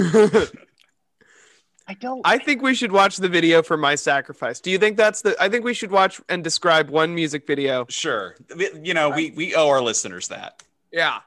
I 1.89 1.95
don't. 1.95 2.21
I 2.25 2.39
think 2.39 2.63
we 2.63 2.75
should 2.75 2.91
watch 2.91 3.17
the 3.17 3.29
video 3.29 3.63
for 3.63 3.77
My 3.77 3.95
Sacrifice. 3.95 4.61
Do 4.61 4.71
you 4.71 4.79
think 4.79 4.97
that's 4.97 5.23
the? 5.23 5.37
I 5.41 5.49
think 5.49 5.65
we 5.65 5.75
should 5.75 5.91
watch 5.91 6.21
and 6.29 6.43
describe 6.43 6.91
one 6.91 7.15
music 7.15 7.47
video. 7.47 7.87
Sure. 7.89 8.35
You 8.83 8.95
know, 8.95 9.11
we 9.11 9.31
we 9.31 9.55
owe 9.55 9.69
our 9.69 9.81
listeners 9.81 10.29
that. 10.29 10.63
Yeah. 10.93 11.21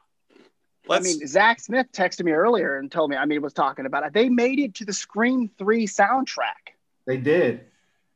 I 0.90 1.00
mean, 1.02 1.26
Zach 1.28 1.60
Smith 1.60 1.88
texted 1.92 2.26
me 2.26 2.32
earlier 2.32 2.78
and 2.78 2.92
told 2.92 3.12
me, 3.12 3.16
I 3.16 3.26
mean, 3.26 3.42
was 3.44 3.54
talking 3.54 3.86
about 3.86 4.06
it. 4.06 4.14
They 4.14 4.28
made 4.28 4.58
it 4.58 4.74
to 4.76 4.86
the 4.86 4.94
Scream 4.94 5.50
3 5.60 5.86
soundtrack. 5.86 6.74
They 7.06 7.18
did. 7.18 7.66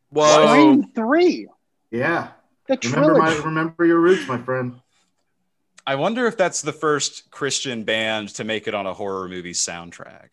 Whoa. 0.09 0.47
Scream 0.47 0.91
3. 0.95 1.47
Yeah. 1.91 2.29
The 2.67 2.79
Remember 2.83 3.17
my 3.19 3.35
remember 3.37 3.85
your 3.85 3.99
roots, 3.99 4.27
my 4.27 4.37
friend. 4.37 4.79
I 5.85 5.95
wonder 5.95 6.25
if 6.25 6.37
that's 6.37 6.61
the 6.61 6.71
first 6.71 7.29
Christian 7.29 7.83
band 7.83 8.29
to 8.35 8.43
make 8.43 8.67
it 8.67 8.73
on 8.73 8.85
a 8.85 8.93
horror 8.93 9.27
movie 9.27 9.53
soundtrack. 9.53 10.29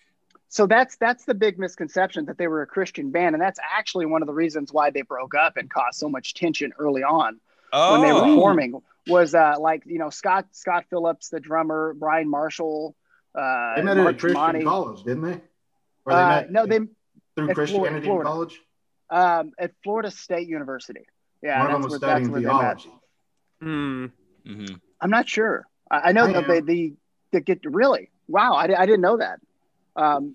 So 0.52 0.66
that's 0.66 0.96
that's 0.96 1.24
the 1.24 1.34
big 1.34 1.58
misconception 1.60 2.26
that 2.26 2.36
they 2.36 2.48
were 2.48 2.60
a 2.62 2.66
Christian 2.66 3.10
band, 3.12 3.34
and 3.36 3.40
that's 3.42 3.60
actually 3.78 4.06
one 4.06 4.20
of 4.20 4.26
the 4.26 4.34
reasons 4.34 4.72
why 4.72 4.90
they 4.90 5.02
broke 5.02 5.34
up 5.34 5.56
and 5.56 5.70
caused 5.70 5.98
so 5.98 6.08
much 6.08 6.34
tension 6.34 6.72
early 6.78 7.02
on 7.04 7.40
when 7.72 8.02
they 8.02 8.12
were 8.12 8.20
Oh. 8.24 8.34
forming. 8.36 8.82
Was 9.06 9.34
uh, 9.34 9.54
like 9.58 9.84
you 9.86 9.98
know 9.98 10.10
Scott 10.10 10.46
Scott 10.52 10.84
Phillips, 10.90 11.28
the 11.30 11.40
drummer, 11.40 11.94
Brian 11.98 12.28
Marshall, 12.28 12.94
uh, 13.34 13.76
They 13.76 13.82
met 13.82 13.96
at 13.96 14.06
a 14.06 14.12
Christian 14.12 14.34
Tremonti. 14.34 14.64
college, 14.64 15.02
didn't 15.04 15.22
they? 15.22 15.40
Or 16.04 16.12
they 16.12 16.20
Uh, 16.20 16.28
met 16.28 16.50
no, 16.52 16.66
they 16.66 16.78
through 16.78 16.88
at 16.88 17.36
Flor- 17.36 17.54
Christianity 17.54 18.06
Florida. 18.06 18.28
college. 18.30 18.60
um, 19.08 19.52
at 19.58 19.70
Florida 19.84 20.10
State 20.10 20.48
University. 20.48 21.06
Yeah, 21.42 21.58
One 21.62 21.66
of 21.66 21.72
them 21.72 21.82
that's 21.82 21.92
was 21.94 22.00
where, 22.02 22.10
that's 22.10 22.26
studying 22.26 22.32
where 22.32 22.40
they 22.40 22.46
theology. 22.46 22.92
Hmm. 23.62 24.04
Mm-hmm. 24.46 24.74
I'm 25.00 25.10
not 25.10 25.28
sure. 25.28 25.66
I, 25.90 26.00
I 26.10 26.12
know 26.12 26.24
I 26.24 26.32
that 26.32 26.44
am. 26.44 26.48
they, 26.48 26.60
the 26.60 26.94
the 27.32 27.40
get 27.40 27.60
really 27.64 28.10
wow. 28.28 28.54
I, 28.54 28.64
I 28.82 28.84
didn't 28.86 29.00
know 29.00 29.16
that. 29.18 29.38
Um, 29.96 30.34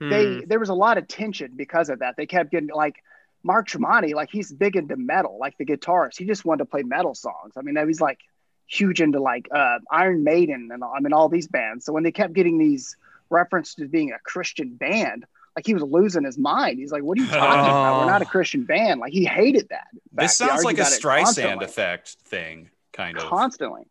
they 0.00 0.44
there 0.46 0.58
was 0.58 0.68
a 0.68 0.74
lot 0.74 0.98
of 0.98 1.08
tension 1.08 1.52
because 1.56 1.88
of 1.88 2.00
that. 2.00 2.16
They 2.16 2.26
kept 2.26 2.50
getting 2.50 2.68
like 2.68 2.96
Mark 3.42 3.68
Tremonti, 3.68 4.14
like 4.14 4.30
he's 4.30 4.52
big 4.52 4.76
into 4.76 4.96
metal, 4.96 5.38
like 5.38 5.56
the 5.58 5.64
guitarist. 5.64 6.18
He 6.18 6.24
just 6.26 6.44
wanted 6.44 6.64
to 6.64 6.64
play 6.66 6.82
metal 6.82 7.14
songs. 7.14 7.54
I 7.56 7.62
mean, 7.62 7.74
that 7.76 7.86
he's 7.86 8.00
like 8.00 8.18
huge 8.66 9.00
into 9.00 9.20
like 9.20 9.48
uh, 9.54 9.78
Iron 9.90 10.24
Maiden 10.24 10.70
and 10.72 10.82
I 10.82 11.00
mean 11.00 11.12
all 11.12 11.28
these 11.28 11.48
bands. 11.48 11.84
So 11.84 11.92
when 11.92 12.02
they 12.02 12.12
kept 12.12 12.32
getting 12.32 12.58
these 12.58 12.96
references 13.30 13.74
to 13.76 13.88
being 13.88 14.12
a 14.12 14.18
Christian 14.24 14.74
band, 14.74 15.24
like 15.54 15.66
he 15.66 15.74
was 15.74 15.82
losing 15.82 16.24
his 16.24 16.36
mind. 16.36 16.78
He's 16.78 16.92
like, 16.92 17.02
"What 17.02 17.18
are 17.18 17.22
you 17.22 17.28
talking 17.28 17.60
about? 17.60 18.00
We're 18.00 18.10
not 18.10 18.22
a 18.22 18.26
Christian 18.26 18.64
band." 18.64 19.00
Like 19.00 19.12
he 19.12 19.24
hated 19.24 19.68
that. 19.70 19.86
This 20.12 20.36
sounds 20.36 20.64
like 20.64 20.78
a 20.78 20.82
Streisand 20.82 21.62
effect 21.62 22.16
thing, 22.24 22.70
kind 22.92 23.16
of. 23.16 23.24
Constantly. 23.24 23.86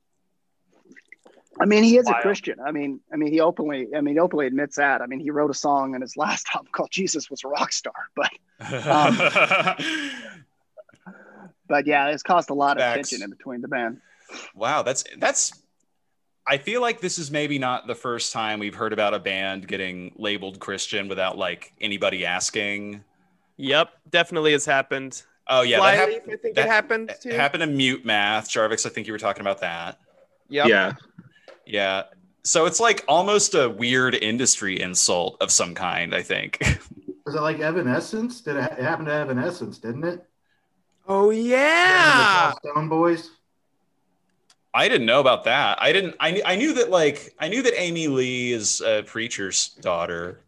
I 1.60 1.66
mean, 1.66 1.84
he 1.84 1.97
is 1.97 2.10
a 2.10 2.14
Christian. 2.16 2.60
I 2.60 2.72
mean, 2.72 2.99
I 3.12 3.16
mean, 3.16 3.32
he 3.32 3.39
openly, 3.39 3.88
I 3.95 4.01
mean, 4.01 4.20
openly 4.20 4.47
admits 4.47 4.76
that. 4.76 5.01
I 5.01 5.06
mean, 5.06 5.20
he 5.20 5.30
wrote 5.30 5.49
a 5.49 5.53
song 5.53 5.95
in 5.95 6.01
his 6.01 6.18
last 6.18 6.47
album 6.53 6.70
called 6.72 6.91
"Jesus 6.91 7.30
Was 7.30 7.43
a 7.43 7.47
Rock 7.47 7.72
Star," 7.72 7.93
but, 8.16 8.32
um, 8.86 9.18
but 11.68 11.88
yeah, 11.88 12.10
it's 12.10 12.24
caused 12.24 12.49
a 12.49 12.53
lot 12.53 12.78
of 12.78 12.82
Facts. 12.82 13.10
tension 13.10 13.24
in 13.24 13.30
between 13.30 13.62
the 13.62 13.68
band. 13.68 14.01
Wow, 14.53 14.82
that's 14.82 15.03
that's. 15.18 15.53
I 16.47 16.60
feel 16.60 16.80
like 16.80 17.01
this 17.01 17.18
is 17.18 17.32
maybe 17.32 17.58
not 17.58 17.88
the 17.88 17.95
first 17.95 18.32
time 18.32 18.60
we've 18.60 18.76
heard 18.76 18.93
about 18.93 19.16
a 19.16 19.20
band 19.20 19.68
getting 19.68 20.14
labeled 20.16 20.60
Christian 20.60 21.08
without 21.08 21.38
like 21.38 21.74
anybody 21.82 22.26
asking. 22.26 23.03
Yep, 23.58 23.89
definitely 24.12 24.51
has 24.51 24.66
happened. 24.66 25.24
Oh 25.47 25.62
yeah, 25.62 25.80
that, 25.80 25.95
Flyleaf, 25.95 26.16
hap- 26.16 26.34
I 26.34 26.36
think 26.36 26.56
that 26.56 26.66
it 26.66 26.70
happened 26.70 27.12
too. 27.22 27.30
it 27.30 27.36
happened 27.36 27.62
to 27.62 27.68
Mute 27.68 28.06
Math. 28.06 28.49
Jarvix, 28.49 28.86
I 28.86 28.89
think 28.89 29.08
you 29.08 29.14
were 29.14 29.20
talking 29.20 29.41
about 29.41 29.62
that. 29.62 29.97
Yep. 30.49 30.68
Yeah. 30.68 30.93
Yeah. 31.66 32.03
So 32.43 32.66
it's 32.66 32.80
like 32.80 33.03
almost 33.07 33.55
a 33.55 33.70
weird 33.70 34.16
industry 34.16 34.80
insult 34.80 35.38
of 35.41 35.51
some 35.51 35.74
kind, 35.74 36.13
I 36.13 36.22
think. 36.22 36.59
Was 37.26 37.36
it 37.36 37.41
like 37.41 37.59
Evanescence? 37.59 38.41
Did 38.41 38.57
it, 38.57 38.72
it 38.74 38.84
happen 38.84 39.05
to 39.05 39.13
Evanescence? 39.13 39.80
Didn't 39.80 40.03
it? 40.03 40.26
Oh 41.07 41.32
yeah. 41.32 42.53
The 42.61 42.70
Stone 42.72 42.89
Boys. 42.89 43.32
I 44.76 44.89
didn't 44.89 45.07
know 45.07 45.22
about 45.22 45.45
that. 45.45 45.82
I 45.82 45.93
didn't. 45.93 46.16
I, 46.20 46.41
I 46.45 46.55
knew 46.57 46.74
that 46.74 46.89
like 46.89 47.34
I 47.39 47.47
knew 47.47 47.61
that 47.61 47.80
Amy 47.80 48.07
Lee 48.09 48.51
is 48.51 48.82
a 48.82 49.03
preacher's 49.03 49.70
daughter, 49.70 50.41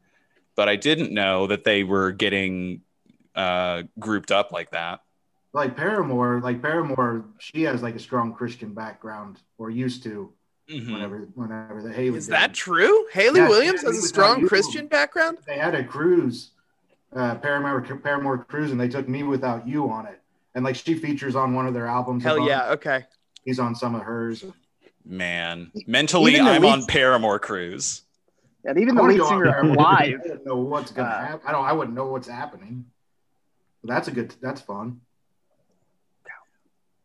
but 0.55 0.68
I 0.68 0.76
didn't 0.76 1.11
know 1.13 1.47
that 1.47 1.63
they 1.63 1.84
were 1.84 2.11
getting 2.11 2.82
uh, 3.36 3.84
grouped 3.97 4.32
up 4.32 4.51
like 4.51 4.72
that. 4.72 4.99
Like 5.53 5.78
Paramore, 5.78 6.41
like 6.41 6.61
Paramore, 6.61 7.26
she 7.39 7.63
has 7.63 7.82
like 7.82 7.95
a 7.95 7.99
strong 7.99 8.34
Christian 8.34 8.74
background, 8.74 9.38
or 9.57 9.70
used 9.70 10.03
to. 10.03 10.34
Mhm. 10.70 10.91
Whenever, 10.91 11.18
whenever 11.36 11.82
the 11.82 11.91
Hayley. 11.93 12.18
Is 12.18 12.26
did 12.28 12.34
that 12.34 12.53
true? 12.53 13.07
Hayley 13.13 13.39
Yeah, 13.39 13.47
Williams 13.47 13.82
Hayley 13.82 13.95
has 13.95 14.03
a 14.03 14.07
strong 14.07 14.47
Christian 14.47 14.84
you. 14.84 14.89
background. 14.89 15.38
They 15.47 15.57
had 15.57 15.74
a 15.76 15.84
cruise, 15.84 16.51
uh, 17.15 17.36
Paramore 17.36 17.82
Paramore 17.82 18.39
cruise, 18.39 18.72
and 18.72 18.80
they 18.80 18.89
took 18.89 19.07
"mewithoutYou" 19.07 19.89
on 19.89 20.07
it, 20.07 20.20
and 20.55 20.65
like 20.65 20.76
she 20.76 20.95
features 20.95 21.36
on 21.38 21.53
one 21.53 21.68
of 21.68 21.74
their 21.74 21.88
albums. 21.88 22.24
Hell 22.24 22.36
above. 22.36 22.47
yeah. 22.49 22.72
Okay. 22.72 23.05
He's 23.45 23.59
on 23.59 23.76
some 23.76 23.95
of 23.95 24.01
hers. 24.01 24.43
Man, 25.05 25.72
mentally, 25.88 26.38
I'm 26.38 26.61
lead- 26.61 26.70
on 26.70 26.86
Paramore 26.86 27.39
cruise. 27.39 28.01
And 28.65 28.78
even 28.78 28.95
the 28.95 29.03
lead 29.03 29.22
singer 29.24 29.45
Paramore. 29.51 29.76
live, 29.78 30.22
I 30.26 30.28
don't 30.28 30.45
know 30.45 30.57
what's 30.57 30.91
gonna 30.91 31.07
Uh, 31.07 31.26
happen. 31.28 31.47
I 31.47 31.51
don't. 31.53 31.63
I 31.63 31.72
wouldn't 31.72 31.95
know 31.95 32.07
what's 32.07 32.28
happening. 32.28 32.86
But 33.82 33.93
that's 33.93 34.09
a 34.09 34.11
good. 34.11 34.36
That's 34.41 34.59
fun. 34.59 34.99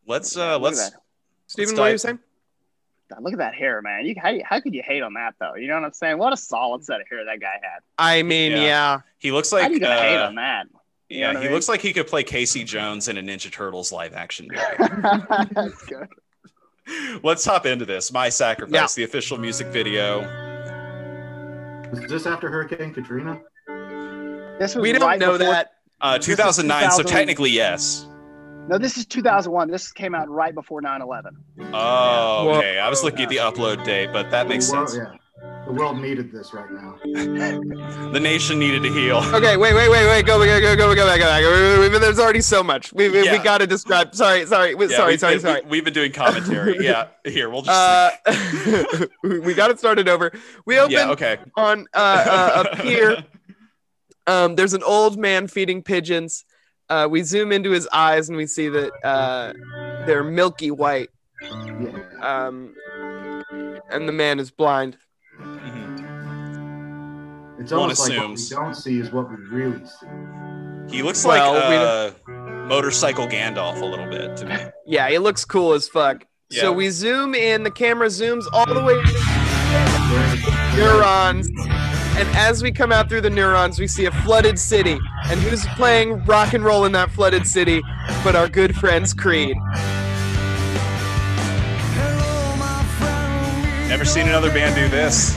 Let's 0.05 0.37
uh, 0.37 0.59
let's. 0.59 0.91
Steven, 1.47 1.77
what 1.77 1.83
are 1.89 1.91
you 1.93 1.99
saying? 1.99 2.19
God, 3.13 3.23
look 3.23 3.33
at 3.33 3.39
that 3.41 3.55
hair, 3.55 3.83
man. 3.83 4.07
You 4.07 4.15
how, 4.21 4.35
how 4.45 4.61
could 4.61 4.75
you 4.75 4.83
hate 4.85 5.03
on 5.03 5.15
that 5.15 5.35
though? 5.41 5.55
You 5.55 5.67
know 5.69 5.75
what 5.75 5.85
I'm 5.85 5.93
saying? 5.93 6.19
What 6.19 6.33
a 6.33 6.37
solid 6.37 6.85
set 6.85 7.01
of 7.01 7.09
hair 7.09 7.25
that 7.25 7.41
guy 7.41 7.53
had. 7.63 7.81
I 7.99 8.23
mean, 8.23 8.53
Yeah. 8.53 8.59
yeah. 8.63 9.01
He 9.19 9.33
looks 9.33 9.51
how 9.51 9.59
like 9.59 9.69
do 9.69 9.75
you 9.75 9.81
gonna 9.81 10.01
hate 10.01 10.17
uh, 10.17 10.29
on 10.29 10.35
that? 10.37 10.67
You 11.09 11.19
yeah, 11.21 11.27
what 11.29 11.37
I 11.37 11.41
he 11.41 11.45
mean? 11.47 11.55
looks 11.55 11.69
like 11.69 11.81
he 11.83 11.93
could 11.93 12.07
play 12.07 12.23
Casey 12.25 12.65
Jones 12.65 13.09
in 13.09 13.19
a 13.19 13.23
Ninja 13.23 13.51
Turtles 13.53 13.93
live 13.93 14.15
action 14.15 14.49
movie. 14.51 15.49
That's 15.53 15.83
good. 15.85 16.09
Let's 17.23 17.45
hop 17.45 17.67
into 17.67 17.85
this. 17.85 18.13
My 18.13 18.29
Sacrifice, 18.29 18.97
Yeah. 18.97 19.03
the 19.03 19.05
official 19.09 19.39
music 19.39 19.67
video. 19.69 20.21
Is 21.93 22.09
this 22.11 22.27
after 22.27 22.49
Hurricane 22.51 22.95
Katrina? 22.95 23.41
This 24.59 24.75
was 24.75 24.83
We 24.83 24.93
don't 24.93 25.03
right 25.03 25.19
know 25.19 25.33
before- 25.39 25.53
that. 25.53 25.73
Uh, 26.01 26.17
This 26.17 26.29
is 26.29 26.37
2009, 26.37 26.91
so 26.91 27.03
technically 27.05 27.51
yes. 27.51 28.07
No, 28.69 28.79
this 28.79 28.97
is 28.97 29.07
2001. 29.07 29.71
This 29.71 29.91
came 29.93 30.15
out 30.15 30.29
right 30.29 30.55
before 30.55 30.81
9/11. 30.81 31.33
Oh, 31.73 32.45
Whoa. 32.45 32.55
okay. 32.59 32.79
I 32.79 32.89
was 32.89 33.03
looking 33.03 33.23
at 33.23 33.29
the 33.29 33.37
upload 33.37 33.85
date, 33.85 34.11
but 34.13 34.31
that 34.31 34.49
makes 34.49 34.71
world, 34.71 34.91
sense. 34.91 35.03
Yeah, 35.03 35.19
the 35.67 35.73
world 35.73 35.99
needed 35.99 36.31
this 36.31 36.55
right 36.55 36.71
now. 36.71 36.99
The 38.13 38.21
nation 38.21 38.59
needed 38.59 38.83
to 38.83 38.93
heal. 38.93 39.23
Okay, 39.35 39.57
wait, 39.57 39.75
wait, 39.75 39.89
wait, 39.89 40.07
wait. 40.07 40.27
Go, 40.27 40.39
go, 40.39 40.61
go, 40.61 40.77
go, 40.77 40.95
go 40.95 41.07
back, 41.07 41.19
go 41.19 41.91
back. 41.91 42.01
There's 42.01 42.19
already 42.19 42.43
so 42.43 42.63
much. 42.63 42.93
We, 42.93 43.09
we, 43.09 43.23
we 43.23 43.39
got 43.39 43.59
to 43.59 43.67
describe. 43.67 44.15
Sorry, 44.15 44.45
sorry, 44.45 44.77
Yeah, 44.79 44.89
sorry, 44.89 45.13
we've 45.13 45.21
sorry, 45.21 45.35
been, 45.35 45.41
sorry. 45.41 45.63
We, 45.67 45.79
have 45.79 45.85
been 45.87 45.95
doing 45.95 46.13
commentary. 46.13 46.77
yeah, 46.85 47.09
here 47.25 47.49
we'll 47.49 47.63
just. 47.63 47.71
Uh, 47.71 49.07
we 49.23 49.55
got 49.55 49.71
it 49.71 49.79
started 49.79 50.09
over. 50.09 50.33
We 50.67 50.79
opened 50.79 50.93
yeah, 50.93 51.11
okay. 51.11 51.39
on 51.57 51.87
uh, 51.95 52.25
uh, 52.29 52.65
up 52.65 52.81
here. 52.81 53.25
Um, 54.27 54.55
there's 54.57 54.75
an 54.75 54.83
old 54.83 55.19
man 55.19 55.49
feeding 55.49 55.83
pigeons. 55.83 56.45
Uh, 56.89 57.09
we 57.11 57.23
zoom 57.23 57.53
into 57.53 57.71
his 57.71 57.89
eyes 57.93 58.29
and 58.29 58.37
we 58.37 58.47
see 58.47 58.69
that 58.69 58.93
uh, 59.05 59.53
they're 60.07 60.25
milky 60.25 60.71
white. 60.71 61.09
Um, 62.21 62.75
and 63.91 64.09
the 64.09 64.13
man 64.13 64.39
is 64.39 64.51
blind. 64.51 64.97
It's 67.59 67.71
One 67.71 67.81
almost 67.83 68.09
like 68.09 68.19
what 68.19 68.31
we 68.31 68.49
don't 68.49 68.75
see 68.75 68.99
is 68.99 69.13
what 69.13 69.31
we 69.31 69.37
really 69.37 69.85
see. 69.87 70.07
He 70.97 71.03
looks 71.03 71.25
Well, 71.25 71.53
like 71.55 71.69
we 72.27 72.33
uh, 72.35 72.65
motorcycle 72.67 73.27
Gandalf 73.27 73.81
a 73.81 73.85
little 73.85 74.09
bit 74.09 74.37
to 74.39 74.47
me. 74.47 74.57
Yeah, 74.85 75.09
he 75.09 75.19
looks 75.19 75.45
cool 75.45 75.73
as 75.73 75.89
fuck. 75.89 76.27
Yeah. 76.51 76.63
So 76.63 76.73
we 76.73 76.91
zoom 76.91 77.35
in, 77.35 77.63
the 77.63 77.71
camera 77.71 78.09
zooms 78.09 78.45
all 78.53 78.67
the 78.67 78.83
way 78.83 78.95
to 78.95 80.77
neurons. 80.77 81.49
And 82.15 82.29
as 82.37 82.63
we 82.63 82.71
come 82.71 82.93
out 82.93 83.09
through 83.09 83.23
the 83.23 83.31
neurons, 83.31 83.81
we 83.81 83.87
see 83.87 84.05
a 84.05 84.11
flooded 84.11 84.59
city. 84.59 84.99
And 85.25 85.41
who's 85.41 85.65
playing 85.77 86.23
rock 86.25 86.53
and 86.53 86.65
roll 86.65 86.85
in 86.85 86.93
that 86.93 87.11
flooded 87.11 87.47
city 87.47 87.83
but 88.23 88.37
our 88.37 88.49
good 88.49 88.77
friends 88.77 89.15
Creed? 89.15 89.57
Never 93.89 94.05
seen 94.05 94.29
another 94.29 94.51
band 94.51 94.75
do 94.75 94.89
this. 94.89 95.35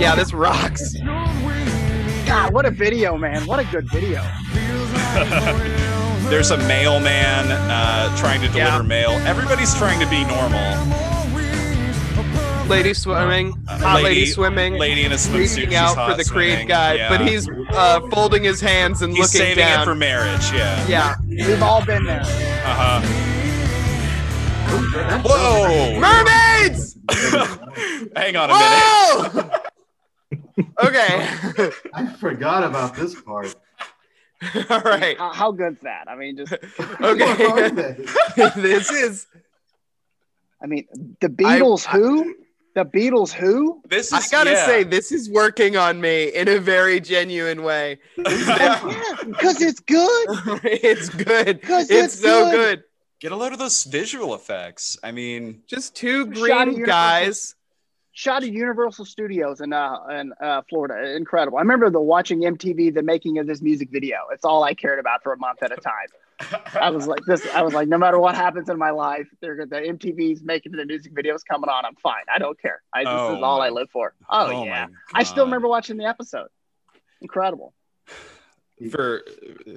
Yeah, 0.00 0.14
this 0.16 0.32
rocks. 0.32 0.94
God, 2.26 2.52
what 2.52 2.66
a 2.66 2.70
video, 2.70 3.16
man! 3.16 3.46
What 3.46 3.60
a 3.60 3.64
good 3.64 3.88
video. 3.90 4.22
There's 6.30 6.50
a 6.50 6.56
mailman 6.66 7.50
uh, 7.50 8.16
trying 8.16 8.40
to 8.40 8.48
deliver 8.48 8.82
mail. 8.82 9.10
Everybody's 9.26 9.74
trying 9.74 10.00
to 10.00 10.08
be 10.08 10.24
normal. 10.24 11.13
Lady 12.68 12.94
swimming, 12.94 13.52
hot 13.68 13.96
lady, 14.02 14.20
Lady- 14.20 14.26
swimming, 14.26 14.74
lady 14.74 15.04
in 15.04 15.12
a 15.12 15.16
swimsuit, 15.16 15.38
reaching 15.38 15.68
she's 15.70 15.78
out 15.78 15.94
for 16.10 16.16
the 16.16 16.24
Creed 16.28 16.66
guy, 16.66 16.94
yeah. 16.94 17.08
but 17.10 17.20
he's 17.26 17.48
uh, 17.70 18.00
folding 18.10 18.42
his 18.42 18.60
hands 18.60 19.02
and 19.02 19.12
He's 19.14 19.32
looking 19.34 19.46
saving 19.48 19.64
down. 19.64 19.82
it 19.82 19.84
for 19.84 19.94
marriage. 19.94 20.50
Yeah. 20.52 20.86
Yeah, 20.88 21.14
we've 21.28 21.62
all 21.62 21.84
been 21.84 22.04
there. 22.04 22.22
Uh 22.22 23.02
huh. 23.02 23.30
Whoa! 25.24 26.00
Mermaids! 26.00 26.96
Hang 28.16 28.34
on 28.36 28.50
a 28.50 28.54
minute. 28.54 29.32
Whoa! 29.32 29.50
okay. 30.88 31.70
I 31.94 32.06
forgot 32.18 32.64
about 32.64 32.96
this 32.96 33.20
part. 33.20 33.54
All 34.70 34.80
right. 34.80 35.16
How, 35.18 35.32
how 35.32 35.52
good's 35.52 35.80
that? 35.82 36.08
I 36.08 36.16
mean, 36.16 36.36
just 36.38 36.52
Okay. 37.00 37.96
this 38.56 38.90
is. 38.90 39.26
I 40.62 40.66
mean, 40.66 40.86
the 41.20 41.28
Beatles. 41.28 41.84
who? 41.84 42.34
The 42.74 42.84
Beatles. 42.84 43.32
Who? 43.32 43.80
This 43.88 44.08
is 44.08 44.12
I 44.12 44.28
gotta 44.30 44.56
say, 44.56 44.82
this 44.82 45.12
is 45.12 45.30
working 45.30 45.76
on 45.76 46.00
me 46.00 46.24
in 46.34 46.48
a 46.48 46.58
very 46.58 46.98
genuine 47.00 47.62
way. 47.62 47.98
Because 48.16 49.62
it's 49.62 49.80
good. 49.80 50.26
it's 50.64 51.08
good. 51.08 51.60
It's, 51.62 51.90
it's 51.90 52.20
so 52.20 52.50
good. 52.50 52.52
good. 52.52 52.84
Get 53.20 53.32
a 53.32 53.36
load 53.36 53.52
of 53.52 53.58
those 53.60 53.84
visual 53.84 54.34
effects. 54.34 54.98
I 55.04 55.12
mean, 55.12 55.62
Just 55.68 55.94
two 55.94 56.24
Shot 56.26 56.34
green 56.34 56.58
Universal- 56.58 56.86
guys. 56.86 57.54
Shot 58.16 58.44
at 58.44 58.50
Universal 58.50 59.06
Studios 59.06 59.60
in 59.60 59.72
uh 59.72 59.96
in 60.10 60.32
uh, 60.40 60.62
Florida. 60.68 61.16
Incredible. 61.16 61.58
I 61.58 61.62
remember 61.62 61.90
the 61.90 62.00
watching 62.00 62.42
MTV, 62.42 62.94
the 62.94 63.02
making 63.02 63.38
of 63.38 63.46
this 63.48 63.60
music 63.60 63.90
video. 63.90 64.18
It's 64.32 64.44
all 64.44 64.62
I 64.62 64.74
cared 64.74 65.00
about 65.00 65.22
for 65.24 65.32
a 65.32 65.38
month 65.38 65.62
at 65.64 65.72
a 65.72 65.76
time. 65.76 66.06
I 66.74 66.90
was 66.90 67.06
like 67.06 67.24
this. 67.26 67.46
I 67.54 67.62
was 67.62 67.74
like, 67.74 67.88
no 67.88 67.96
matter 67.98 68.18
what 68.18 68.34
happens 68.34 68.68
in 68.68 68.78
my 68.78 68.90
life, 68.90 69.26
they're 69.40 69.56
the 69.66 69.76
MTV's 69.76 70.42
making 70.42 70.72
the 70.72 70.84
music 70.84 71.14
videos 71.14 71.40
coming 71.48 71.70
on. 71.70 71.84
I'm 71.84 71.94
fine. 71.96 72.24
I 72.32 72.38
don't 72.38 72.60
care. 72.60 72.82
I 72.92 73.04
this 73.04 73.08
Oh 73.12 73.36
is 73.36 73.42
all 73.42 73.58
my- 73.58 73.66
I 73.66 73.70
live 73.70 73.88
for. 73.90 74.14
Oh, 74.28 74.46
oh 74.52 74.64
yeah. 74.64 74.86
I 75.12 75.22
still 75.22 75.44
remember 75.44 75.68
watching 75.68 75.96
the 75.96 76.04
episode. 76.06 76.48
Incredible. 77.20 77.72
for 78.90 79.22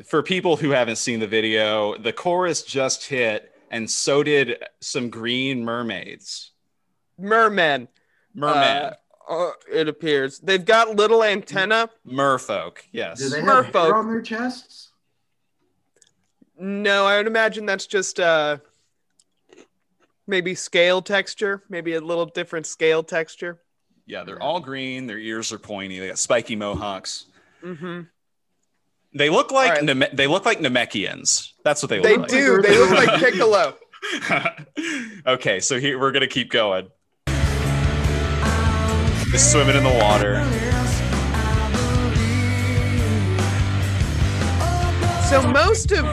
for 0.05 0.23
people 0.23 0.57
who 0.57 0.71
haven't 0.71 0.97
seen 0.97 1.19
the 1.19 1.27
video, 1.27 1.95
the 1.97 2.11
chorus 2.13 2.63
just 2.63 3.05
hit, 3.05 3.51
and 3.69 3.89
so 3.89 4.23
did 4.23 4.63
some 4.81 5.09
green 5.09 5.63
mermaids. 5.63 6.51
Mermen. 7.19 7.87
Mermen. 8.35 8.93
Uh, 8.93 8.93
uh, 9.29 9.51
it 9.71 9.87
appears 9.87 10.39
they've 10.39 10.65
got 10.65 10.95
little 10.95 11.23
antenna. 11.23 11.89
Merfolk. 12.07 12.77
Yes. 12.91 13.19
Do 13.19 13.29
they 13.29 13.41
have 13.41 13.65
hair 13.65 13.73
Merfolk. 13.73 13.93
on 13.93 14.07
their 14.07 14.21
chests? 14.21 14.86
No, 16.59 17.05
I 17.05 17.17
would 17.17 17.27
imagine 17.27 17.65
that's 17.65 17.85
just 17.85 18.19
uh 18.19 18.57
maybe 20.25 20.55
scale 20.55 21.01
texture, 21.01 21.63
maybe 21.69 21.93
a 21.93 22.01
little 22.01 22.25
different 22.25 22.65
scale 22.65 23.03
texture. 23.03 23.59
Yeah, 24.05 24.23
they're 24.23 24.41
all 24.41 24.59
green. 24.59 25.05
Their 25.07 25.19
ears 25.19 25.51
are 25.51 25.59
pointy. 25.59 25.99
They 25.99 26.07
got 26.07 26.17
spiky 26.17 26.55
mohawks. 26.55 27.25
Mm-hmm. 27.63 28.01
They 29.13 29.29
look 29.29 29.51
like 29.51 29.71
right. 29.71 29.83
Neme- 29.83 30.15
they 30.15 30.27
look 30.27 30.45
like 30.45 30.59
Namekians. 30.59 31.51
That's 31.63 31.81
what 31.81 31.89
they 31.89 31.97
look 31.99 32.05
They 32.05 32.17
like. 32.17 32.29
They 32.29 32.39
do. 32.39 32.61
They 32.61 32.77
look 32.77 32.91
like 32.91 33.19
Piccolo. 33.19 33.75
okay, 35.27 35.59
so 35.59 35.79
here 35.79 35.99
we're 35.99 36.11
gonna 36.11 36.27
keep 36.27 36.49
going. 36.51 36.89
Just 39.31 39.51
swimming 39.51 39.75
in 39.75 39.83
the 39.83 39.99
water. 40.01 40.43
So 45.29 45.45
most 45.51 45.91
of 45.91 46.05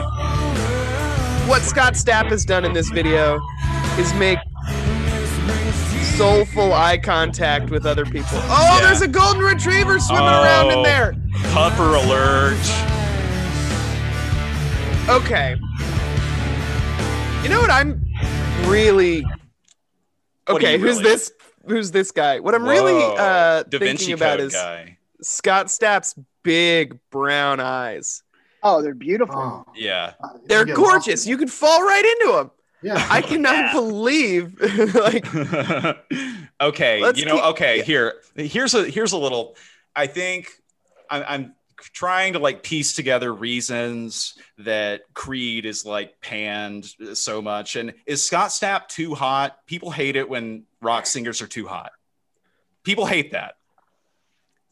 what 1.47 1.61
Scott 1.61 1.93
Stapp 1.93 2.25
has 2.27 2.45
done 2.45 2.65
in 2.65 2.73
this 2.73 2.89
video 2.89 3.39
is 3.97 4.13
make 4.15 4.39
soulful 6.17 6.73
eye 6.73 6.97
contact 6.97 7.69
with 7.69 7.85
other 7.85 8.05
people. 8.05 8.27
Oh, 8.33 8.77
Yeah. 8.79 8.87
there's 8.87 9.01
a 9.01 9.07
golden 9.07 9.41
retriever 9.43 9.99
swimming 9.99 10.25
around 10.27 10.71
in 10.71 10.79
Oh, 10.79 10.83
there. 10.83 11.13
Pupper 11.53 12.03
alert. 12.03 12.57
Okay. 15.09 15.55
You 17.43 17.49
know 17.49 17.61
what 17.61 17.69
I'm 17.69 18.03
really 18.65 19.23
Okay, 20.47 20.77
who's 20.79 20.97
really? 20.97 21.03
this 21.03 21.31
who's 21.67 21.91
this 21.91 22.11
guy? 22.11 22.39
What 22.39 22.55
I'm 22.55 22.67
really 22.67 23.03
uh 23.03 23.63
Da 23.63 23.77
thinking 23.77 23.79
Vinci 23.79 24.11
about 24.13 24.37
Code 24.39 24.47
is 24.47 24.53
guy. 24.53 24.97
Scott 25.21 25.67
Stapp's 25.67 26.15
big 26.43 26.97
brown 27.11 27.59
eyes. 27.59 28.23
Oh, 28.65 28.81
they're 28.81 28.95
beautiful. 28.95 29.35
Oh, 29.37 29.65
Yeah. 29.75 30.13
Oh, 30.23 30.39
they're 30.47 30.65
get 30.65 30.75
gorgeous. 30.75 31.25
You 31.27 31.37
could 31.37 31.51
fall 31.51 31.83
right 31.83 32.03
into 32.03 32.33
them. 32.33 32.51
yeah. 32.81 33.07
I 33.09 33.21
cannot 33.21 33.71
believe 33.73 34.59
like 34.95 35.25
okay, 36.61 36.99
Let's 37.01 37.19
you 37.19 37.25
know, 37.25 37.35
keep- 37.35 37.45
okay, 37.45 37.81
here, 37.83 38.15
here's 38.35 38.73
a 38.73 38.85
here's 38.89 39.11
a 39.13 39.17
little. 39.17 39.55
I 39.95 40.07
think 40.07 40.49
I'm, 41.09 41.23
I'm 41.27 41.55
trying 41.93 42.33
to 42.33 42.39
like 42.39 42.63
piece 42.63 42.95
together 42.95 43.33
reasons 43.33 44.33
that 44.57 45.01
Creed 45.13 45.65
is 45.65 45.85
like 45.85 46.19
panned 46.21 46.85
so 47.13 47.41
much, 47.41 47.75
and 47.75 47.93
is 48.07 48.23
Scott 48.23 48.49
Stapp 48.49 48.87
too 48.87 49.13
hot? 49.15 49.59
People 49.67 49.91
hate 49.91 50.15
it 50.15 50.27
when 50.27 50.63
rock 50.81 51.05
singers 51.05 51.41
are 51.41 51.47
too 51.47 51.67
hot. 51.67 51.91
People 52.83 53.05
hate 53.05 53.31
that. 53.31 53.55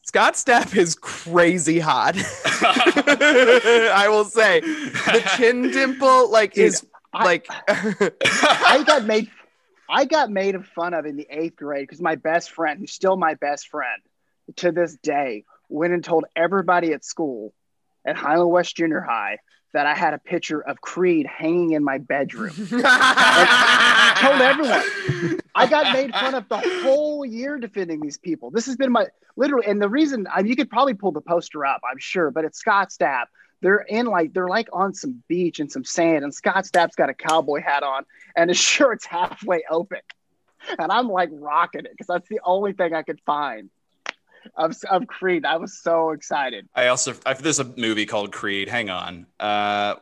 Scott 0.04 0.34
Stapp 0.34 0.76
is 0.76 0.94
crazy 0.94 1.78
hot. 1.80 2.14
I 2.62 4.06
will 4.08 4.24
say 4.24 4.60
the 4.60 5.30
chin 5.36 5.70
dimple 5.70 6.30
like 6.30 6.52
Dude, 6.54 6.64
is 6.66 6.86
I- 7.12 7.24
like 7.24 7.46
I 7.48 8.84
got 8.86 9.04
made 9.04 9.30
I 9.88 10.04
got 10.04 10.30
made 10.30 10.64
fun 10.66 10.94
of 10.94 11.06
in 11.06 11.16
the 11.16 11.26
eighth 11.30 11.56
grade 11.56 11.82
because 11.86 12.00
my 12.00 12.14
best 12.16 12.50
friend, 12.50 12.80
who's 12.80 12.92
still 12.92 13.16
my 13.16 13.34
best 13.34 13.68
friend 13.68 14.02
to 14.56 14.72
this 14.72 14.96
day, 15.02 15.44
went 15.68 15.92
and 15.92 16.02
told 16.04 16.24
everybody 16.34 16.92
at 16.92 17.04
school 17.04 17.52
at 18.06 18.16
Highland 18.16 18.50
West 18.50 18.76
Junior 18.76 19.00
High 19.00 19.38
that 19.74 19.86
I 19.86 19.94
had 19.94 20.14
a 20.14 20.18
picture 20.18 20.60
of 20.60 20.80
Creed 20.80 21.26
hanging 21.26 21.72
in 21.72 21.82
my 21.82 21.98
bedroom. 21.98 22.54
I 22.72 24.16
told 24.20 24.40
everyone. 24.40 25.40
I 25.54 25.66
got 25.66 25.92
made 25.92 26.12
fun 26.12 26.34
of 26.34 26.48
the 26.48 26.58
whole 26.82 27.26
year 27.26 27.58
defending 27.58 28.00
these 28.00 28.16
people. 28.16 28.52
This 28.52 28.66
has 28.66 28.76
been 28.76 28.92
my 28.92 29.08
literally, 29.36 29.66
and 29.66 29.82
the 29.82 29.88
reason 29.88 30.26
I 30.32 30.40
you 30.40 30.54
could 30.54 30.70
probably 30.70 30.94
pull 30.94 31.10
the 31.10 31.20
poster 31.20 31.66
up, 31.66 31.80
I'm 31.90 31.98
sure, 31.98 32.30
but 32.30 32.44
it's 32.44 32.58
Scott 32.58 32.90
Stapp. 32.90 33.26
They're 33.62 33.84
in 33.88 34.06
like 34.06 34.32
they're 34.32 34.48
like 34.48 34.68
on 34.72 34.94
some 34.94 35.22
beach 35.26 35.58
and 35.58 35.70
some 35.70 35.84
sand, 35.84 36.22
and 36.22 36.32
Scott 36.32 36.66
Stapp's 36.66 36.94
got 36.94 37.10
a 37.10 37.14
cowboy 37.14 37.60
hat 37.60 37.82
on, 37.82 38.04
and 38.36 38.48
his 38.48 38.58
shirt's 38.58 39.04
halfway 39.04 39.64
open, 39.68 40.00
and 40.78 40.92
I'm 40.92 41.08
like 41.08 41.30
rocking 41.32 41.84
it 41.84 41.90
because 41.90 42.06
that's 42.06 42.28
the 42.28 42.40
only 42.44 42.74
thing 42.74 42.94
I 42.94 43.02
could 43.02 43.20
find 43.26 43.70
of 44.56 44.76
of 44.90 45.06
Creed. 45.06 45.44
I 45.44 45.56
was 45.56 45.78
so 45.80 46.10
excited. 46.10 46.68
I 46.74 46.88
also 46.88 47.14
I, 47.26 47.34
there's 47.34 47.60
a 47.60 47.64
movie 47.76 48.06
called 48.06 48.32
Creed. 48.32 48.68
Hang 48.68 48.90
on. 48.90 49.26
Uh, 49.40 49.94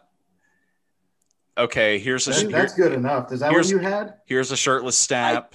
okay, 1.56 1.98
here's 1.98 2.28
a 2.28 2.32
That- 2.32 2.50
that's 2.50 2.74
good 2.74 2.92
enough. 2.92 3.32
Is 3.32 3.40
that 3.40 3.46
what 3.48 3.52
here's- 3.54 3.70
you 3.70 3.78
had? 3.78 4.14
here's 4.26 4.50
a 4.50 4.56
shirtless 4.56 5.04
Stapp. 5.04 5.52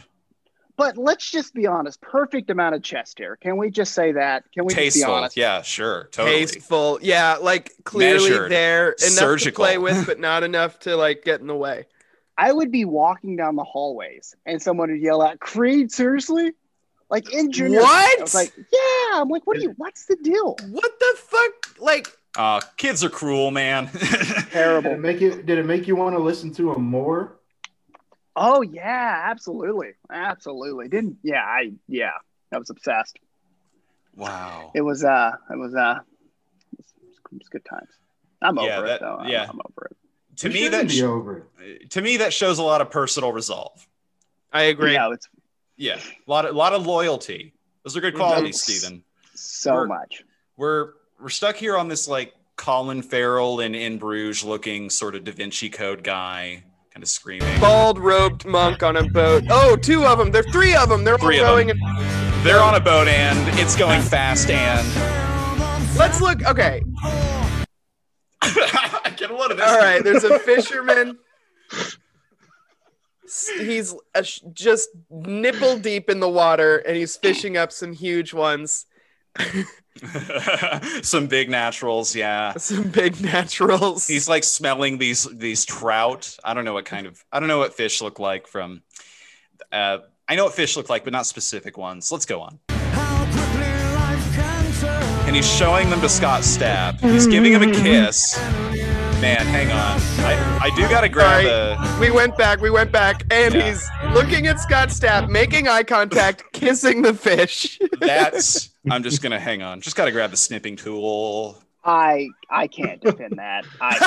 But 0.76 0.96
let's 0.96 1.32
just 1.32 1.56
be 1.56 1.66
honest. 1.66 2.00
Perfect 2.02 2.52
amount 2.52 2.76
of 2.76 2.84
chest 2.84 3.18
hair. 3.18 3.36
Can 3.36 3.58
we 3.58 3.72
just 3.72 3.96
say 3.96 4.12
that? 4.12 4.44
Can 4.54 4.64
we 4.66 4.76
just 4.76 4.96
be 4.98 5.04
honest? 5.04 5.36
Yeah, 5.36 5.64
sure, 5.64 6.08
totally. 6.12 6.46
tasteful. 6.46 7.00
Yeah, 7.02 7.38
like 7.42 7.72
clearly 7.84 8.30
Measured. 8.30 8.52
there 8.52 8.90
enough 8.92 9.00
Surgical. 9.10 9.64
to 9.66 9.70
play 9.70 9.78
with, 9.80 10.06
but 10.06 10.20
not 10.20 10.44
enough 10.44 10.78
to 10.82 10.96
like 10.96 11.24
get 11.24 11.42
in 11.42 11.48
the 11.48 11.56
way. 11.56 11.86
I 12.38 12.52
would 12.54 12.72
be 12.72 12.86
walking 12.86 13.36
down 13.36 13.56
the 13.56 13.64
hallways 13.64 14.36
and 14.46 14.62
someone 14.62 14.92
would 14.92 15.02
yell 15.02 15.24
out, 15.24 15.40
Creed, 15.40 15.92
seriously? 15.92 16.52
Like 17.10 17.32
in 17.34 17.51
junior. 17.51 17.80
What? 17.82 18.20
I 18.20 18.22
was 18.22 18.36
like, 18.36 18.53
yeah. 18.58 19.22
I'm 19.22 19.30
like, 19.30 19.47
what 19.47 19.58
are 19.58 19.62
you, 19.62 19.74
what's 19.78 20.05
the 20.05 20.18
deal? 20.18 20.55
What 20.70 20.91
the 20.99 21.14
fuck? 21.18 21.80
Like 21.80 22.08
Uh, 22.38 22.60
kids 22.76 23.03
are 23.03 23.10
cruel, 23.10 23.49
man. 23.51 23.88
Terrible. 24.51 24.89
Did 24.89 24.97
it 24.97 25.01
make 25.01 25.22
you? 25.22 25.41
Did 25.41 25.58
it 25.58 25.66
make 25.66 25.88
you 25.88 25.95
want 25.95 26.16
to 26.16 26.20
listen 26.22 26.53
to 26.55 26.74
him 26.74 26.84
more? 26.84 27.38
Oh 28.36 28.62
yeah, 28.62 29.22
absolutely, 29.26 29.93
absolutely. 30.12 30.88
Didn't 30.89 31.18
yeah, 31.24 31.43
I 31.43 31.72
yeah, 31.88 32.12
I 32.51 32.58
was 32.58 32.70
obsessed. 32.70 33.18
wow. 34.16 34.72
It 34.76 34.82
was 34.82 35.03
uh, 35.03 35.32
it 35.49 35.58
was 35.58 35.74
uh, 35.76 35.99
it 36.74 36.78
was, 36.78 36.86
it 37.32 37.38
was 37.39 37.49
good 37.49 37.66
times. 37.66 37.89
I'm 38.41 38.58
Yeah, 38.58 38.78
over 38.78 38.88
that- 38.88 38.95
it 38.95 39.01
though. 39.01 39.16
I'm- 39.16 39.30
yeah. 39.30 39.43
I'm, 39.49 39.60
over 39.60 39.88
it. 39.91 39.97
To 40.38 40.47
You 40.49 40.53
me, 40.53 40.60
shouldn't 40.66 40.82
that 40.84 40.88
be 40.89 40.99
sh- 40.99 41.01
over 41.01 41.47
it. 41.62 41.89
to 41.91 42.01
me 42.01 42.18
that 42.18 42.32
shows 42.32 42.60
a 42.60 42.64
lot 42.64 42.82
of 42.82 42.91
personal 42.91 43.32
resolve. 43.32 43.88
I 44.53 44.64
agree. 44.64 44.93
Yeah, 44.93 45.12
it's 45.12 45.28
Yeah, 45.78 45.98
a 46.00 46.30
lot 46.32 46.46
of 46.46 46.56
lot 46.56 46.74
of 46.74 46.86
loyalty. 46.86 47.54
Those 47.84 47.96
are 47.96 48.02
good 48.02 48.16
qualities, 48.16 48.62
It's- 48.68 48.80
Steven. 48.80 49.04
so 49.36 49.74
We're- 49.76 49.88
much. 49.88 50.24
We're 50.58 50.94
we're 51.22 51.30
stuck 51.30 51.56
here 51.56 51.78
on 51.78 51.88
this 51.88 52.08
like 52.08 52.34
Colin 52.56 53.02
Farrell 53.04 53.60
and 53.60 53.76
in 53.76 53.98
Bruges 54.00 54.44
looking 54.44 54.90
sort 54.90 55.16
of 55.16 55.24
Da 55.24 55.32
Vinci 55.32 55.70
Code 55.70 56.04
guy, 56.04 56.64
kind 56.92 57.04
of 57.04 57.10
screaming. 57.10 57.60
Bald 57.60 58.00
robed 58.00 58.46
monk 58.46 58.82
on 58.82 58.98
a 58.98 59.08
boat. 59.08 59.44
Oh, 59.52 59.76
two 59.76 60.06
of 60.06 60.18
them. 60.18 60.32
There's 60.32 60.52
three 60.52 60.76
of 60.76 60.90
them. 60.90 61.04
They're 61.04 61.18
Three 61.20 61.40
all 61.40 61.58
of 61.58 61.68
them. 61.68 61.78
And 61.80 62.46
They're 62.46 62.60
on 62.62 62.74
a 62.76 62.80
boat 62.80 63.08
and 63.08 63.38
it's 63.60 63.76
going 63.76 64.02
fast 64.02 64.50
and 64.50 64.88
let's 65.98 66.20
look. 66.22 66.44
Okay. 66.46 66.82
Get 69.18 69.32
a 69.32 69.36
load 69.36 69.52
of 69.52 69.58
this. 69.58 69.68
All 69.68 69.78
right. 69.80 70.04
There's 70.04 70.24
a 70.24 70.40
fisherman. 70.40 71.18
He's 73.58 73.94
sh- 74.24 74.40
just 74.54 74.90
nipple 75.10 75.78
deep 75.78 76.10
in 76.10 76.20
the 76.20 76.30
water, 76.30 76.78
and 76.78 76.96
he's 76.96 77.16
fishing 77.18 77.58
up 77.58 77.72
some 77.72 77.94
huge 77.94 78.34
ones. 78.34 78.86
Some 81.02 81.28
big 81.28 81.50
naturals, 81.50 82.16
yeah. 82.16 82.54
Some 82.58 82.90
big 82.90 83.20
naturals. 83.22 84.08
He's 84.08 84.30
like 84.30 84.44
smelling 84.44 84.98
these 84.98 85.24
these 85.26 85.66
trout. 85.66 86.38
I 86.44 86.54
don't 86.54 86.66
know 86.66 86.74
what 86.74 86.86
kind 86.86 87.08
of 87.08 87.24
I 87.32 87.40
don't 87.40 87.48
know 87.48 87.58
what 87.58 87.74
fish 87.74 88.02
look 88.02 88.20
like 88.20 88.48
from 88.48 88.84
uh 89.72 90.00
I 90.28 90.36
know 90.36 90.46
what 90.46 90.54
fish 90.54 90.76
look 90.76 90.90
like, 90.90 91.04
but 91.04 91.14
not 91.14 91.26
specific 91.26 91.78
ones. 91.78 92.12
Let's 92.12 92.26
go 92.26 92.42
on. 92.42 92.60
And 95.26 95.36
he's 95.36 95.52
showing 95.52 95.90
them 95.90 96.02
to 96.02 96.10
Scott 96.10 96.44
Stapp. 96.44 97.00
He's 97.00 97.28
giving 97.28 97.54
him 97.54 97.64
a 97.64 97.72
kiss. 97.72 98.38
Man, 99.58 99.68
hang 99.68 99.78
on. 99.78 99.99
I, 100.26 100.60
I 100.72 100.76
do 100.76 100.88
gotta 100.89 101.10
grab 101.10 101.43
Sorry. 101.43 101.47
a 101.47 101.99
We 101.99 102.12
went 102.12 102.38
back. 102.38 102.62
We 102.62 102.70
went 102.70 102.91
back, 102.91 103.24
and 103.32 103.53
Yeah. 103.55 103.70
he's 103.70 103.88
looking 104.14 104.45
at 104.47 104.60
Scott 104.60 104.89
Stapp, 104.89 105.30
making 105.30 105.68
eye 105.68 105.84
contact, 105.84 106.43
kissing 106.53 107.01
the 107.01 107.14
fish. 107.14 107.80
that's 107.99 108.70
I'm 108.91 109.01
just 109.03 109.22
gonna 109.24 109.39
hang 109.39 109.62
on. 109.64 109.82
Just 109.82 109.95
gotta 109.95 110.12
grab 110.12 110.32
the 110.32 110.38
snipping 110.38 110.76
tool. 110.76 111.62
I 111.84 112.28
I 112.49 112.68
can't 112.68 113.01
defend 113.01 113.34
that. 113.38 113.66
I 113.82 113.97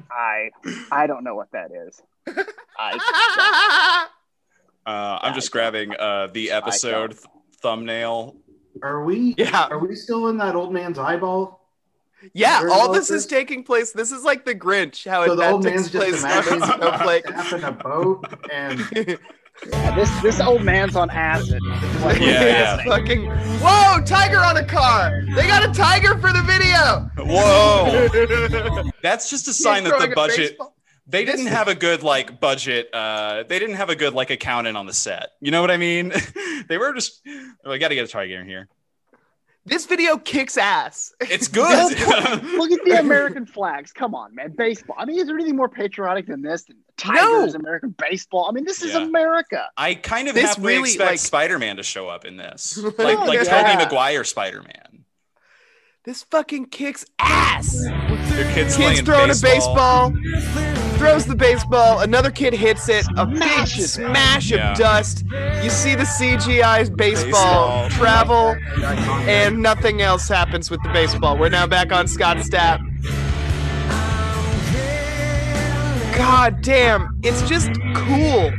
I 0.10 0.50
I 0.92 1.06
don't 1.06 1.24
know 1.24 1.34
what 1.34 1.50
that 1.52 1.70
is. 1.70 2.02
I 2.78 4.06
Uh, 4.84 5.18
I'm 5.22 5.34
just 5.34 5.50
grabbing 5.50 5.92
uh, 5.98 6.28
the 6.32 6.50
episode 6.52 7.12
th- 7.12 7.24
thumbnail. 7.60 8.36
Are 8.82 9.02
we? 9.04 9.34
Yeah. 9.38 9.66
Are 9.70 9.78
we 9.80 9.96
still 9.96 10.28
in 10.28 10.36
that 10.38 10.54
old 10.54 10.72
man's 10.72 10.96
eyeball? 10.98 11.65
Yeah, 12.34 12.60
Heard 12.60 12.70
all 12.70 12.84
about 12.86 12.94
this 12.94 13.10
is 13.10 13.26
taking 13.26 13.62
place. 13.64 13.92
This 13.92 14.12
is 14.12 14.24
like 14.24 14.44
the 14.44 14.54
Grinch, 14.54 15.08
how 15.08 15.24
So 15.26 15.32
it 15.32 15.36
the 15.36 15.50
old 15.50 15.62
takes 15.62 15.74
man's 15.74 15.90
just 15.90 16.04
place 16.04 16.24
on 16.24 16.30
imagining 16.30 16.64
Snowflake. 16.64 17.24
Stapp 17.26 17.52
in 17.58 17.64
a 17.64 17.72
boat 17.72 18.24
and 18.52 18.80
yeah, 19.70 19.94
this 19.96 20.10
this 20.22 20.40
old 20.40 20.62
man's 20.62 20.96
on 20.96 21.08
acid. 21.10 21.62
Like, 22.02 22.18
Yeah, 22.20 22.42
yeah. 22.44 22.84
Fucking 22.84 23.26
whoa! 23.62 24.02
Tiger 24.04 24.38
on 24.40 24.56
a 24.58 24.64
car. 24.64 25.22
They 25.34 25.46
got 25.46 25.68
a 25.68 25.72
tiger 25.72 26.18
for 26.18 26.32
the 26.32 26.42
video. 26.42 27.10
Whoa! 27.18 28.90
That's 29.02 29.30
just 29.30 29.48
a 29.48 29.52
sign 29.52 29.84
that 29.84 29.98
the 29.98 30.14
budget. 30.14 30.36
baseball- 30.50 30.74
They 31.06 31.24
didn't 31.24 31.46
have 31.46 31.68
a 31.68 31.74
good 31.74 32.02
like 32.02 32.40
budget. 32.40 32.90
Uh, 32.92 33.44
they 33.48 33.58
didn't 33.58 33.76
have 33.76 33.88
a 33.90 33.96
good 33.96 34.12
like 34.12 34.30
accountant 34.30 34.76
on 34.76 34.86
the 34.86 34.92
set. 34.92 35.30
You 35.40 35.50
know 35.52 35.60
what 35.60 35.70
I 35.70 35.76
mean? 35.76 36.12
they 36.68 36.76
were 36.78 36.92
just. 36.92 37.22
Oh, 37.64 37.70
I 37.72 37.78
got 37.78 37.88
to 37.88 37.94
get 37.94 38.04
a 38.04 38.08
tiger 38.08 38.38
in 38.40 38.46
here. 38.46 38.68
This 39.66 39.84
video 39.84 40.16
kicks 40.16 40.56
ass. 40.56 41.12
It's 41.20 41.48
good. 41.62 41.90
Look 41.98 42.70
at 42.70 42.84
the 42.84 42.96
American 43.00 43.44
flags. 43.46 43.92
Come 43.92 44.14
on, 44.14 44.34
man. 44.34 44.54
Baseball. 44.56 44.94
I 44.98 45.04
mean, 45.04 45.18
is 45.18 45.26
there 45.26 45.34
anything 45.36 45.56
more 45.56 45.68
patriotic 45.68 46.26
than 46.26 46.40
this? 46.40 46.64
Than 46.64 46.76
Tigers, 46.96 47.54
American 47.54 47.94
baseball. 47.98 48.46
I 48.48 48.52
mean, 48.52 48.64
this 48.64 48.80
is 48.82 48.94
Yeah. 48.94 49.02
America. 49.02 49.66
I 49.76 49.94
kind 49.96 50.28
of 50.28 50.34
This 50.34 50.46
halfway 50.54 50.76
really, 50.76 50.90
expect 50.90 51.10
like- 51.10 51.18
Spider-Man 51.18 51.76
to 51.76 51.82
show 51.82 52.08
up 52.08 52.24
in 52.24 52.36
this, 52.36 52.78
like 52.98 53.18
like 53.18 53.44
yeah. 53.44 53.62
Tobey 53.72 53.76
Maguire 53.84 54.24
Spider-Man. 54.24 55.04
This 56.04 56.22
fucking 56.22 56.66
kicks 56.66 57.04
ass. 57.18 57.82
Their 57.82 58.44
kids, 58.54 58.54
Kids 58.54 58.76
playing 58.76 59.04
throwing 59.04 59.28
baseball. 59.28 60.06
a 60.06 60.10
baseball. 60.12 60.75
Throws 60.98 61.26
the 61.26 61.34
baseball. 61.36 62.00
Another 62.00 62.30
kid 62.30 62.52
hits 62.54 62.88
it. 62.88 63.06
A 63.16 63.26
big 63.26 63.36
Smashes 63.38 63.84
it. 63.84 63.88
smash 63.88 64.50
Yeah. 64.50 64.72
of 64.72 64.78
dust. 64.78 65.24
You 65.62 65.70
see 65.70 65.94
the 65.94 66.04
CGI 66.06 66.84
baseball, 66.96 67.88
Baseball. 67.88 67.90
travel, 67.90 68.56
and 69.28 69.58
nothing 69.62 70.00
else 70.02 70.26
happens 70.28 70.70
with 70.70 70.82
the 70.82 70.88
baseball. 70.90 71.36
We're 71.36 71.50
now 71.50 71.66
back 71.66 71.92
on 71.92 72.06
Scott 72.08 72.38
Stapp. 72.38 72.80
God 76.16 76.62
damn, 76.62 77.18
it's 77.22 77.42
just 77.48 77.68
cool. 77.94 78.50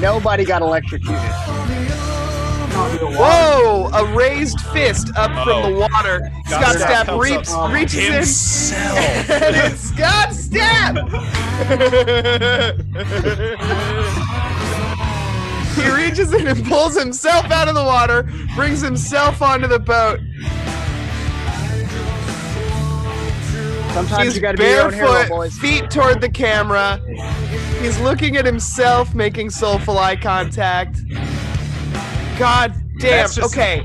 Nobody 0.00 0.44
got 0.44 0.60
electrocuted. 0.60 1.14
Whoa! 2.74 3.88
A 3.92 4.04
raised 4.16 4.60
fist 4.60 5.10
up 5.16 5.30
from 5.44 5.48
Uh-oh. 5.48 5.72
the 5.72 5.78
water. 5.78 6.30
Scott 6.46 6.76
Scott 6.76 6.76
Stapp 6.76 7.04
Stapp 7.06 7.22
reaps, 7.22 7.52
up 7.52 7.72
reaches 7.72 8.72
in, 8.72 8.76
and 9.30 9.56
it's 9.56 9.80
Scott 9.80 10.30
Stapp. 10.30 10.98
he 15.76 15.90
reaches 15.90 16.32
in 16.32 16.48
and 16.48 16.64
pulls 16.66 16.98
himself 16.98 17.50
out 17.50 17.68
of 17.68 17.74
the 17.74 17.82
water, 17.84 18.24
brings 18.56 18.80
himself 18.80 19.40
onto 19.40 19.68
the 19.68 19.78
boat. 19.78 20.18
Sometimes 23.94 24.24
He's 24.24 24.34
you 24.34 24.42
got 24.42 24.52
to 24.52 24.58
be 24.58 24.64
your 24.64 24.82
own 24.86 24.92
hero, 24.92 25.12
barefoot, 25.12 25.52
feet 25.52 25.88
toward 25.88 26.20
the 26.20 26.28
camera. 26.28 27.00
He's 27.80 28.00
looking 28.00 28.36
at 28.36 28.44
himself, 28.44 29.14
making 29.14 29.50
soulful 29.50 29.96
eye 29.98 30.16
contact. 30.16 30.98
God 32.38 32.74
damn. 32.98 33.26
Just- 33.28 33.38
okay. 33.40 33.84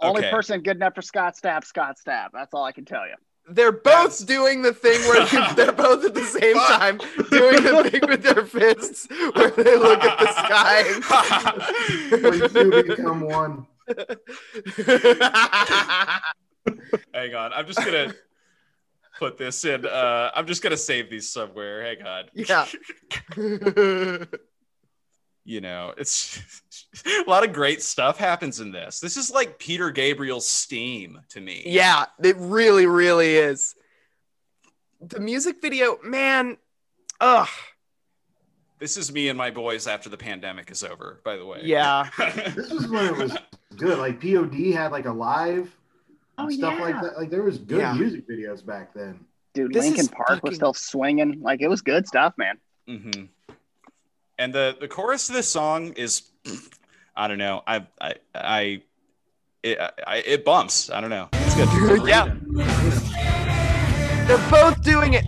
Only 0.00 0.20
Okay. 0.22 0.30
person 0.30 0.60
good 0.62 0.76
enough 0.76 0.94
for 0.94 1.02
Scott 1.02 1.34
Stapp, 1.40 1.64
Scott 1.64 1.96
Stapp. 2.04 2.28
That's 2.32 2.52
all 2.52 2.64
I 2.64 2.72
can 2.72 2.84
tell 2.84 3.06
you. 3.06 3.14
They're 3.48 3.72
both 3.72 4.26
doing 4.26 4.62
the 4.62 4.72
thing 4.72 5.00
where 5.08 5.22
you- 5.32 5.54
they're 5.54 5.72
both 5.72 6.04
at 6.04 6.14
the 6.14 6.24
same 6.24 6.56
time 6.56 6.98
doing 7.30 7.62
the 7.62 7.88
thing 7.90 8.00
with 8.08 8.22
their 8.22 8.44
fists 8.44 9.06
where 9.34 9.50
they 9.50 9.76
look 9.76 10.02
at 10.02 10.18
the 10.18 10.26
sky. 10.32 10.82
we 12.30 12.48
two 12.48 12.82
become 12.82 13.20
one. 13.20 13.66
Hang 17.14 17.34
on, 17.34 17.52
I'm 17.52 17.66
just 17.66 17.78
gonna 17.84 18.14
put 19.18 19.36
this 19.36 19.62
in. 19.66 19.84
Uh, 19.86 20.30
I'm 20.34 20.46
just 20.46 20.62
gonna 20.62 20.76
save 20.78 21.10
these 21.10 21.28
somewhere. 21.30 21.82
Hang 21.84 22.02
on. 22.06 22.24
yeah. 22.34 22.66
You 25.44 25.60
know, 25.60 25.92
it's 25.98 26.40
a 27.06 27.28
lot 27.28 27.44
of 27.44 27.52
great 27.52 27.82
stuff 27.82 28.16
happens 28.18 28.60
in 28.60 28.72
this. 28.72 28.98
This 29.00 29.16
is 29.16 29.30
like 29.30 29.58
Peter 29.58 29.90
Gabriel's 29.90 30.48
Steam 30.48 31.20
to 31.30 31.40
me. 31.40 31.62
yeah, 31.66 32.06
it 32.22 32.36
really, 32.38 32.86
really 32.86 33.36
is. 33.36 33.74
The 35.00 35.20
music 35.20 35.56
video, 35.60 35.98
man, 36.02 36.56
ugh. 37.20 37.48
This 38.78 38.96
is 38.96 39.12
me 39.12 39.28
and 39.28 39.36
my 39.38 39.50
boys 39.50 39.86
after 39.86 40.08
the 40.08 40.16
pandemic 40.16 40.70
is 40.70 40.82
over. 40.82 41.20
By 41.24 41.36
the 41.36 41.44
way. 41.46 41.60
Yeah. 41.62 42.08
This 42.54 42.70
was 42.70 42.88
when 42.88 43.04
it 43.06 43.16
was 43.16 43.36
good. 43.76 43.98
Like 43.98 44.20
POD 44.20 44.72
had 44.74 44.92
like 44.92 45.06
a 45.06 45.12
live 45.12 45.74
Oh, 46.36 46.48
stuff 46.50 46.80
like 46.80 47.00
that. 47.00 47.16
Like 47.16 47.30
there 47.30 47.42
was 47.42 47.58
good 47.58 47.78
Yeah. 47.78 47.92
music 47.94 48.26
videos 48.28 48.64
back 48.64 48.92
then. 48.94 49.20
Dude, 49.52 49.72
This 49.72 49.84
Linkin 49.84 50.08
Park 50.08 50.28
fucking- 50.28 50.40
was 50.48 50.56
still 50.56 50.74
swinging. 50.74 51.40
Like 51.42 51.60
it 51.62 51.68
was 51.68 51.82
good 51.82 52.06
stuff, 52.06 52.34
man. 52.38 52.58
hmm 52.88 53.10
And 54.38 54.52
the 54.52 54.76
the 54.80 54.88
chorus 54.88 55.28
of 55.28 55.34
this 55.34 55.48
song 55.48 55.92
is, 55.92 56.22
I 57.16 57.28
don't 57.28 57.38
know. 57.38 57.62
I 57.66 57.86
I 58.00 58.14
I 58.34 58.82
it, 59.62 59.78
I, 60.06 60.16
it 60.26 60.44
bumps. 60.44 60.90
I 60.90 61.00
don't 61.00 61.10
know. 61.10 61.28
It's 61.32 61.54
good. 61.54 62.06
yeah. 62.06 62.34
They're 64.26 64.50
both 64.50 64.82
doing 64.82 65.14
it. 65.14 65.24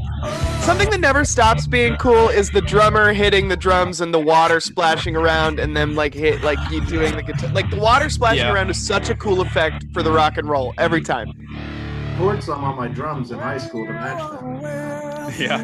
Something 0.63 0.91
that 0.91 1.01
never 1.01 1.25
stops 1.25 1.67
being 1.67 1.97
cool 1.97 2.29
is 2.29 2.51
the 2.51 2.61
drummer 2.63 3.13
hitting 3.13 3.49
the 3.49 3.57
drums 3.57 4.01
and 4.01 4.13
the 4.13 4.19
water 4.19 4.59
splashing 4.59 5.15
around 5.15 5.61
and 5.61 5.77
then 5.77 5.95
like 5.95 6.13
hit 6.13 6.43
like 6.43 6.59
you 6.71 6.85
doing 6.87 7.15
the 7.15 7.23
guitar. 7.23 7.51
Like 7.53 7.71
the 7.71 7.77
water 7.79 8.11
splashing 8.11 8.39
Yeah. 8.41 8.53
around 8.53 8.71
is 8.71 8.85
such 8.85 9.09
a 9.11 9.15
cool 9.15 9.41
effect 9.43 9.85
for 9.93 10.03
the 10.03 10.11
rock 10.11 10.39
and 10.39 10.49
roll 10.49 10.75
every 10.79 11.03
time. 11.03 11.31
I 11.55 12.15
Poured 12.19 12.43
some 12.43 12.65
on 12.65 12.77
my 12.77 12.89
drums 12.89 13.31
in 13.31 13.39
high 13.39 13.59
school 13.59 13.87
to 13.87 13.93
match 13.93 14.31
them. 14.41 14.57
Yeah. 15.39 15.59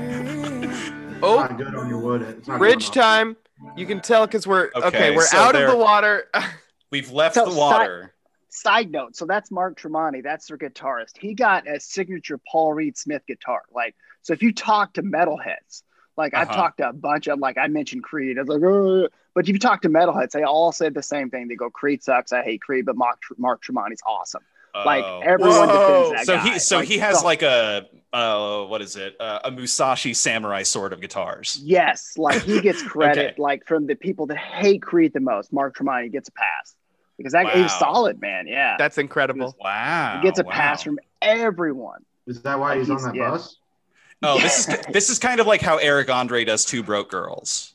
Oh, 1.23 1.37
Not 1.37 1.57
good 1.57 1.75
on 1.75 1.89
your 1.89 1.99
wood. 1.99 2.23
It's 2.23 2.49
not 2.49 2.59
bridge 2.59 2.91
good 2.91 2.97
enough. 2.97 3.07
time. 3.07 3.37
You 3.77 3.87
can 3.87 4.01
tell 4.01 4.27
because 4.27 4.47
we're 4.47 4.71
okay. 4.75 4.87
Okay, 4.89 5.11
we're 5.17 5.23
so 5.27 5.39
out 5.39 5.55
of 5.55 5.69
the 5.71 5.77
water. 5.77 6.29
We've 6.91 7.11
left 7.11 7.37
So, 7.37 7.49
the 7.49 7.57
water. 7.57 8.13
side 8.49 8.91
note, 8.91 9.17
so 9.17 9.25
that's 9.25 9.51
Mark 9.51 9.79
Tremonti. 9.81 10.23
That's 10.23 10.47
their 10.49 10.59
guitarist. 10.59 11.17
He 11.19 11.35
got 11.35 11.67
a 11.69 11.79
signature 11.81 12.39
Paul 12.51 12.75
Reed 12.75 12.99
Smith 12.99 13.23
guitar. 13.27 13.63
Like, 13.73 13.95
so 14.23 14.33
if 14.33 14.43
you 14.43 14.53
talk 14.53 14.95
to 14.95 15.03
metalheads, 15.03 15.83
like 16.17 16.35
I've 16.35 16.49
Uh-huh. 16.49 16.57
talked 16.57 16.79
to 16.79 16.89
a 16.89 16.93
bunch 16.93 17.29
of, 17.29 17.39
like 17.39 17.57
I 17.57 17.69
mentioned 17.69 18.03
Creed. 18.03 18.37
I 18.37 18.43
was 18.43 18.49
like, 18.49 18.63
"Uh," 18.63 19.09
but 19.35 19.45
if 19.45 19.49
you 19.49 19.59
talk 19.59 19.81
to 19.83 19.89
metalheads, 19.89 20.33
they 20.33 20.43
all 20.43 20.71
said 20.73 20.93
the 20.93 21.03
same 21.03 21.31
thing. 21.31 21.49
They 21.49 21.55
go, 21.55 21.71
Creed 21.71 22.03
sucks. 22.03 22.33
I 22.33 22.43
hate 22.43 22.61
Creed, 22.61 22.85
but 22.85 22.97
Mark 22.97 23.21
Mark 23.39 23.63
Tremonti's 23.63 24.03
awesome. 24.07 24.43
Like 24.75 25.05
Oh. 25.05 25.21
everyone 25.25 25.69
Whoa. 25.69 26.11
defends 26.13 26.27
that 26.27 26.27
so 26.27 26.37
guy. 26.37 26.53
he 26.55 26.59
so 26.59 26.77
Like, 26.79 26.89
he 26.89 26.99
has 26.99 27.19
so- 27.21 27.25
like 27.25 27.43
a 27.43 27.87
uh 28.13 28.65
what 28.67 28.83
is 28.83 28.97
it 28.97 29.17
uh, 29.21 29.41
a 29.45 29.51
Musashi 29.51 30.13
samurai 30.15 30.63
sword 30.63 30.93
of 30.93 31.01
guitars. 31.01 31.59
Yes, 31.63 32.15
like 32.17 32.43
he 32.43 32.61
gets 32.61 32.83
credit 32.87 33.33
Okay. 33.33 33.43
like 33.43 33.67
from 33.67 33.87
the 33.87 33.95
people 33.95 34.27
that 34.27 34.37
hate 34.39 34.83
Creed 34.83 35.13
the 35.15 35.21
most. 35.21 35.53
Mark 35.53 35.77
Tremonti 35.77 36.11
gets 36.13 36.29
a 36.29 36.33
pass 36.33 36.75
because 37.17 37.33
that 37.33 37.49
he 37.51 37.63
was 37.63 37.73
solid, 37.79 38.21
man. 38.21 38.47
Yeah, 38.47 38.77
That's 38.79 38.99
incredible. 38.99 39.57
Wow, 39.61 40.19
he 40.21 40.27
gets 40.27 40.39
a 40.39 40.43
wow. 40.43 40.51
pass 40.53 40.83
from 40.83 40.99
everyone. 41.23 42.05
Is 42.27 42.43
that 42.43 42.59
why 42.59 42.71
Like 42.71 42.79
he's 42.81 42.91
on 42.91 43.03
that 43.03 43.15
yeah. 43.15 43.31
bus? 43.31 43.57
Oh, 44.23 44.39
this 44.41 44.69
is 44.69 44.79
this 44.93 45.11
is 45.11 45.19
kind 45.19 45.41
of 45.41 45.47
like 45.47 45.61
how 45.63 45.79
Eric 45.79 46.11
Andre 46.11 46.45
does 46.45 46.65
Two 46.65 46.83
Broke 46.83 47.11
Girls. 47.11 47.75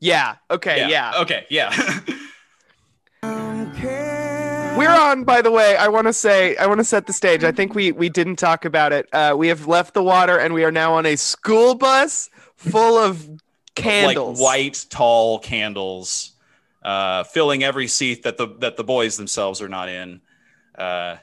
Yeah. 0.00 0.36
Okay. 0.50 0.88
Yeah. 0.88 1.12
Okay. 1.20 1.44
Yeah. 1.50 1.72
We're 4.78 4.90
on, 5.00 5.24
by 5.24 5.42
the 5.42 5.50
way. 5.50 5.76
I 5.76 5.88
want 5.88 6.06
to 6.06 6.12
say, 6.12 6.56
I 6.56 6.66
want 6.66 6.78
to 6.78 6.84
set 6.84 7.06
the 7.06 7.12
stage. 7.12 7.44
I 7.44 7.52
think 7.52 7.74
we 7.74 7.92
we 7.92 8.08
didn't 8.08 8.36
talk 8.36 8.64
about 8.64 8.92
it. 8.92 9.08
Uh, 9.12 9.34
we 9.36 9.48
have 9.48 9.66
left 9.66 9.94
the 9.94 10.02
water, 10.02 10.38
and 10.38 10.54
we 10.54 10.64
are 10.64 10.70
now 10.72 10.94
on 10.94 11.04
a 11.06 11.16
school 11.16 11.74
bus 11.74 12.30
full 12.56 12.96
of 12.98 13.28
candles. 13.74 14.38
like 14.40 14.44
white 14.44 14.86
tall 14.90 15.38
candles, 15.38 16.32
uh, 16.82 17.24
filling 17.24 17.62
every 17.62 17.86
seat 17.88 18.22
that 18.22 18.36
the 18.38 18.46
that 18.58 18.76
the 18.76 18.84
boys 18.84 19.16
themselves 19.16 19.60
are 19.60 19.68
not 19.68 19.88
in. 19.88 20.20
Uh, 20.76 21.16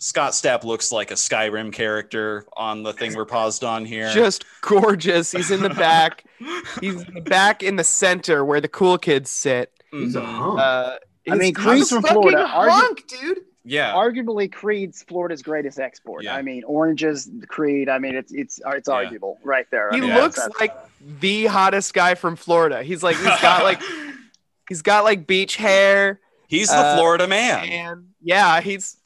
Scott 0.00 0.30
Stapp 0.32 0.62
looks 0.62 0.92
like 0.92 1.10
a 1.10 1.14
Skyrim 1.14 1.72
character 1.72 2.44
on 2.56 2.84
the 2.84 2.92
thing 2.92 3.14
we're 3.16 3.24
paused 3.24 3.64
on 3.64 3.84
here. 3.84 4.12
Just 4.12 4.44
gorgeous. 4.60 5.32
He's 5.32 5.50
in 5.50 5.60
the 5.60 5.70
back. 5.70 6.24
He's 6.80 7.02
in 7.02 7.14
the 7.14 7.20
back 7.20 7.64
in 7.64 7.74
the 7.74 7.82
center 7.84 8.44
where 8.44 8.60
the 8.60 8.68
cool 8.68 8.96
kids 8.96 9.28
sit. 9.28 9.72
He's 9.90 10.14
a 10.14 10.20
Mhm. 10.20 10.24
hunk. 10.24 10.60
Uh, 10.60 10.96
I 11.32 11.34
mean, 11.36 11.54
he's- 11.54 11.56
Creed's 11.56 11.78
he's 11.78 11.90
from 11.90 12.02
fucking 12.02 12.14
Florida. 12.22 12.44
Argu- 12.44 12.70
hunk, 12.70 13.06
dude. 13.06 13.38
yeah. 13.64 13.92
Arguably, 13.92 14.50
Creed's 14.50 15.02
Florida's 15.02 15.42
greatest 15.42 15.78
export. 15.78 16.24
Yeah. 16.24 16.34
I 16.34 16.42
mean, 16.42 16.64
oranges, 16.64 17.28
Creed. 17.48 17.88
I 17.88 17.98
mean, 17.98 18.14
it's 18.14 18.32
it's 18.32 18.60
it's 18.66 18.88
Yeah. 18.88 18.94
arguable 18.94 19.38
right 19.44 19.66
there. 19.70 19.92
I 19.92 19.96
He 19.96 20.00
mean, 20.00 20.14
looks 20.14 20.36
that's- 20.36 20.58
like 20.60 20.74
the 21.20 21.46
hottest 21.46 21.94
guy 21.94 22.14
from 22.14 22.36
Florida. 22.36 22.82
He's 22.82 23.02
like 23.02 23.16
he's 23.16 23.40
got 23.40 23.62
like 23.64 23.80
he's 24.68 24.82
got 24.82 25.04
like 25.04 25.26
beach 25.26 25.56
hair. 25.56 26.20
He's 26.48 26.68
the 26.68 26.76
uh, 26.76 26.96
Florida 26.96 27.26
man. 27.28 27.68
And 27.68 28.08
yeah, 28.22 28.60
he's 28.60 28.96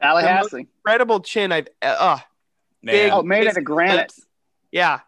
Tallahassee. 0.00 0.60
incredible 0.84 1.20
chin. 1.20 1.50
I've 1.50 1.68
uh, 1.82 2.18
Man. 2.82 2.94
big- 2.94 3.12
Oh, 3.12 3.22
made 3.22 3.40
big 3.40 3.48
out 3.48 3.56
of 3.56 3.64
granite. 3.64 3.96
lips. 3.96 4.20
Yeah, 4.70 5.00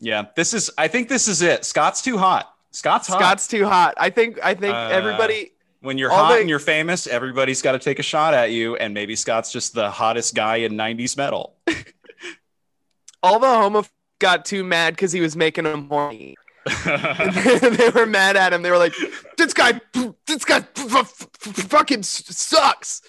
Yeah. 0.00 0.24
This 0.34 0.54
is. 0.54 0.70
I 0.78 0.88
think 0.88 1.08
this 1.10 1.28
is 1.28 1.42
it. 1.42 1.64
Scott's 1.66 2.00
too 2.02 2.16
hot. 2.16 2.50
Scott's 2.76 3.08
hot. 3.08 3.18
Scott's 3.18 3.48
too 3.48 3.64
hot. 3.66 3.94
I 3.96 4.10
think 4.10 4.38
I 4.42 4.52
think 4.52 4.74
Uh, 4.74 4.88
everybody 4.92 5.52
when 5.80 5.96
you're 5.96 6.10
hot 6.10 6.34
the- 6.34 6.40
and 6.40 6.48
you're 6.50 6.58
famous, 6.58 7.06
everybody's 7.06 7.62
got 7.62 7.72
to 7.72 7.78
take 7.78 7.98
a 7.98 8.02
shot 8.02 8.34
at 8.34 8.50
you, 8.50 8.76
and 8.76 8.92
maybe 8.92 9.16
Scott's 9.16 9.50
just 9.50 9.72
the 9.72 9.90
hottest 9.90 10.34
guy 10.34 10.56
in 10.56 10.72
'90s 10.74 11.16
metal. 11.16 11.56
all 13.22 13.38
the 13.38 13.46
homo 13.48 13.84
got 14.18 14.44
too 14.44 14.62
mad 14.62 14.94
because 14.94 15.10
he 15.12 15.20
was 15.22 15.36
making 15.36 15.64
them 15.64 15.88
horny. 15.88 16.36
they 16.84 17.90
were 17.94 18.04
mad 18.06 18.36
at 18.36 18.52
him. 18.52 18.60
They 18.60 18.70
were 18.70 18.76
like, 18.78 18.92
"This 19.38 19.54
guy, 19.54 19.80
this 20.26 20.44
guy, 20.44 20.58
f- 20.58 20.94
f- 20.94 21.26
f- 21.46 21.54
fucking 21.70 22.02
sucks." 22.02 23.00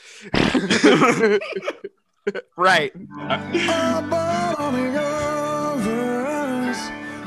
right. 2.56 2.94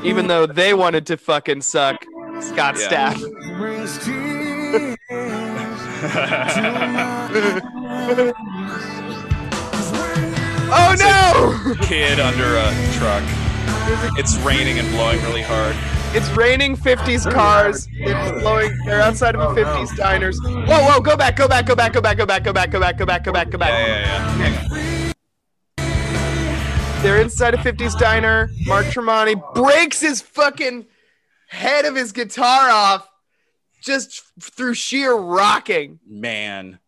Even 0.03 0.25
though 0.27 0.45
they 0.47 0.73
wanted 0.73 1.05
to 1.07 1.17
fucking 1.17 1.61
suck 1.61 2.03
Scott 2.41 2.75
Yeah. 2.79 3.13
Stapp. 3.13 3.17
oh 10.73 10.95
no! 10.97 11.75
Kid 11.85 12.19
under 12.19 12.55
a 12.57 12.73
truck. 12.93 13.23
It's 14.17 14.37
raining 14.37 14.79
and 14.79 14.89
blowing 14.91 15.21
really 15.23 15.41
hard. 15.41 15.75
It's 16.13 16.29
raining 16.31 16.75
50s 16.75 17.31
cars. 17.31 17.87
It's 17.93 18.41
blowing. 18.41 18.77
They're 18.85 19.01
outside 19.01 19.35
of 19.35 19.41
a 19.41 19.53
50s 19.61 19.95
diners. 19.95 20.39
Whoa, 20.43 20.65
whoa! 20.65 20.99
Go 20.99 21.15
back! 21.15 21.35
Go 21.37 21.47
back! 21.47 21.65
Go 21.65 21.75
back! 21.75 21.93
Go 21.93 22.01
back! 22.01 22.17
Go 22.17 22.25
back! 22.25 22.43
Go 22.43 22.53
back! 22.53 22.71
Go 22.71 22.79
back! 22.79 22.97
Go 22.97 23.05
back! 23.05 23.23
Go 23.23 23.31
back! 23.31 23.49
Go 23.49 23.57
back! 23.57 23.69
Yeah, 23.69 24.37
yeah, 24.37 25.13
yeah. 25.77 27.01
They're 27.01 27.21
inside 27.21 27.53
a 27.53 27.57
50s 27.57 27.97
diner. 27.97 28.49
Mark 28.65 28.85
Tremonti 28.87 29.35
breaks 29.53 30.01
his 30.01 30.21
fucking 30.21 30.85
head 31.51 31.85
of 31.85 31.95
his 31.95 32.11
guitar 32.11 32.69
off 32.69 33.07
just 33.81 34.23
through 34.39 34.73
sheer 34.73 35.13
rocking. 35.13 35.99
Man, 36.07 36.79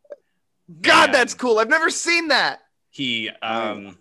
God, 0.82 1.08
Man. 1.08 1.12
that's 1.12 1.34
cool. 1.34 1.60
I've 1.60 1.70
never 1.70 1.90
seen 1.90 2.30
that. 2.30 2.60
he 2.90 3.30
um. 3.42 3.98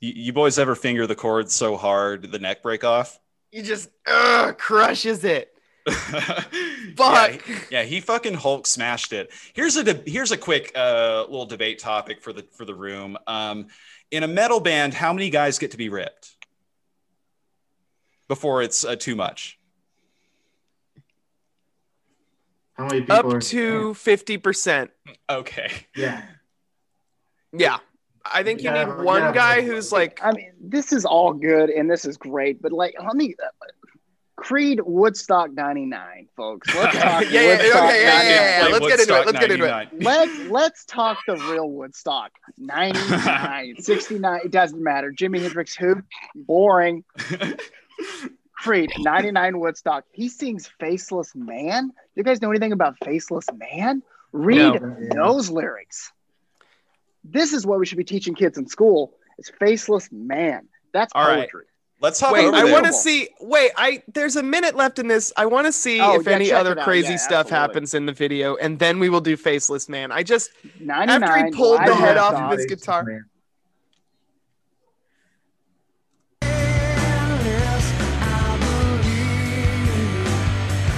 You, 0.00 0.12
you 0.16 0.32
boys 0.32 0.58
ever 0.58 0.74
finger 0.74 1.06
the 1.06 1.14
chord 1.14 1.50
so 1.50 1.76
hard 1.76 2.30
the 2.30 2.38
neck 2.38 2.62
break 2.62 2.84
off? 2.84 3.18
He 3.50 3.62
just 3.62 3.88
ugh, 4.06 4.58
crushes 4.58 5.24
it. 5.24 5.50
yeah, 5.86 6.40
Fuck. 6.96 7.30
he- 7.42 7.54
yeah, 7.70 7.82
he 7.84 8.00
fucking 8.00 8.34
Hulk 8.34 8.66
smashed 8.66 9.12
it. 9.12 9.30
Here's 9.54 9.76
a 9.76 9.84
de- 9.84 10.10
here's 10.10 10.32
a 10.32 10.36
quick 10.36 10.72
uh, 10.74 11.22
little 11.28 11.46
debate 11.46 11.78
topic 11.78 12.20
for 12.22 12.32
the 12.32 12.44
for 12.52 12.64
the 12.64 12.74
room. 12.74 13.16
Um, 13.26 13.68
in 14.10 14.22
a 14.22 14.28
metal 14.28 14.60
band, 14.60 14.94
how 14.94 15.12
many 15.12 15.30
guys 15.30 15.58
get 15.58 15.70
to 15.72 15.76
be 15.76 15.88
ripped 15.88 16.34
before 18.28 18.62
it's 18.62 18.84
uh, 18.84 18.96
too 18.96 19.16
much? 19.16 19.58
How 22.74 22.86
many 22.86 23.00
people 23.02 23.16
Up 23.16 23.24
are 23.26 23.40
to 23.40 23.92
50%. 23.94 24.88
Okay. 25.30 25.70
Yeah. 25.96 26.22
Yeah. 27.52 27.78
I 28.24 28.42
think 28.42 28.62
you 28.62 28.70
Yeah, 28.70 28.84
need 28.84 28.90
yeah. 28.90 29.02
one 29.02 29.32
guy 29.32 29.60
who's 29.62 29.92
like, 29.92 30.18
I 30.22 30.32
mean, 30.32 30.52
this 30.60 30.92
is 30.92 31.04
all 31.04 31.32
good 31.32 31.70
and 31.70 31.88
this 31.90 32.04
is 32.04 32.16
great, 32.16 32.60
but 32.60 32.72
like, 32.72 32.94
let 33.04 33.14
me. 33.14 33.34
Creed 34.36 34.80
Woodstock 34.84 35.52
'99, 35.52 36.26
folks. 36.36 36.74
Let's 36.74 36.98
talk 36.98 37.22
yeah, 37.30 37.40
yeah, 37.40 37.46
Woodstock 37.46 37.84
okay, 37.84 38.02
yeah, 38.02 38.22
yeah, 38.22 38.66
yeah, 38.66 38.72
Let's 38.72 38.86
get 38.86 39.00
into 39.00 39.20
it. 39.20 39.26
Let's 39.26 39.38
get 39.38 39.50
into 39.52 39.80
it. 39.80 40.02
Let's 40.02 40.38
let's 40.50 40.84
talk 40.86 41.18
the 41.28 41.36
real 41.36 41.70
Woodstock 41.70 42.32
99, 42.58 43.76
69. 43.78 44.40
It 44.44 44.50
doesn't 44.50 44.82
matter. 44.82 45.12
Jimi 45.12 45.40
Hendrix, 45.40 45.76
who? 45.76 46.02
Boring. 46.34 47.04
Creed 48.56 48.90
99 48.98 49.58
Woodstock. 49.58 50.04
He 50.12 50.28
sings 50.28 50.66
Faceless 50.80 51.34
Man. 51.34 51.92
You 52.14 52.22
guys 52.22 52.40
know 52.40 52.50
anything 52.50 52.72
about 52.72 52.96
Faceless 53.04 53.46
Man? 53.54 54.02
Read 54.32 54.80
No. 54.80 55.08
those 55.12 55.50
lyrics. 55.50 56.10
This 57.24 57.52
is 57.52 57.66
what 57.66 57.78
we 57.78 57.86
should 57.86 57.98
be 57.98 58.04
teaching 58.04 58.34
kids 58.34 58.58
in 58.58 58.66
school. 58.66 59.14
Is 59.38 59.50
Faceless 59.58 60.08
Man. 60.12 60.68
That's 60.92 61.12
All 61.14 61.26
right. 61.26 61.40
poetry. 61.40 61.66
Let's 62.00 62.20
hop 62.20 62.32
Wait, 62.32 62.44
over 62.44 62.56
I 62.56 62.64
want 62.64 62.86
to 62.86 62.92
see. 62.92 63.28
Wait, 63.40 63.70
I 63.76 64.02
there's 64.12 64.36
a 64.36 64.42
minute 64.42 64.76
left 64.76 64.98
in 64.98 65.08
this. 65.08 65.32
I 65.36 65.46
want 65.46 65.66
to 65.66 65.72
see 65.72 66.00
Oh, 66.00 66.20
if 66.20 66.26
yeah, 66.26 66.34
any 66.34 66.52
other 66.52 66.74
crazy 66.74 67.12
Yeah, 67.12 67.16
stuff 67.16 67.46
absolutely. 67.46 67.58
happens 67.58 67.94
in 67.94 68.06
the 68.06 68.12
video, 68.12 68.56
and 68.56 68.78
then 68.78 68.98
we 68.98 69.08
will 69.08 69.20
do 69.20 69.36
faceless 69.36 69.88
man. 69.88 70.12
I 70.12 70.22
just 70.22 70.50
99 70.80 71.22
after 71.22 71.44
he 71.46 71.50
pulled 71.52 71.80
the 71.80 71.94
head 71.94 72.18
off 72.18 72.34
of 72.34 72.50
his 72.58 72.66
guitar. 72.66 73.24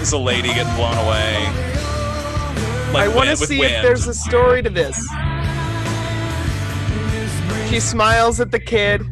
There's 0.07 0.13
a 0.13 0.19
lady 0.19 0.51
getting 0.51 0.73
blown 0.77 0.97
away. 0.99 1.35
I 2.95 3.11
want 3.13 3.29
to 3.29 3.31
wind- 3.31 3.39
see 3.39 3.61
if 3.61 3.83
there's 3.83 4.07
a 4.07 4.15
story 4.15 4.63
to 4.63 4.71
this. 4.71 4.97
She 7.69 7.81
smiles 7.81 8.39
at 8.39 8.53
the 8.53 8.61
kid. 8.61 9.03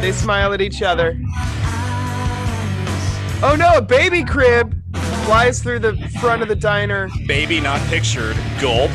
They 0.00 0.10
smile 0.10 0.52
at 0.52 0.60
each 0.60 0.82
other. 0.82 1.16
Oh 3.44 3.54
no, 3.56 3.76
a 3.76 3.80
baby 3.80 4.24
crib 4.24 4.74
flies 5.24 5.62
through 5.62 5.78
the 5.78 5.94
front 6.20 6.42
of 6.42 6.48
the 6.48 6.56
diner. 6.56 7.08
baby 7.28 7.60
not 7.60 7.80
pictured. 7.82 8.36
Gulp. 8.60 8.90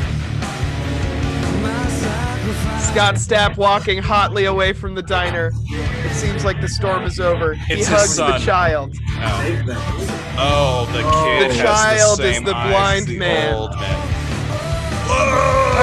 Scott 2.80 3.16
Stapp 3.16 3.56
walking 3.56 3.98
hotly 3.98 4.46
away 4.46 4.72
from 4.72 4.94
the 4.94 5.02
diner. 5.02 5.52
It 5.68 6.14
seems 6.14 6.44
like 6.44 6.60
the 6.60 6.68
storm 6.68 7.04
is 7.04 7.20
over. 7.20 7.54
he 7.54 7.74
It's 7.74 7.86
his 7.86 7.88
hugs 7.88 8.16
the 8.16 8.38
son. 8.38 8.40
child. 8.40 8.94
Oh, 9.18 10.36
oh 10.38 10.86
the 10.92 11.02
kid. 11.02 11.50
The 11.50 11.54
has 11.54 11.98
child 11.98 12.18
the 12.18 12.28
is 12.28 12.34
same 12.36 12.44
the 12.44 12.56
eyes 12.56 12.70
blind 12.70 13.00
as 13.00 13.06
the 13.06 13.18
man. 13.18 13.54
Old 13.54 13.74
man. 13.76 14.12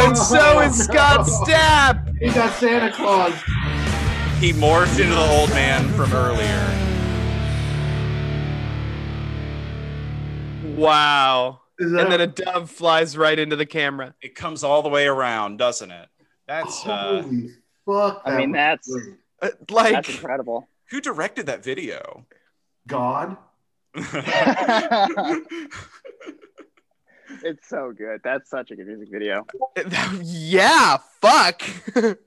And 0.06 0.18
so 0.18 0.60
is 0.62 0.84
Scott 0.84 1.28
Stapp. 1.28 2.14
He's 2.20 2.34
got 2.34 2.52
Santa 2.54 2.92
Claus. 2.92 3.34
He 4.40 4.52
morphed 4.54 5.00
into 5.00 5.14
the 5.16 5.30
old 5.30 5.50
man 5.52 5.88
from 5.94 6.12
earlier. 6.14 6.80
Wow. 10.76 11.62
and 11.80 11.96
then 12.12 12.22
a 12.22 12.28
dove 12.28 12.70
flies 12.70 13.16
right 13.18 13.38
into 13.38 13.56
the 13.56 13.66
camera. 13.66 14.16
It 14.22 14.36
comes 14.36 14.64
all 14.64 14.82
the 14.82 14.90
way 14.90 15.06
around, 15.08 15.58
doesn't 15.58 15.92
it? 15.92 16.10
That's 16.54 16.86
uh, 16.86 17.24
Holy 17.24 17.50
fuck! 17.84 18.22
I 18.26 18.38
mean, 18.38 18.52
that 18.52 18.80
that's 18.86 18.88
great. 18.88 19.16
Uh, 19.42 19.50
like 19.72 19.94
that's 19.94 20.10
incredible. 20.10 20.68
who 20.92 21.02
directed 21.02 21.48
that 21.48 21.64
video? 21.64 22.28
God. 22.88 23.38
It's 27.46 27.68
so 27.68 27.92
good. 27.92 28.22
That's 28.24 28.50
such 28.50 28.70
a 28.72 28.76
good 28.76 28.88
music 28.88 29.10
video. 29.10 29.46
yeah, 30.22 30.98
fuck. 31.20 31.62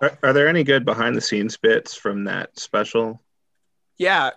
Are, 0.00 0.16
are 0.22 0.32
there 0.32 0.46
any 0.46 0.62
good 0.62 0.84
behind 0.84 1.16
the 1.16 1.20
scenes 1.20 1.56
bits 1.56 1.94
from 1.94 2.24
that 2.24 2.56
special? 2.56 3.20
yeah, 3.96 4.30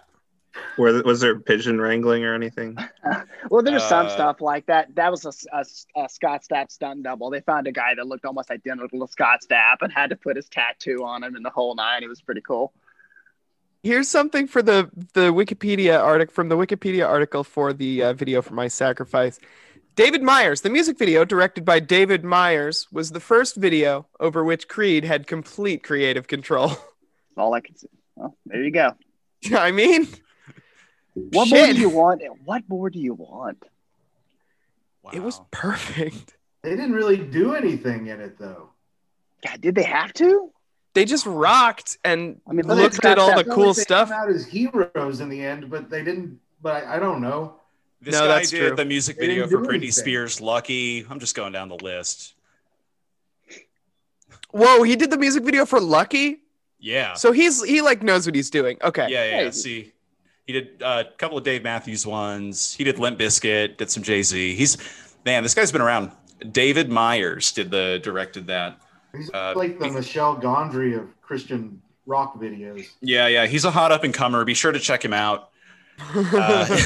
Where 0.75 1.01
was 1.03 1.21
there 1.21 1.39
pigeon 1.39 1.79
wrangling 1.81 2.23
or 2.23 2.33
anything? 2.33 2.77
Well, 3.49 3.63
there's 3.63 3.83
some 3.83 4.05
Uh, 4.07 4.09
stuff 4.09 4.39
like 4.39 4.65
that. 4.67 4.95
That 4.95 5.11
was 5.11 5.25
a, 5.25 5.33
a, 5.53 5.65
a 6.05 6.07
Scott 6.09 6.43
Stapp 6.49 6.71
stunt 6.71 7.03
double. 7.03 7.29
They 7.29 7.41
found 7.41 7.67
a 7.67 7.71
guy 7.73 7.95
that 7.95 8.07
looked 8.07 8.23
almost 8.25 8.49
identical 8.51 9.05
to 9.05 9.11
Scott 9.11 9.39
Stapp 9.45 9.77
and 9.81 9.91
had 9.91 10.09
to 10.11 10.15
put 10.15 10.37
his 10.37 10.47
tattoo 10.47 11.03
on 11.03 11.23
him 11.23 11.35
and 11.35 11.43
the 11.43 11.49
whole 11.49 11.75
nine. 11.75 12.03
It 12.03 12.07
was 12.09 12.21
pretty 12.21 12.41
cool. 12.41 12.73
here's 13.83 14.07
something 14.07 14.47
for 14.47 14.61
the 14.61 14.89
the 15.13 15.31
Wikipedia 15.33 15.99
article 16.01 16.33
from 16.33 16.49
the 16.49 16.55
Wikipedia 16.57 17.07
article 17.07 17.43
for 17.43 17.73
the 17.73 18.03
uh, 18.03 18.13
video 18.13 18.41
for 18.41 18.53
my 18.53 18.67
sacrifice. 18.67 19.39
David 19.95 20.21
Meyers, 20.23 20.61
the 20.61 20.69
music 20.69 20.97
video 20.97 21.25
directed 21.25 21.65
by 21.65 21.79
David 21.79 22.23
Meyers, 22.23 22.87
was 22.91 23.11
the 23.11 23.19
first 23.19 23.55
video 23.57 24.07
over 24.19 24.43
which 24.43 24.67
Creed 24.69 25.03
had 25.03 25.27
complete 25.27 25.83
creative 25.83 26.27
control. 26.27 26.69
That's 26.69 26.79
all 27.37 27.53
I 27.53 27.61
can 27.61 27.75
see. 27.75 27.89
Well, 28.15 28.37
there 28.45 28.63
you 28.63 28.71
go. 28.71 28.93
I 29.57 29.71
mean, 29.71 30.07
What 31.13 31.49
more 31.49 31.67
do 31.67 31.79
you 31.79 31.89
want? 31.89 32.21
What 32.45 32.63
more 32.69 32.89
do 32.89 32.99
you 32.99 33.13
want? 33.13 33.63
Wow. 35.03 35.11
it 35.13 35.21
was 35.21 35.41
perfect. 35.51 36.35
They 36.61 36.69
didn't 36.71 36.93
really 36.93 37.17
do 37.17 37.55
anything 37.55 38.07
in 38.07 38.21
it 38.21 38.37
though. 38.37 38.69
God, 39.45 39.59
did 39.61 39.73
they 39.75 39.83
have 39.83 40.13
to? 40.13 40.51
They 40.93 41.05
just 41.05 41.25
rocked 41.25 41.97
and 42.03 42.39
I 42.47 42.53
mean, 42.53 42.67
looked 42.67 43.03
at 43.03 43.17
all 43.17 43.35
the 43.35 43.43
cool 43.43 43.67
like 43.67 43.75
they 43.77 43.81
stuff. 43.81 44.09
Came 44.09 44.17
out 44.17 44.29
as 44.29 44.45
heroes 44.45 45.19
in 45.21 45.29
the 45.29 45.43
end, 45.43 45.69
but 45.69 45.89
they 45.89 46.03
didn't. 46.03 46.39
But 46.61 46.83
I, 46.85 46.97
I 46.97 46.99
don't 46.99 47.21
know. 47.21 47.55
This 48.01 48.13
No, 48.13 48.21
guy 48.21 48.27
that's 48.27 48.49
did 48.51 48.67
true. 48.67 48.75
the 48.75 48.85
music 48.85 49.17
They 49.17 49.27
video 49.27 49.47
for 49.47 49.57
Britney 49.59 49.69
anything. 49.75 49.91
Spears' 49.91 50.39
"Lucky." 50.41 51.05
I'm 51.09 51.19
just 51.19 51.35
going 51.35 51.53
down 51.53 51.69
the 51.69 51.75
list. 51.77 52.33
Whoa, 54.51 54.83
he 54.83 54.95
did 54.95 55.09
the 55.09 55.17
music 55.17 55.43
video 55.43 55.65
for 55.65 55.79
Lucky. 55.79 56.39
Yeah, 56.83 57.13
So 57.13 57.31
he's 57.31 57.63
he 57.63 57.81
like 57.81 58.01
knows 58.01 58.25
what 58.25 58.33
he's 58.35 58.49
doing. 58.49 58.77
Okay. 58.83 59.07
yeah, 59.09 59.23
yeah. 59.25 59.31
Hey. 59.43 59.51
See, 59.51 59.91
he 60.51 60.59
did 60.59 60.83
uh, 60.83 61.03
a 61.07 61.11
couple 61.17 61.37
of 61.37 61.43
Dave 61.43 61.63
Matthews 61.63 62.05
ones. 62.05 62.73
He 62.73 62.83
did 62.83 62.99
Limp 62.99 63.17
Bizkit, 63.19 63.77
did 63.77 63.89
some 63.89 64.03
Jay 64.03 64.21
Z. 64.23 64.55
He's 64.55 64.77
man, 65.25 65.43
this 65.43 65.53
guy's 65.53 65.71
been 65.71 65.81
around. 65.81 66.11
David 66.51 66.89
Meyers 66.89 67.51
did 67.51 67.71
the 67.71 67.99
directed 68.03 68.47
that. 68.47 68.77
He's 69.15 69.29
Uh, 69.33 69.53
like 69.55 69.79
the 69.79 69.89
Michel 69.89 70.35
Gondry 70.39 70.97
of 70.99 71.07
Christian 71.21 71.81
rock 72.05 72.35
videos. 72.39 72.87
Yeah, 73.01 73.27
yeah. 73.27 73.45
He's 73.45 73.63
a 73.65 73.71
hot 73.71 73.91
up 73.91 74.03
and 74.03 74.13
comer. 74.13 74.43
Be 74.43 74.53
sure 74.53 74.71
to 74.71 74.79
check 74.79 75.03
him 75.05 75.13
out. 75.13 75.49
Uh, 76.33 76.77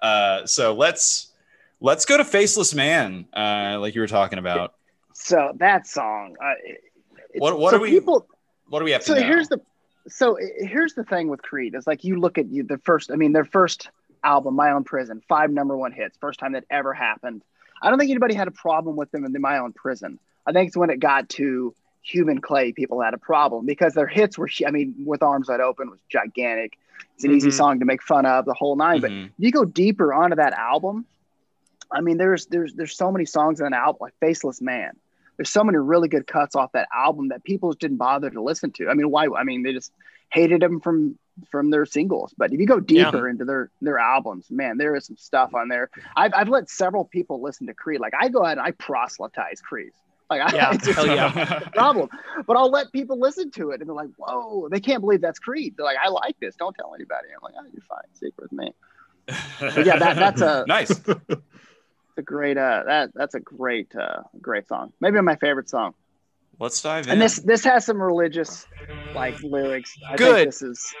uh, 0.00 0.46
so 0.46 0.74
let's 0.74 1.32
let's 1.80 2.04
go 2.04 2.16
to 2.16 2.24
Faceless 2.24 2.74
Man, 2.74 3.26
uh, 3.36 3.78
like 3.80 3.94
you 3.94 4.00
were 4.00 4.06
talking 4.06 4.38
about. 4.38 4.74
So 5.14 5.52
that 5.56 5.86
song. 5.86 6.36
Uh, 6.42 6.52
What- 7.38 7.58
what 7.58 7.70
so 7.72 7.78
do 7.78 7.82
we- 7.82 7.90
people? 7.90 8.26
What 8.68 8.78
do 8.80 8.84
we 8.84 8.92
have 8.92 9.00
to 9.02 9.06
So 9.08 9.14
know? 9.14 9.22
here's 9.22 9.48
the. 9.48 9.60
So 10.08 10.38
here's 10.58 10.94
the 10.94 11.04
thing 11.04 11.28
with 11.28 11.42
Creed. 11.42 11.74
It's 11.74 11.86
like 11.86 12.04
you 12.04 12.18
look 12.18 12.38
at 12.38 12.48
you 12.50 12.62
the 12.62 12.78
first. 12.78 13.10
I 13.10 13.16
mean, 13.16 13.32
their 13.32 13.44
first 13.44 13.90
album, 14.24 14.54
My 14.54 14.72
Own 14.72 14.84
Prison, 14.84 15.22
five 15.28 15.50
number 15.50 15.76
one 15.76 15.92
hits, 15.92 16.16
first 16.18 16.40
time 16.40 16.52
that 16.52 16.64
ever 16.70 16.92
happened. 16.92 17.42
I 17.82 17.90
don't 17.90 17.98
think 17.98 18.10
anybody 18.10 18.34
had 18.34 18.48
a 18.48 18.52
problem 18.52 18.96
with 18.96 19.10
them 19.10 19.24
in 19.24 19.32
the 19.32 19.38
My 19.38 19.58
Own 19.58 19.72
Prison. 19.72 20.18
I 20.46 20.52
think 20.52 20.68
it's 20.68 20.76
when 20.76 20.90
it 20.90 20.98
got 20.98 21.28
to 21.30 21.74
Human 22.02 22.40
Clay, 22.40 22.72
people 22.72 23.00
had 23.00 23.12
a 23.14 23.18
problem 23.18 23.66
because 23.66 23.94
their 23.94 24.06
hits 24.06 24.38
were. 24.38 24.48
I 24.66 24.70
mean, 24.70 24.94
with 25.04 25.22
Arms 25.22 25.48
Wide 25.48 25.60
Open 25.60 25.90
was 25.90 26.00
gigantic. 26.08 26.78
It's 27.14 27.24
an 27.24 27.32
easy 27.32 27.50
Mhm. 27.50 27.54
song 27.54 27.78
to 27.80 27.84
make 27.84 28.02
fun 28.02 28.24
of, 28.26 28.44
the 28.46 28.54
whole 28.54 28.76
9 28.76 29.00
But 29.00 29.10
Mhm. 29.10 29.30
you 29.38 29.50
go 29.52 29.64
deeper 29.64 30.14
onto 30.14 30.36
that 30.36 30.52
album. 30.54 31.04
I 31.90 32.00
mean, 32.00 32.16
there's 32.16 32.46
there's 32.46 32.74
there's 32.74 32.96
so 32.96 33.12
many 33.12 33.24
songs 33.24 33.60
on 33.60 33.70
that 33.72 33.78
album, 33.80 33.98
like 34.00 34.14
Faceless 34.20 34.60
Man. 34.60 34.96
There's 35.38 35.48
so 35.48 35.64
many 35.64 35.78
really 35.78 36.08
good 36.08 36.26
cuts 36.26 36.54
off 36.54 36.72
that 36.72 36.88
album 36.94 37.28
that 37.28 37.44
people 37.44 37.70
just 37.70 37.80
didn't 37.80 37.96
bother 37.96 38.28
to 38.28 38.42
listen 38.42 38.72
to. 38.72 38.88
I 38.88 38.94
mean, 38.94 39.10
why? 39.10 39.28
I 39.28 39.44
mean, 39.44 39.62
they 39.62 39.72
just 39.72 39.92
hated 40.30 40.60
them 40.60 40.80
from 40.80 41.18
from 41.50 41.70
their 41.70 41.86
singles. 41.86 42.34
But 42.36 42.52
if 42.52 42.58
you 42.60 42.66
go 42.66 42.80
deeper 42.80 43.28
into 43.28 43.44
their 43.44 43.70
their 43.80 43.98
albums, 43.98 44.50
man, 44.50 44.76
there 44.76 44.94
is 44.96 45.06
some 45.06 45.16
stuff 45.16 45.54
on 45.54 45.68
there. 45.68 45.90
I've 46.16 46.32
I've 46.34 46.48
let 46.48 46.68
several 46.68 47.04
people 47.04 47.40
listen 47.40 47.68
to 47.68 47.74
Creed. 47.74 48.00
Like 48.00 48.14
I 48.20 48.28
go 48.28 48.40
ahead 48.44 48.58
and 48.58 48.66
I 48.66 48.72
proselytize 48.72 49.60
Creed. 49.60 49.92
Like 50.28 50.42
I, 50.42 50.54
Yeah, 50.54 50.74
it's 50.74 50.84
just 50.84 50.98
hell 50.98 51.06
yeah. 51.06 51.60
problem. 51.72 52.08
But 52.46 52.56
I'll 52.56 52.70
let 52.70 52.92
people 52.92 53.18
listen 53.18 53.50
to 53.52 53.70
it 53.70 53.80
and 53.80 53.88
they're 53.88 53.96
like, 53.96 54.10
whoa, 54.16 54.68
they 54.68 54.80
can't 54.80 55.00
believe 55.00 55.20
that's 55.20 55.38
Creed. 55.38 55.74
They're 55.76 55.86
like, 55.86 55.96
I 56.02 56.08
like 56.08 56.36
this. 56.40 56.56
Don't 56.56 56.74
tell 56.74 56.94
anybody. 56.94 57.28
I'm 57.34 57.42
like, 57.42 57.54
oh, 57.58 57.66
you're 57.72 57.82
fine. 57.82 58.02
Secret 58.14 58.50
with 58.50 58.52
me. 58.52 58.72
But 59.60 59.86
yeah, 59.86 59.98
that, 59.98 60.16
that's 60.16 60.40
a 60.40 60.64
nice. 60.68 61.00
It's 62.18 62.22
a 62.22 62.24
great 62.24 62.58
uh 62.58 62.82
that 62.86 63.10
that's 63.14 63.34
a 63.36 63.40
great 63.40 63.94
uh 63.94 64.22
great 64.42 64.66
song. 64.66 64.92
Maybe 65.00 65.20
my 65.20 65.36
favorite 65.36 65.68
song. 65.70 65.94
Let's 66.58 66.82
dive 66.82 67.06
in. 67.06 67.12
And 67.12 67.22
this 67.22 67.36
this 67.36 67.62
has 67.62 67.86
some 67.86 68.02
religious 68.02 68.66
like 69.14 69.40
lyrics. 69.44 69.94
I 70.08 70.16
Good. 70.16 70.34
Think 70.34 70.48
this 70.48 70.62
is 70.62 70.94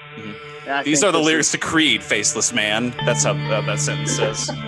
I 0.68 0.82
These 0.84 1.00
think 1.00 1.08
are 1.08 1.12
the 1.12 1.18
this 1.18 1.26
lyrics 1.26 1.46
is- 1.48 1.52
to 1.52 1.58
Creed, 1.58 2.02
Faceless 2.04 2.52
Man. 2.52 2.94
That's 3.04 3.24
how 3.24 3.32
uh, 3.32 3.60
that 3.62 3.80
sentence 3.80 4.12
says. 4.12 4.48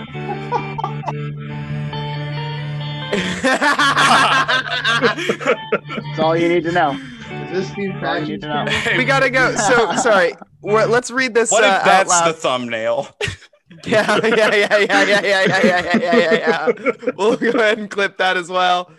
That's 4.81 6.19
all 6.19 6.35
you 6.35 6.47
need 6.49 6.63
to 6.65 6.71
know. 6.71 6.91
Is 7.31 7.51
this 7.51 7.69
Steve 7.71 8.03
all 8.03 8.19
you 8.19 8.25
need 8.27 8.41
to 8.41 8.47
know. 8.47 8.65
we 8.97 9.05
gotta 9.05 9.29
go. 9.29 9.55
So 9.55 9.95
sorry. 9.95 10.33
We're, 10.63 10.85
let's 10.85 11.09
read 11.09 11.33
this 11.33 11.51
What 11.51 11.63
uh, 11.63 11.67
if 11.67 11.73
out 11.73 11.85
that's 11.85 12.09
loud. 12.09 12.27
the 12.27 12.33
thumbnail? 12.33 13.07
Yeah, 13.85 14.19
yeah, 14.23 14.35
yeah, 14.35 14.55
yeah, 14.55 14.77
yeah, 14.79 15.03
yeah, 15.03 15.21
yeah, 15.21 15.63
yeah, 15.63 15.97
yeah, 15.97 16.15
yeah, 16.15 16.33
yeah. 16.33 17.11
We'll 17.15 17.37
go 17.37 17.49
ahead 17.49 17.77
and 17.77 17.89
clip 17.89 18.17
that 18.17 18.37
as 18.37 18.49
well. 18.49 18.91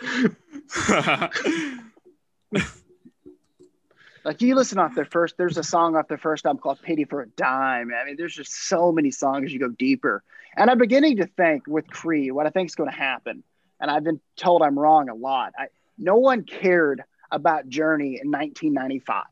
Like 4.25 4.41
you 4.41 4.55
listen 4.55 4.79
off 4.79 4.95
their 4.95 5.05
first, 5.05 5.37
there's 5.37 5.59
a 5.59 5.65
song 5.65 5.97
off 5.97 6.07
their 6.09 6.19
first 6.19 6.47
album 6.47 6.63
called 6.63 6.81
"Pity 6.83 7.05
for 7.05 7.23
a 7.23 7.27
Dime." 7.27 7.91
I 7.93 8.05
mean, 8.05 8.17
there's 8.17 8.35
just 8.35 8.53
so 8.69 8.93
many 8.93 9.11
songs 9.11 9.53
you 9.53 9.59
go 9.59 9.69
deeper. 9.69 10.23
And 10.57 10.71
I'm 10.71 10.79
beginning 10.79 11.17
to 11.17 11.27
think 11.27 11.67
with 11.67 11.89
Creed, 11.89 12.33
what 12.33 12.47
I 12.47 12.51
think 12.51 12.69
is 12.69 12.75
going 12.75 12.91
to 12.91 12.97
happen, 12.97 13.43
and 13.81 13.91
I've 13.91 14.05
been 14.05 14.21
told 14.37 14.63
I'm 14.63 14.79
wrong 14.79 15.09
a 15.09 15.15
lot. 15.15 15.55
I, 15.59 15.69
no 15.99 16.17
one 16.17 16.45
cared 16.45 17.03
about 17.31 17.69
Journey 17.69 18.21
in 18.23 18.31
1995. 18.31 19.25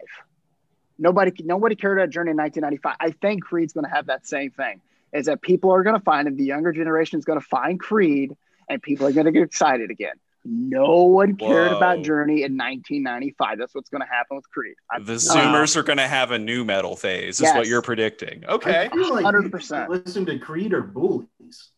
Nobody, 0.98 1.32
nobody 1.44 1.76
cared 1.76 1.98
about 1.98 2.10
Journey 2.10 2.32
in 2.32 2.36
1995. 2.36 2.96
I 2.98 3.10
think 3.10 3.44
Creed's 3.44 3.72
going 3.72 3.84
to 3.84 3.90
have 3.90 4.06
that 4.06 4.26
same 4.26 4.50
thing. 4.50 4.80
Is 5.12 5.26
that 5.26 5.42
people 5.42 5.72
are 5.72 5.82
going 5.82 5.96
to 5.96 6.02
find 6.02 6.28
it. 6.28 6.36
The 6.36 6.44
younger 6.44 6.72
generation 6.72 7.18
is 7.18 7.24
going 7.24 7.40
to 7.40 7.44
find 7.46 7.78
Creed, 7.80 8.36
and 8.68 8.80
people 8.82 9.06
are 9.06 9.12
going 9.12 9.26
to 9.26 9.32
get 9.32 9.42
excited 9.42 9.90
again. 9.90 10.14
No 10.44 11.02
one 11.02 11.36
cared 11.36 11.72
Whoa. 11.72 11.76
about 11.76 12.02
Journey 12.02 12.44
in 12.44 12.56
1995. 12.56 13.58
That's 13.58 13.74
what's 13.74 13.90
going 13.90 14.00
to 14.00 14.06
happen 14.08 14.36
with 14.36 14.50
Creed. 14.50 14.74
I- 14.90 15.00
the 15.00 15.14
uh, 15.14 15.16
Zoomers 15.16 15.76
are 15.76 15.82
going 15.82 15.98
to 15.98 16.08
have 16.08 16.30
a 16.30 16.38
new 16.38 16.64
metal 16.64 16.96
phase, 16.96 17.40
is 17.40 17.52
what 17.52 17.66
you're 17.66 17.82
predicting. 17.82 18.44
Okay. 18.48 18.88
like 18.92 19.24
100%. 19.24 19.52
people 19.52 19.94
listen 19.94 20.26
to 20.26 20.38
Creed 20.38 20.72
or 20.72 20.80
bullies. 20.82 21.70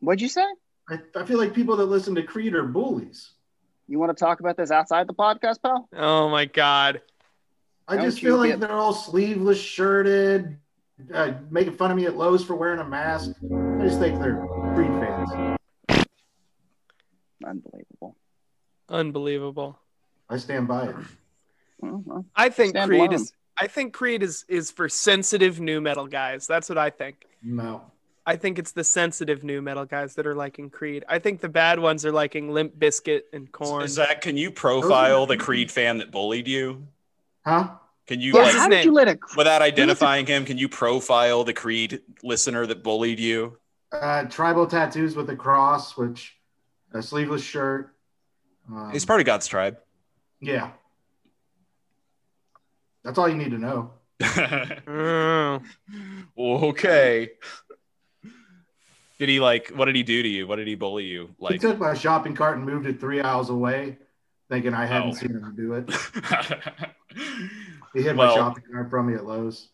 What'd 0.00 0.20
you 0.20 0.28
say? 0.28 0.44
I, 0.88 0.98
I 1.16 1.24
feel 1.24 1.38
like 1.38 1.54
people 1.54 1.76
that 1.76 1.86
listen 1.86 2.14
to 2.14 2.22
Creed 2.22 2.54
are 2.54 2.62
bullies. 2.62 3.32
You 3.88 3.98
want 3.98 4.16
to 4.16 4.22
talk 4.24 4.40
about 4.40 4.56
this 4.56 4.70
outside 4.70 5.06
the 5.08 5.14
podcast, 5.14 5.62
pal? 5.62 5.88
Oh 5.96 6.28
my 6.28 6.44
god. 6.44 7.00
I 7.88 7.96
Don't 7.96 8.04
just 8.04 8.20
feel 8.20 8.36
like 8.36 8.50
get- 8.50 8.60
they're 8.60 8.70
all 8.72 8.92
sleeveless, 8.92 9.58
shirted, 9.58 10.58
uh, 11.12 11.32
making 11.50 11.74
fun 11.74 11.90
of 11.90 11.96
me 11.96 12.06
at 12.06 12.16
Lowe's 12.16 12.44
for 12.44 12.56
wearing 12.56 12.80
a 12.80 12.84
mask. 12.84 13.32
I 13.42 13.82
just 13.82 13.98
think 13.98 14.20
they're 14.20 14.46
Creed 14.74 14.90
fans. 15.00 15.56
Unbelievable. 17.44 18.16
Unbelievable. 18.88 19.78
I 20.28 20.36
stand 20.36 20.68
by 20.68 20.88
it. 20.88 20.96
Well, 21.80 22.02
well, 22.04 22.24
I 22.34 22.48
think 22.48 22.70
Stand 22.70 22.88
Creed 22.88 23.00
alone. 23.00 23.14
is 23.14 23.32
I 23.60 23.66
think 23.66 23.92
Creed 23.92 24.22
is 24.22 24.44
is 24.48 24.70
for 24.70 24.88
sensitive 24.88 25.60
new 25.60 25.80
metal 25.80 26.06
guys. 26.06 26.46
That's 26.46 26.68
what 26.68 26.78
I 26.78 26.90
think. 26.90 27.26
No. 27.42 27.82
I 28.26 28.36
think 28.36 28.58
it's 28.58 28.72
the 28.72 28.84
sensitive 28.84 29.42
new 29.42 29.62
metal 29.62 29.86
guys 29.86 30.14
that 30.16 30.26
are 30.26 30.34
liking 30.34 30.68
Creed. 30.68 31.02
I 31.08 31.18
think 31.18 31.40
the 31.40 31.48
bad 31.48 31.78
ones 31.78 32.04
are 32.04 32.12
liking 32.12 32.50
Limp 32.52 32.78
Bizkit 32.78 33.22
and 33.32 33.50
Korn. 33.50 33.88
Zach, 33.88 34.20
can 34.20 34.36
you 34.36 34.50
profile 34.50 35.24
the 35.24 35.38
Creed 35.38 35.70
fan 35.70 35.96
that 35.98 36.10
bullied 36.10 36.46
you? 36.46 36.86
Huh? 37.46 37.70
Can 38.08 38.20
you, 38.20 38.32
What's 38.32 38.46
like, 38.54 38.56
How 38.56 38.68
did 38.68 38.84
you 38.86 38.92
let 38.92 39.06
a 39.06 39.18
without 39.36 39.60
identifying 39.62 40.24
him, 40.26 40.44
can 40.46 40.56
you 40.58 40.68
profile 40.68 41.44
the 41.44 41.52
Creed 41.52 42.00
listener 42.24 42.66
that 42.66 42.82
bullied 42.82 43.20
you? 43.20 43.58
Uh, 43.92 44.24
tribal 44.24 44.66
tattoos 44.66 45.14
with 45.14 45.28
a 45.30 45.36
cross, 45.36 45.96
which 45.96 46.36
a 46.94 47.02
sleeveless 47.02 47.42
shirt. 47.42 47.94
Um, 48.70 48.90
He's 48.92 49.04
part 49.04 49.20
of 49.20 49.26
God's 49.26 49.46
tribe. 49.46 49.78
yeah. 50.40 50.70
That's 53.04 53.16
all 53.18 53.28
you 53.28 53.36
need 53.36 53.52
to 53.52 53.58
know. 53.58 53.92
Oh. 56.36 56.68
okay. 56.68 57.30
Did 59.18 59.28
he 59.28 59.40
like? 59.40 59.68
What 59.74 59.84
did 59.86 59.96
he 59.96 60.02
do 60.02 60.22
to 60.22 60.28
you? 60.28 60.46
What 60.46 60.56
did 60.56 60.66
he 60.66 60.74
bully 60.74 61.04
you? 61.04 61.30
Like 61.38 61.52
He 61.52 61.58
Like, 61.58 61.60
took 61.60 61.78
my 61.78 61.94
shopping 61.94 62.34
cart 62.34 62.56
and 62.56 62.66
moved 62.66 62.86
it 62.86 63.00
three 63.00 63.20
aisles 63.20 63.50
away, 63.50 63.98
thinking 64.48 64.74
I 64.74 64.86
hadn't 64.86 65.10
Oh. 65.10 65.14
seen 65.14 65.30
him 65.30 65.54
do 65.56 65.74
it. 65.74 65.90
He 67.98 68.04
hid 68.04 68.16
my 68.16 68.32
shopping 68.32 68.62
cart 68.72 68.90
from 68.90 69.08
me 69.08 69.14
at 69.14 69.24
Lowe's, 69.26 69.68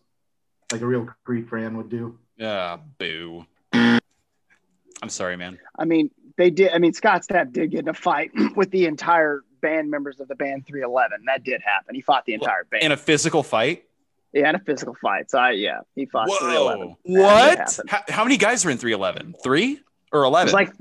like 0.72 0.80
a 0.80 0.86
real 0.86 1.06
Creed 1.24 1.48
fan 1.48 1.76
would 1.76 1.90
do. 1.90 2.18
ah, 2.42 2.80
boo. 2.98 3.44
I'm 3.72 5.08
sorry, 5.08 5.36
man. 5.36 5.58
I 5.78 5.84
mean, 5.84 6.10
they 6.38 6.48
did. 6.50 6.72
I 6.72 6.78
mean, 6.78 6.94
Scott 6.94 7.22
Stapp 7.22 7.52
did 7.52 7.70
get 7.70 7.80
in 7.80 7.88
a 7.88 7.94
fight 7.94 8.30
with 8.56 8.70
the 8.70 8.86
entire 8.86 9.42
band 9.60 9.90
members 9.90 10.20
of 10.20 10.28
the 10.28 10.34
band 10.34 10.66
311. 10.66 11.24
That 11.26 11.44
did 11.44 11.60
happen. 11.60 11.94
He 11.94 12.00
fought 12.00 12.24
the 12.24 12.32
entire 12.34 12.64
band. 12.64 12.82
In 12.82 12.92
a 12.92 12.96
physical 12.96 13.42
fight. 13.42 13.84
yeah, 14.32 14.48
in 14.48 14.54
a 14.54 14.58
physical 14.58 14.94
fight. 14.94 15.30
So 15.30 15.38
I, 15.38 15.50
yeah, 15.50 15.80
he 15.94 16.06
fought 16.06 16.28
311. 16.28 16.96
Whoa! 17.04 17.22
That 17.22 17.68
did 17.68 17.76
What? 17.78 17.90
How, 17.90 18.02
how 18.08 18.24
many 18.24 18.38
guys 18.38 18.64
were 18.64 18.70
in 18.70 18.78
311? 18.78 19.34
Three 19.42 19.80
or 20.12 20.24
eleven? 20.24 20.54
like 20.54 20.72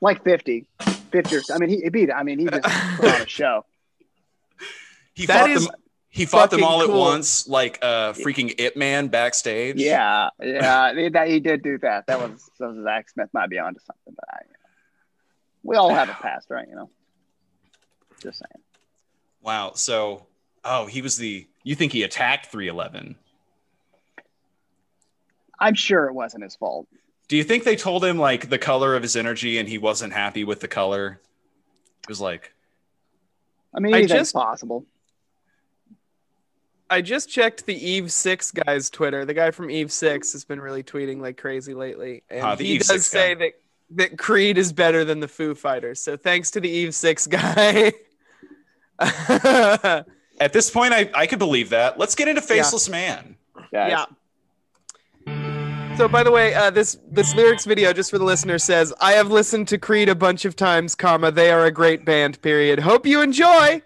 like 0.00 0.22
50, 0.22 0.66
50. 1.10 1.36
Or, 1.36 1.40
I 1.52 1.58
mean, 1.58 1.68
he, 1.70 1.80
he 1.80 1.88
beat. 1.88 2.12
I 2.12 2.22
mean, 2.22 2.38
he 2.38 2.46
just 2.46 2.62
put 2.96 3.12
on 3.12 3.20
a 3.22 3.26
show. 3.26 3.64
he 5.14 5.26
that 5.26 5.40
fought 5.40 5.50
is 5.50 5.66
them. 5.66 5.74
He 6.14 6.26
fought 6.26 6.50
them 6.50 6.62
all 6.62 6.84
cool. 6.84 6.94
at 6.94 6.98
once, 7.12 7.48
like 7.48 7.78
a 7.80 8.12
freaking 8.14 8.54
It 8.58 8.76
Man 8.76 9.08
backstage. 9.08 9.76
Yeah, 9.76 10.28
yeah, 10.42 10.92
he- 10.94 11.08
that 11.08 11.26
he 11.26 11.40
did 11.40 11.62
do 11.62 11.78
that. 11.78 12.06
That 12.06 12.20
was 12.20 12.50
that 12.60 12.68
was 12.68 12.84
Zach 12.84 13.08
Smith 13.08 13.30
might 13.32 13.48
be 13.48 13.58
onto 13.58 13.80
something, 13.80 14.14
but 14.14 14.24
I, 14.30 14.42
we 15.62 15.76
all 15.76 15.88
have 15.88 16.10
a 16.10 16.12
past, 16.12 16.50
right? 16.50 16.68
You 16.68 16.74
know, 16.76 16.90
just 18.22 18.40
saying. 18.40 18.62
Wow. 19.40 19.72
So, 19.74 20.26
oh, 20.64 20.84
he 20.84 21.00
was 21.00 21.16
the. 21.16 21.46
You 21.64 21.74
think 21.74 21.92
he 21.92 22.02
attacked 22.02 22.46
311? 22.52 23.16
I'm 25.58 25.74
sure 25.74 26.08
it 26.08 26.12
wasn't 26.12 26.42
his 26.42 26.56
fault. 26.56 26.88
Do 27.28 27.38
you 27.38 27.44
think 27.44 27.64
they 27.64 27.76
told 27.76 28.04
him 28.04 28.18
like 28.18 28.50
the 28.50 28.58
color 28.58 28.94
of 28.94 29.02
his 29.02 29.16
energy 29.16 29.56
and 29.56 29.66
he 29.66 29.78
wasn't 29.78 30.12
happy 30.12 30.44
with 30.44 30.60
the 30.60 30.68
color? 30.68 31.20
It 32.02 32.08
was 32.08 32.20
like, 32.20 32.52
I 33.74 33.80
mean, 33.80 33.94
I 33.94 34.04
just- 34.04 34.34
possible. 34.34 34.84
I 36.92 37.00
just 37.00 37.30
checked 37.30 37.64
the 37.64 37.74
Eve 37.74 38.12
Six 38.12 38.50
guy's 38.50 38.90
Twitter. 38.90 39.24
The 39.24 39.32
guy 39.32 39.50
from 39.50 39.70
Eve 39.70 39.90
Six 39.90 40.32
has 40.32 40.44
been 40.44 40.60
really 40.60 40.82
tweeting 40.82 41.22
like 41.22 41.38
crazy 41.38 41.72
lately, 41.72 42.22
and 42.28 42.42
Ah, 42.42 42.54
he 42.54 42.66
Eve 42.74 42.80
does 42.80 42.88
6 42.88 43.06
say 43.06 43.34
that 43.34 43.52
that 43.92 44.18
Creed 44.18 44.58
is 44.58 44.74
better 44.74 45.02
than 45.02 45.18
the 45.20 45.28
Foo 45.28 45.54
Fighters. 45.54 46.00
So 46.00 46.18
thanks 46.18 46.50
to 46.50 46.60
the 46.60 46.68
Eve 46.68 46.94
Six 46.94 47.26
guy. 47.26 47.92
at 48.98 50.52
this 50.52 50.70
point, 50.70 50.92
I, 50.92 51.10
I 51.14 51.26
could 51.26 51.38
believe 51.38 51.70
that. 51.70 51.98
Let's 51.98 52.14
get 52.14 52.28
into 52.28 52.42
Faceless 52.42 52.90
Man. 52.90 53.36
yeah. 53.72 54.04
So 55.96 56.08
by 56.08 56.22
the 56.22 56.30
way, 56.30 56.54
uh, 56.54 56.68
this 56.70 56.98
this 57.10 57.34
lyrics 57.34 57.64
video, 57.64 57.94
just 57.94 58.10
for 58.10 58.18
the 58.18 58.24
listener, 58.24 58.58
says, 58.58 58.92
"I 59.00 59.12
have 59.12 59.30
listened 59.30 59.66
to 59.68 59.78
Creed 59.78 60.10
a 60.10 60.14
bunch 60.14 60.44
of 60.44 60.56
times, 60.56 60.94
comma 60.94 61.30
They 61.30 61.50
are 61.50 61.64
a 61.64 61.70
great 61.70 62.04
band. 62.04 62.40
Period. 62.42 62.80
Hope 62.80 63.06
you 63.06 63.22
enjoy." 63.22 63.80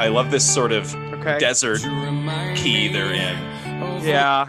I 0.00 0.08
love 0.08 0.30
this 0.30 0.48
sort 0.54 0.72
of 0.72 0.94
Okay. 1.20 1.38
desert 1.38 1.80
key 2.56 2.88
they're 2.88 3.12
in. 3.12 3.36
Yeah. 4.02 4.46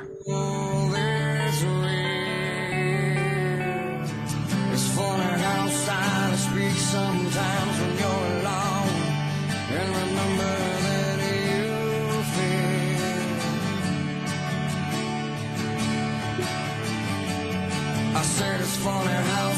It's 4.74 4.88
funny 4.95 5.41
how 5.43 5.68
silence 5.68 6.43
speaks 6.45 6.82
sometimes 6.95 7.80
when 7.82 7.97
you're 7.99 8.28
alone. 8.39 8.95
And 9.78 9.89
remember 10.02 10.54
that 10.86 11.20
you 11.20 12.24
feel. 12.34 13.36
I 18.16 18.22
said 18.24 18.62
it's 18.62 18.78
funny 18.78 19.12
how 19.34 19.51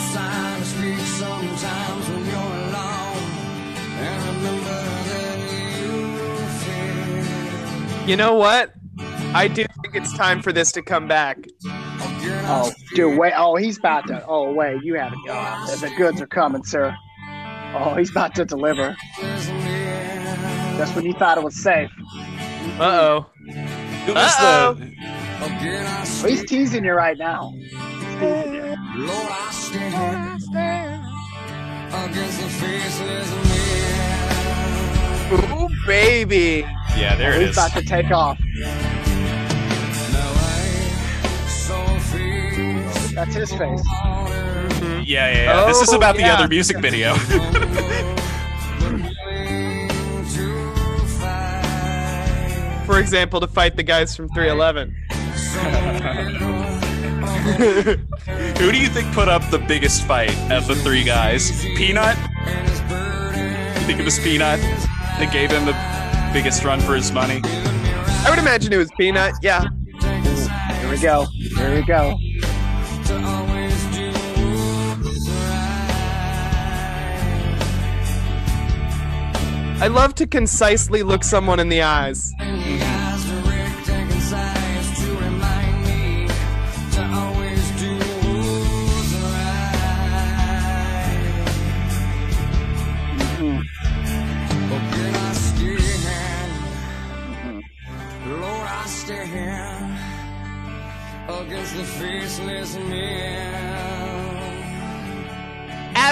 You 8.06 8.18
know 8.18 8.36
what? 8.36 8.74
I 9.34 9.48
do 9.48 9.66
think 9.82 9.96
it's 9.96 10.16
time 10.18 10.42
for 10.42 10.52
this 10.52 10.72
to 10.74 10.82
come 10.82 11.08
back. 11.08 11.38
Oh, 12.46 12.72
dude, 12.96 13.18
wait. 13.18 13.34
Oh, 13.36 13.56
he's 13.56 13.78
about 13.78 14.08
to. 14.08 14.26
Oh, 14.28 14.52
wait. 14.54 14.84
You 14.84 14.96
haven't. 14.96 15.20
Oh, 15.28 15.78
the 15.80 15.90
goods 15.98 16.22
are 16.22 16.28
coming, 16.28 16.64
sir. 16.64 16.96
Oh, 17.76 17.96
he's 17.98 18.12
about 18.12 18.36
to 18.36 18.46
deliver. 18.46 18.96
Just 20.78 20.96
when 20.96 21.06
you 21.06 21.14
thought 21.14 21.38
it 21.38 21.44
was 21.44 21.56
safe. 21.56 21.90
Uh 22.78 22.84
oh. 22.84 23.26
Uh-oh. 24.08 24.78
Oh, 25.42 26.28
he's 26.28 26.44
teasing 26.46 26.84
you 26.84 26.94
right 26.94 27.18
now. 27.18 27.54
He's 27.56 27.72
teasing 28.20 28.54
you. 28.54 28.76
Lord, 28.98 29.32
I 29.32 29.50
stand 29.52 30.44
against 31.94 32.42
the 32.42 32.50
faceless 32.50 33.32
man. 35.32 35.62
Ooh, 35.62 35.70
baby. 35.88 36.66
Yeah, 36.96 37.16
there 37.16 37.34
it 37.34 37.48
he's 37.48 37.58
about 37.58 37.72
to 37.74 37.82
take 37.84 38.12
off. 38.12 38.38
That's 43.14 43.36
his 43.36 43.52
face. 43.52 43.82
Mm-hmm. 43.82 45.02
Yeah, 45.06 45.32
yeah, 45.32 45.44
yeah. 45.44 45.66
this 45.66 45.82
is 45.82 45.90
Oh, 45.94 45.98
about 45.98 46.16
the 46.18 46.24
other 46.26 46.48
music 46.48 46.78
video. 46.80 47.16
For 52.86 53.00
example, 53.00 53.40
to 53.40 53.48
fight 53.48 53.76
the 53.78 53.84
guys 53.84 54.16
from 54.16 54.28
311. 54.30 54.96
Who 58.58 58.72
do 58.72 58.78
you 58.78 58.88
think 58.88 59.12
put 59.14 59.28
up 59.30 59.48
the 59.50 59.60
biggest 59.60 60.06
fight 60.06 60.36
of 60.52 60.68
the 60.68 60.76
three 60.76 61.04
guys? 61.04 61.52
P-Nut? 61.76 62.18
You 62.18 63.86
think 63.88 64.00
it 64.00 64.06
was 64.06 64.20
P-Nut 64.20 64.60
that 64.60 65.30
gave 65.32 65.52
him 65.52 65.66
the 65.66 65.74
biggest 66.34 66.64
run 66.64 66.80
for 66.80 66.96
his 66.96 67.12
money? 67.12 67.42
I 67.46 68.26
would 68.30 68.40
imagine 68.40 68.74
it 68.74 68.78
was 68.78 68.90
P-Nut. 68.98 69.36
Yeah. 69.44 69.66
Here 70.02 70.90
we 70.90 70.98
go. 70.98 71.26
Here 71.26 71.76
we 71.76 71.84
go. 71.84 72.18
I 79.80 79.88
love 79.88 80.16
to 80.16 80.26
concisely 80.26 81.04
look 81.04 81.24
someone 81.24 81.60
in 81.60 81.70
the 81.70 81.84
eyes. 81.84 82.32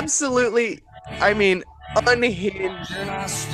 Absolutely. 0.01 0.79
I 1.19 1.33
mean, 1.35 1.63
unhinged 1.95 2.91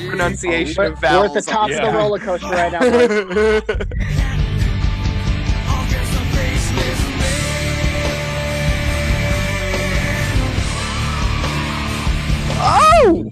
pronunciation 0.07 0.75
We're, 0.77 0.93
of 0.93 1.01
we're 1.01 1.25
at 1.25 1.33
the 1.33 1.41
top 1.41 1.65
of 1.69 1.75
Yeah. 1.75 1.91
the 1.91 1.97
roller 1.97 2.19
coaster 2.19 2.47
right 2.47 2.71
now. 2.71 2.79
oh! 12.59 13.31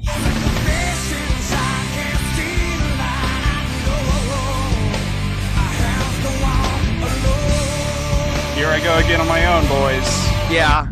Here 8.55 8.67
I 8.67 8.79
go 8.81 8.97
again 8.99 9.19
on 9.19 9.27
my 9.27 9.45
own, 9.45 9.67
boys. 9.67 10.07
Yeah. 10.49 10.87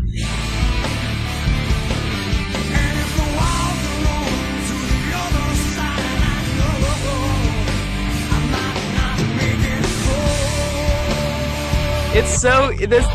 It's 12.16 12.40
so 12.40 12.72
this. 12.74 13.08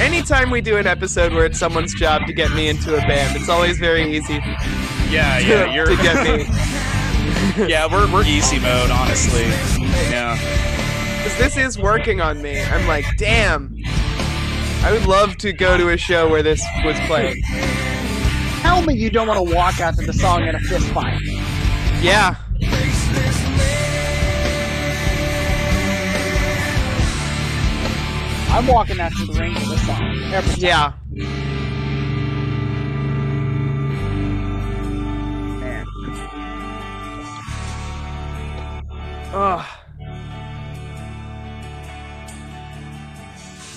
Anytime 0.00 0.50
we 0.50 0.62
do 0.62 0.78
an 0.78 0.86
episode 0.86 1.34
where 1.34 1.44
it's 1.44 1.58
someone's 1.58 1.92
job 1.92 2.26
to 2.26 2.32
get 2.32 2.50
me 2.52 2.68
into 2.68 2.94
a 2.94 3.00
band, 3.00 3.36
it's 3.36 3.50
always 3.50 3.78
very 3.78 4.16
easy. 4.16 4.40
Yeah, 5.10 5.38
to, 5.38 5.46
yeah, 5.46 5.74
you're 5.74 5.84
to 5.84 5.96
get 5.96 6.24
me. 6.24 7.68
yeah, 7.68 7.86
we're 7.90 8.10
we're 8.10 8.24
easy 8.24 8.58
mode, 8.58 8.90
honestly. 8.90 9.42
Yeah. 10.08 10.38
Because 11.18 11.36
this 11.36 11.56
is 11.58 11.78
working 11.78 12.22
on 12.22 12.40
me. 12.40 12.62
I'm 12.62 12.86
like, 12.86 13.04
damn. 13.18 13.76
I 14.82 14.92
would 14.92 15.04
love 15.04 15.36
to 15.38 15.52
go 15.52 15.76
to 15.76 15.90
a 15.90 15.98
show 15.98 16.26
where 16.26 16.42
this 16.42 16.64
was 16.84 16.98
played. 17.00 17.36
Tell 18.62 18.80
me 18.80 18.94
you 18.94 19.10
don't 19.10 19.28
want 19.28 19.46
to 19.46 19.54
walk 19.54 19.78
out 19.80 19.94
to 19.96 20.06
the 20.06 20.14
song 20.14 20.46
in 20.46 20.54
a 20.54 20.60
fist 20.60 20.86
fight. 20.88 21.20
Yeah. 22.00 22.36
I'm 28.56 28.66
walking 28.68 28.98
out 29.00 29.12
to 29.12 29.26
the 29.26 29.38
ring 29.38 29.54
for 29.54 29.66
this 29.68 29.86
song. 29.86 30.02
Every 30.32 30.62
time. 30.62 30.62
Yeah. 30.62 30.92
Man. 35.60 35.86
Ugh. 39.34 39.66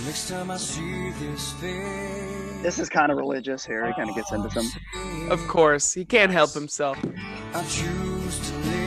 Next 0.06 0.30
time 0.30 0.50
I 0.50 0.56
see 0.56 1.12
this 1.20 1.52
face, 1.56 2.62
This 2.64 2.80
is 2.80 2.88
kind 2.88 3.12
of 3.12 3.18
religious 3.18 3.66
here. 3.66 3.86
He 3.86 3.94
kind 3.96 4.10
of 4.10 4.16
gets 4.16 4.32
into 4.32 4.50
some. 4.50 4.72
Of 5.30 5.46
course. 5.50 5.94
He 5.94 6.06
can't 6.06 6.32
help 6.32 6.54
himself. 6.54 6.98
I 7.54 7.64
choose 7.64 8.50
to 8.50 8.58
live 8.60 8.79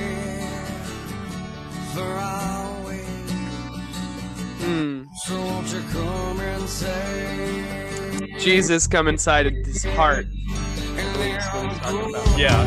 So 5.25 5.41
won't 5.41 5.73
you 5.73 5.81
come 5.93 6.41
and 6.41 6.69
say 6.69 8.35
Jesus 8.41 8.89
come 8.89 9.07
inside 9.07 9.47
of 9.47 9.55
his 9.55 9.85
heart. 9.85 10.27
Yeah. 12.37 12.59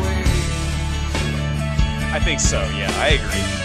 I 2.14 2.20
think 2.24 2.40
so. 2.40 2.62
Yeah, 2.78 2.90
I 2.96 3.20
agree. 3.20 3.65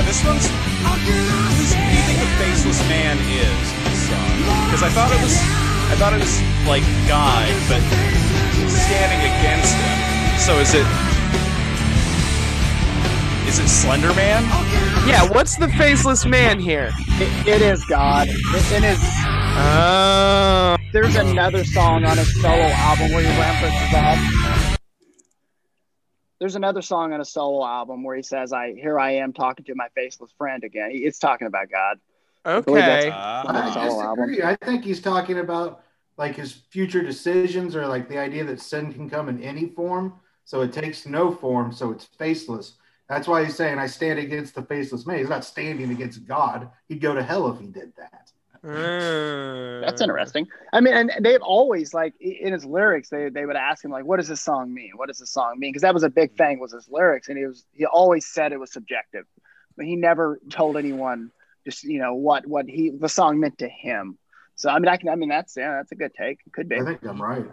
Yeah, 0.00 0.06
this 0.06 0.24
one's. 0.24 0.46
Who's, 0.48 1.74
who 1.74 1.84
do 1.84 1.92
you 1.92 2.02
think 2.08 2.20
the 2.20 2.32
faceless 2.40 2.80
man 2.88 3.18
is 3.28 3.52
in 3.52 3.84
this 3.84 4.08
song? 4.08 4.32
Because 4.64 4.82
I 4.82 4.88
thought 4.88 5.12
it 5.12 5.20
was, 5.20 5.36
I 5.92 5.94
thought 6.00 6.14
it 6.14 6.20
was 6.24 6.40
like 6.64 6.80
Guy, 7.04 7.52
but 7.68 7.84
standing 8.64 9.20
against 9.28 9.76
him. 9.76 9.98
So 10.40 10.56
is 10.56 10.72
it? 10.72 10.88
Is 13.46 13.58
it 13.58 13.68
Slender 13.68 14.14
Man? 14.14 14.42
Yeah, 15.06 15.28
what's 15.28 15.56
the 15.56 15.68
faceless 15.68 16.24
man 16.24 16.58
here? 16.58 16.92
It, 17.20 17.46
it 17.46 17.60
is 17.60 17.84
God. 17.84 18.28
It, 18.30 18.72
it 18.72 18.84
is. 18.84 19.00
Oh. 19.04 20.78
There's 20.92 21.16
another 21.16 21.62
song 21.62 22.06
on 22.06 22.16
his 22.16 22.40
solo 22.40 22.54
album 22.56 23.12
where 23.12 23.20
he 23.20 23.28
references 23.38 23.92
that. 23.92 24.16
There's 26.40 26.56
another 26.56 26.82
song 26.82 27.12
on 27.12 27.20
a 27.20 27.24
solo 27.24 27.64
album 27.64 28.02
where 28.02 28.16
he 28.16 28.22
says, 28.22 28.52
"I 28.52 28.72
here 28.72 28.98
I 28.98 29.12
am 29.12 29.32
talking 29.32 29.66
to 29.66 29.74
my 29.74 29.88
faceless 29.94 30.32
friend 30.38 30.64
again." 30.64 30.90
It's 30.92 31.18
talking 31.18 31.46
about 31.46 31.70
God. 31.70 32.00
I 32.44 32.60
that's 32.60 32.68
Okay. 32.68 33.10
on 33.10 33.56
I 33.56 33.70
solo 33.72 34.02
album. 34.02 34.36
I 34.42 34.56
think 34.56 34.84
he's 34.84 35.02
talking 35.02 35.38
about 35.38 35.84
like 36.16 36.36
his 36.36 36.52
future 36.52 37.02
decisions 37.02 37.76
or 37.76 37.86
like 37.86 38.08
the 38.08 38.18
idea 38.18 38.44
that 38.44 38.60
sin 38.60 38.92
can 38.92 39.08
come 39.08 39.28
in 39.28 39.42
any 39.42 39.68
form. 39.68 40.14
So 40.44 40.62
it 40.62 40.72
takes 40.72 41.06
no 41.06 41.30
form, 41.30 41.72
so 41.72 41.90
it's 41.92 42.04
faceless. 42.04 42.74
That's 43.08 43.28
why 43.28 43.44
he's 43.44 43.56
saying, 43.56 43.78
I 43.78 43.86
stand 43.86 44.18
against 44.18 44.54
the 44.54 44.62
faceless 44.62 45.06
man. 45.06 45.18
He's 45.18 45.28
not 45.28 45.44
standing 45.44 45.90
against 45.90 46.26
God. 46.26 46.70
He'd 46.88 47.00
go 47.00 47.14
to 47.14 47.22
hell 47.22 47.50
if 47.50 47.60
he 47.60 47.66
did 47.66 47.92
that. 47.96 48.32
That's 48.62 50.02
interesting. 50.02 50.46
I 50.72 50.80
mean, 50.80 50.92
and 50.92 51.12
they've 51.20 51.40
always 51.40 51.94
like 51.94 52.14
in 52.20 52.52
his 52.52 52.64
lyrics, 52.64 53.08
they 53.08 53.30
they 53.30 53.46
would 53.46 53.56
ask 53.56 53.82
him 53.82 53.90
like, 53.90 54.04
"What 54.04 54.18
does 54.18 54.28
this 54.28 54.42
song 54.42 54.72
mean? 54.74 54.92
What 54.96 55.08
does 55.08 55.18
this 55.18 55.30
song 55.30 55.58
mean?" 55.58 55.70
Because 55.70 55.82
that 55.82 55.94
was 55.94 56.02
a 56.02 56.10
big 56.10 56.36
thing 56.36 56.58
was 56.58 56.72
his 56.72 56.88
lyrics, 56.90 57.28
and 57.28 57.38
he 57.38 57.46
was 57.46 57.64
he 57.72 57.86
always 57.86 58.26
said 58.26 58.52
it 58.52 58.60
was 58.60 58.70
subjective, 58.70 59.24
but 59.76 59.86
he 59.86 59.96
never 59.96 60.40
told 60.50 60.76
anyone 60.76 61.30
just 61.64 61.84
you 61.84 61.98
know 61.98 62.14
what 62.14 62.46
what 62.46 62.68
he 62.68 62.90
the 62.90 63.08
song 63.08 63.40
meant 63.40 63.58
to 63.58 63.68
him. 63.68 64.18
So 64.56 64.68
I 64.68 64.78
mean, 64.78 64.88
I 64.88 64.98
can 64.98 65.08
I 65.08 65.14
mean 65.14 65.30
that's 65.30 65.56
yeah, 65.56 65.76
that's 65.76 65.92
a 65.92 65.96
good 65.96 66.12
take. 66.14 66.40
It 66.46 66.52
could 66.52 66.68
be. 66.68 66.76
I 66.76 66.84
think 66.84 67.02
I'm 67.04 67.20
right. 67.20 67.46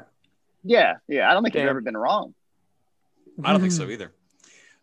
Yeah, 0.63 0.97
yeah. 1.07 1.29
I 1.29 1.33
don't 1.33 1.43
think 1.43 1.55
you've 1.55 1.63
ever 1.63 1.79
been 1.79 1.95
wrong. 1.95 2.33
I 3.43 3.51
don't 3.51 3.61
think 3.61 3.71
so 3.71 3.89
either. 3.89 4.11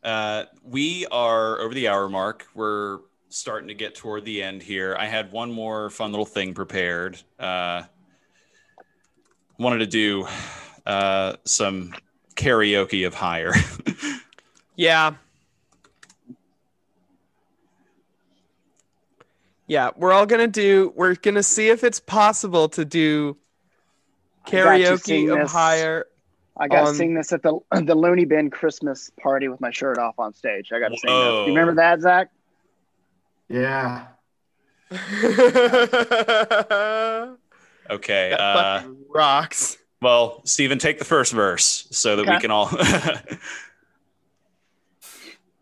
Uh, 0.03 0.45
we 0.62 1.07
are 1.07 1.59
over 1.61 1.75
the 1.75 1.89
hour 1.89 2.09
mark. 2.09 2.47
We're 2.55 3.01
starting 3.35 3.68
to 3.68 3.74
get 3.74 3.95
toward 3.95 4.24
the 4.24 4.43
end 4.43 4.62
here. 4.62 4.97
I 4.99 5.07
had 5.07 5.32
one 5.32 5.51
more 5.53 5.91
fun 5.91 6.12
little 6.12 6.26
thing 6.26 6.55
prepared. 6.55 7.20
Uh, 7.39 7.82
wanted 9.59 9.78
to 9.78 9.87
do 9.87 10.26
uh, 10.87 11.35
some 11.45 11.95
karaoke 12.37 13.07
of 13.07 13.14
higher. 13.14 13.53
Yeah. 14.76 15.14
Yeah, 19.66 19.91
we're 19.97 20.12
all 20.12 20.26
gonna 20.26 20.47
do. 20.47 20.93
We're 20.95 21.14
gonna 21.14 21.43
see 21.43 21.68
if 21.68 21.85
it's 21.85 22.01
possible 22.01 22.68
to 22.70 22.85
do 22.85 23.37
I 24.47 24.51
got 24.51 24.80
you 24.80 24.87
karaoke 24.87 25.32
of 25.32 25.39
this. 25.39 25.53
higher. 25.53 26.07
I 26.57 26.68
got 26.68 26.89
to 26.89 26.95
sing 26.95 27.14
this 27.14 27.32
at 27.32 27.43
the 27.43 27.59
the 27.82 27.95
Looney 27.95 28.26
Bin 28.26 28.51
Christmas 28.51 29.11
party 29.20 29.49
with 29.49 29.61
my 29.61 29.70
shirt 29.70 29.99
off 29.99 30.18
on 30.18 30.35
stage. 30.35 30.70
I 30.72 30.80
got 30.80 30.89
to 30.89 30.99
sing 30.99 31.11
this. 31.11 31.47
You 31.47 31.55
remember 31.55 31.74
that, 31.76 32.01
Zach? 32.01 32.30
Yeah. 33.55 34.07
okay. 37.91 38.30
That 38.30 38.41
Uh, 38.41 38.83
rocks. 39.08 39.79
well, 40.03 40.42
Steven, 40.45 40.79
take 40.79 40.99
the 40.99 41.04
first 41.04 41.33
verse 41.33 41.87
so 41.92 42.16
that 42.16 42.26
we 42.26 42.38
can 42.41 42.50
all. 42.50 42.68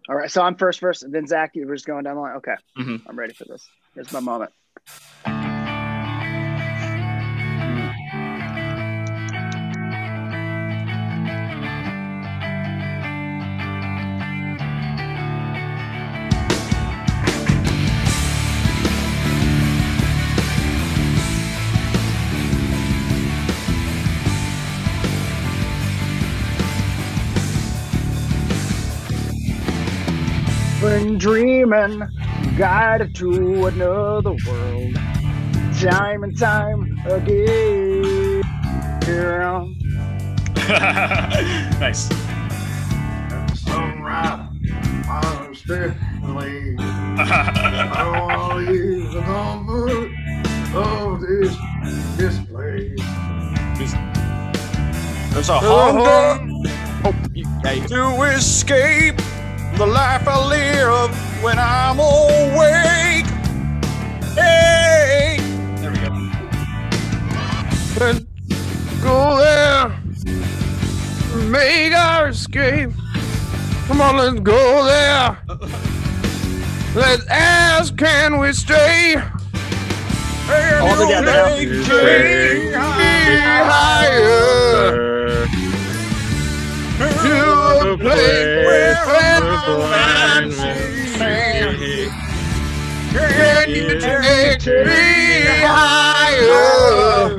All 0.08 0.16
right, 0.16 0.30
so 0.30 0.42
I'm 0.42 0.56
first 0.56 0.80
verse, 0.80 1.02
and 1.02 1.14
then 1.14 1.26
Zach, 1.28 1.52
you 1.54 1.64
were 1.66 1.74
just 1.76 1.86
going 1.86 2.02
down 2.04 2.16
the 2.16 2.20
line. 2.22 2.36
Okay, 2.36 2.56
Mhm. 2.76 3.02
I'm 3.06 3.16
ready 3.16 3.34
for 3.34 3.44
this. 3.44 3.68
Here's 3.94 4.10
my 4.12 4.18
moment. 4.20 4.50
Been 30.92 31.16
dreaming, 31.16 32.02
guided 32.58 33.14
to 33.14 33.64
another 33.64 34.36
world, 34.46 34.94
time 35.80 36.22
and 36.22 36.38
time 36.38 37.00
again. 37.06 38.42
nice. 41.80 42.08
Sunrise, 43.58 44.50
I'm 45.08 45.54
steadily. 45.54 46.76
I 46.78 47.94
don't 47.96 48.12
want 48.28 48.66
to 48.66 48.70
leave 48.70 49.12
the 49.12 49.22
comfort 49.22 50.10
of 50.76 51.22
this 51.22 51.56
this 52.18 52.38
place. 52.48 53.00
There's 55.32 55.48
a 55.48 55.58
Oh, 55.62 56.36
hunger 57.02 57.88
to 57.88 58.22
escape 58.24 59.18
the 59.86 59.88
life 59.88 60.28
I 60.28 60.38
live 60.46 61.42
when 61.42 61.58
I'm 61.58 61.98
awake. 61.98 63.26
Hey, 64.36 65.38
there 65.76 65.90
we 65.90 65.98
go. 65.98 66.10
Let's 67.98 68.20
go 69.02 69.36
there. 69.38 69.88
Make 71.48 71.94
our 71.94 72.28
escape. 72.28 72.90
Come 73.88 74.00
on, 74.00 74.18
let's 74.18 74.38
go 74.38 74.84
there. 74.84 75.36
Let's 76.94 77.26
ask, 77.26 77.96
can 77.96 78.38
we 78.38 78.52
stay? 78.52 79.16
All 80.80 80.96
together. 80.96 81.58
Higher 83.68 85.31
to 87.22 87.92
a 87.92 87.96
place 87.98 88.66
where 88.66 88.96
I'm 88.98 90.50
Can 93.12 93.70
you 93.70 94.00
take 94.00 94.66
me 94.66 95.04
higher 95.64 97.38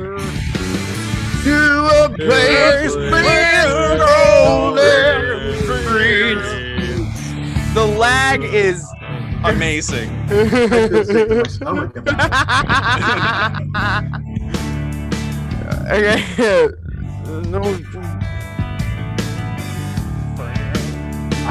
to 1.44 1.58
a 2.02 2.08
place 2.16 2.94
with 2.96 3.98
golden 3.98 5.20
streets? 5.62 6.50
The 7.74 7.84
lag 7.84 8.42
is 8.44 8.86
amazing. 9.44 10.10
okay. 15.90 16.70
No. 17.50 18.23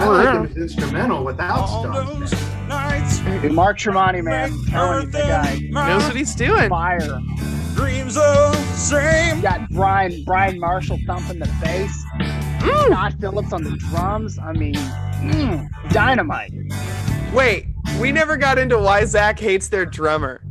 I 0.03 0.07
like 0.07 0.51
him 0.51 0.61
instrumental 0.61 1.23
without 1.23 1.65
stones. 1.65 2.31
Dude, 3.41 3.53
Mark 3.53 3.77
Tremonti, 3.77 4.23
man, 4.23 4.51
I'm 4.51 4.65
telling 4.65 5.05
you, 5.05 5.11
the 5.11 5.19
guy 5.19 5.59
knows 5.69 6.03
what 6.03 6.15
he's 6.15 6.35
doing. 6.35 6.69
Fire. 6.69 7.21
Dreams 7.75 8.17
of 8.17 8.55
same. 8.77 9.41
Got 9.41 9.69
Brian 9.69 10.23
Brian 10.25 10.59
Marshall 10.59 10.99
thumping 11.07 11.39
the 11.39 11.45
bass. 11.61 12.03
Scott 12.59 13.13
Phillips 13.19 13.53
on 13.53 13.63
the 13.63 13.77
drums. 13.77 14.37
I 14.37 14.51
mean, 14.53 14.75
mm, 14.75 15.91
dynamite. 15.91 16.53
Wait, 17.33 17.67
we 17.99 18.11
never 18.11 18.35
got 18.37 18.57
into 18.57 18.77
why 18.77 19.05
Zach 19.05 19.39
hates 19.39 19.69
their 19.69 19.85
drummer. 19.85 20.41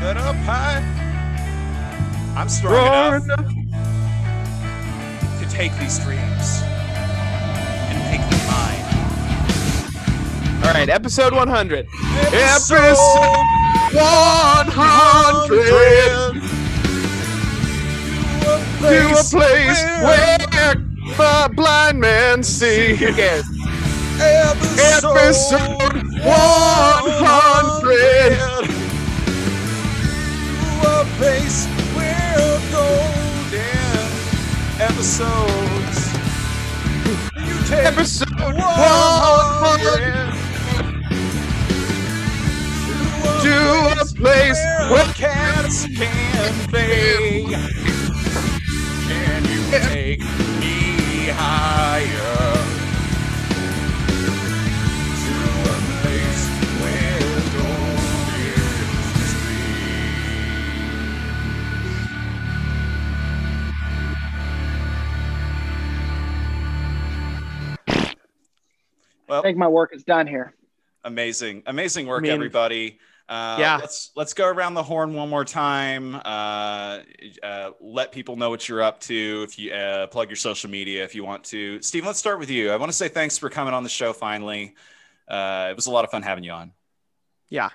Set 0.00 0.16
up 0.16 0.34
high. 0.42 0.82
I'm 2.36 2.48
strong 2.48 3.22
enough 3.22 3.46
to 5.38 5.46
take 5.48 5.70
these 5.78 6.00
dreams 6.00 6.60
and 7.86 7.96
make 8.10 8.20
them 8.28 8.46
mine. 8.50 8.82
All 10.64 10.74
right, 10.74 10.88
episode 10.88 11.32
100. 11.32 11.86
Episode 12.32 12.96
100 13.94 16.34
to 18.80 19.08
a 19.08 19.22
place 19.22 19.84
where 20.02 20.38
a 21.20 21.48
blind 21.48 22.00
man 22.00 22.42
see. 22.42 22.96
Cares? 24.18 24.78
Episode 24.78 26.02
100 26.24 28.62
to 30.42 30.58
a 30.86 31.04
place 31.18 31.66
where 31.94 32.60
golden 32.70 34.08
episodes. 34.80 35.98
You 37.36 37.56
take 37.66 37.86
Episode 37.86 38.32
100 38.32 40.32
to 43.42 43.56
a 44.00 44.04
place 44.14 44.60
where 44.90 45.06
cats 45.14 45.86
can 45.86 46.52
play. 46.68 47.44
Can 49.08 49.44
you 49.44 49.60
take 49.70 50.20
me 50.60 51.28
higher? 51.28 52.51
Well, 69.32 69.40
I 69.40 69.44
think 69.44 69.56
my 69.56 69.68
work 69.68 69.94
is 69.94 70.04
done 70.04 70.26
here. 70.26 70.54
amazing, 71.04 71.62
amazing 71.64 72.06
work, 72.06 72.20
I 72.20 72.24
mean, 72.24 72.32
everybody. 72.32 72.98
Uh, 73.30 73.56
yeah. 73.58 73.78
Let's 73.78 74.10
let's 74.14 74.34
go 74.34 74.46
around 74.46 74.74
the 74.74 74.82
horn 74.82 75.14
one 75.14 75.30
more 75.30 75.46
time. 75.46 76.16
Uh, 76.16 76.98
uh, 77.42 77.70
let 77.80 78.12
people 78.12 78.36
know 78.36 78.50
what 78.50 78.68
you're 78.68 78.82
up 78.82 79.00
to. 79.00 79.46
If 79.48 79.58
you 79.58 79.72
uh, 79.72 80.06
plug 80.08 80.28
your 80.28 80.36
social 80.36 80.68
media, 80.68 81.02
if 81.02 81.14
you 81.14 81.24
want 81.24 81.44
to. 81.44 81.80
Steve, 81.80 82.04
let's 82.04 82.18
start 82.18 82.40
with 82.40 82.50
you. 82.50 82.70
I 82.70 82.76
want 82.76 82.92
to 82.92 82.96
say 82.96 83.08
thanks 83.08 83.38
for 83.38 83.48
coming 83.48 83.72
on 83.72 83.84
the 83.84 83.88
show. 83.88 84.12
Finally, 84.12 84.74
uh, 85.28 85.68
it 85.70 85.76
was 85.76 85.86
a 85.86 85.90
lot 85.90 86.04
of 86.04 86.10
fun 86.10 86.20
having 86.22 86.44
you 86.44 86.52
on. 86.52 86.72
Yeah. 87.48 87.70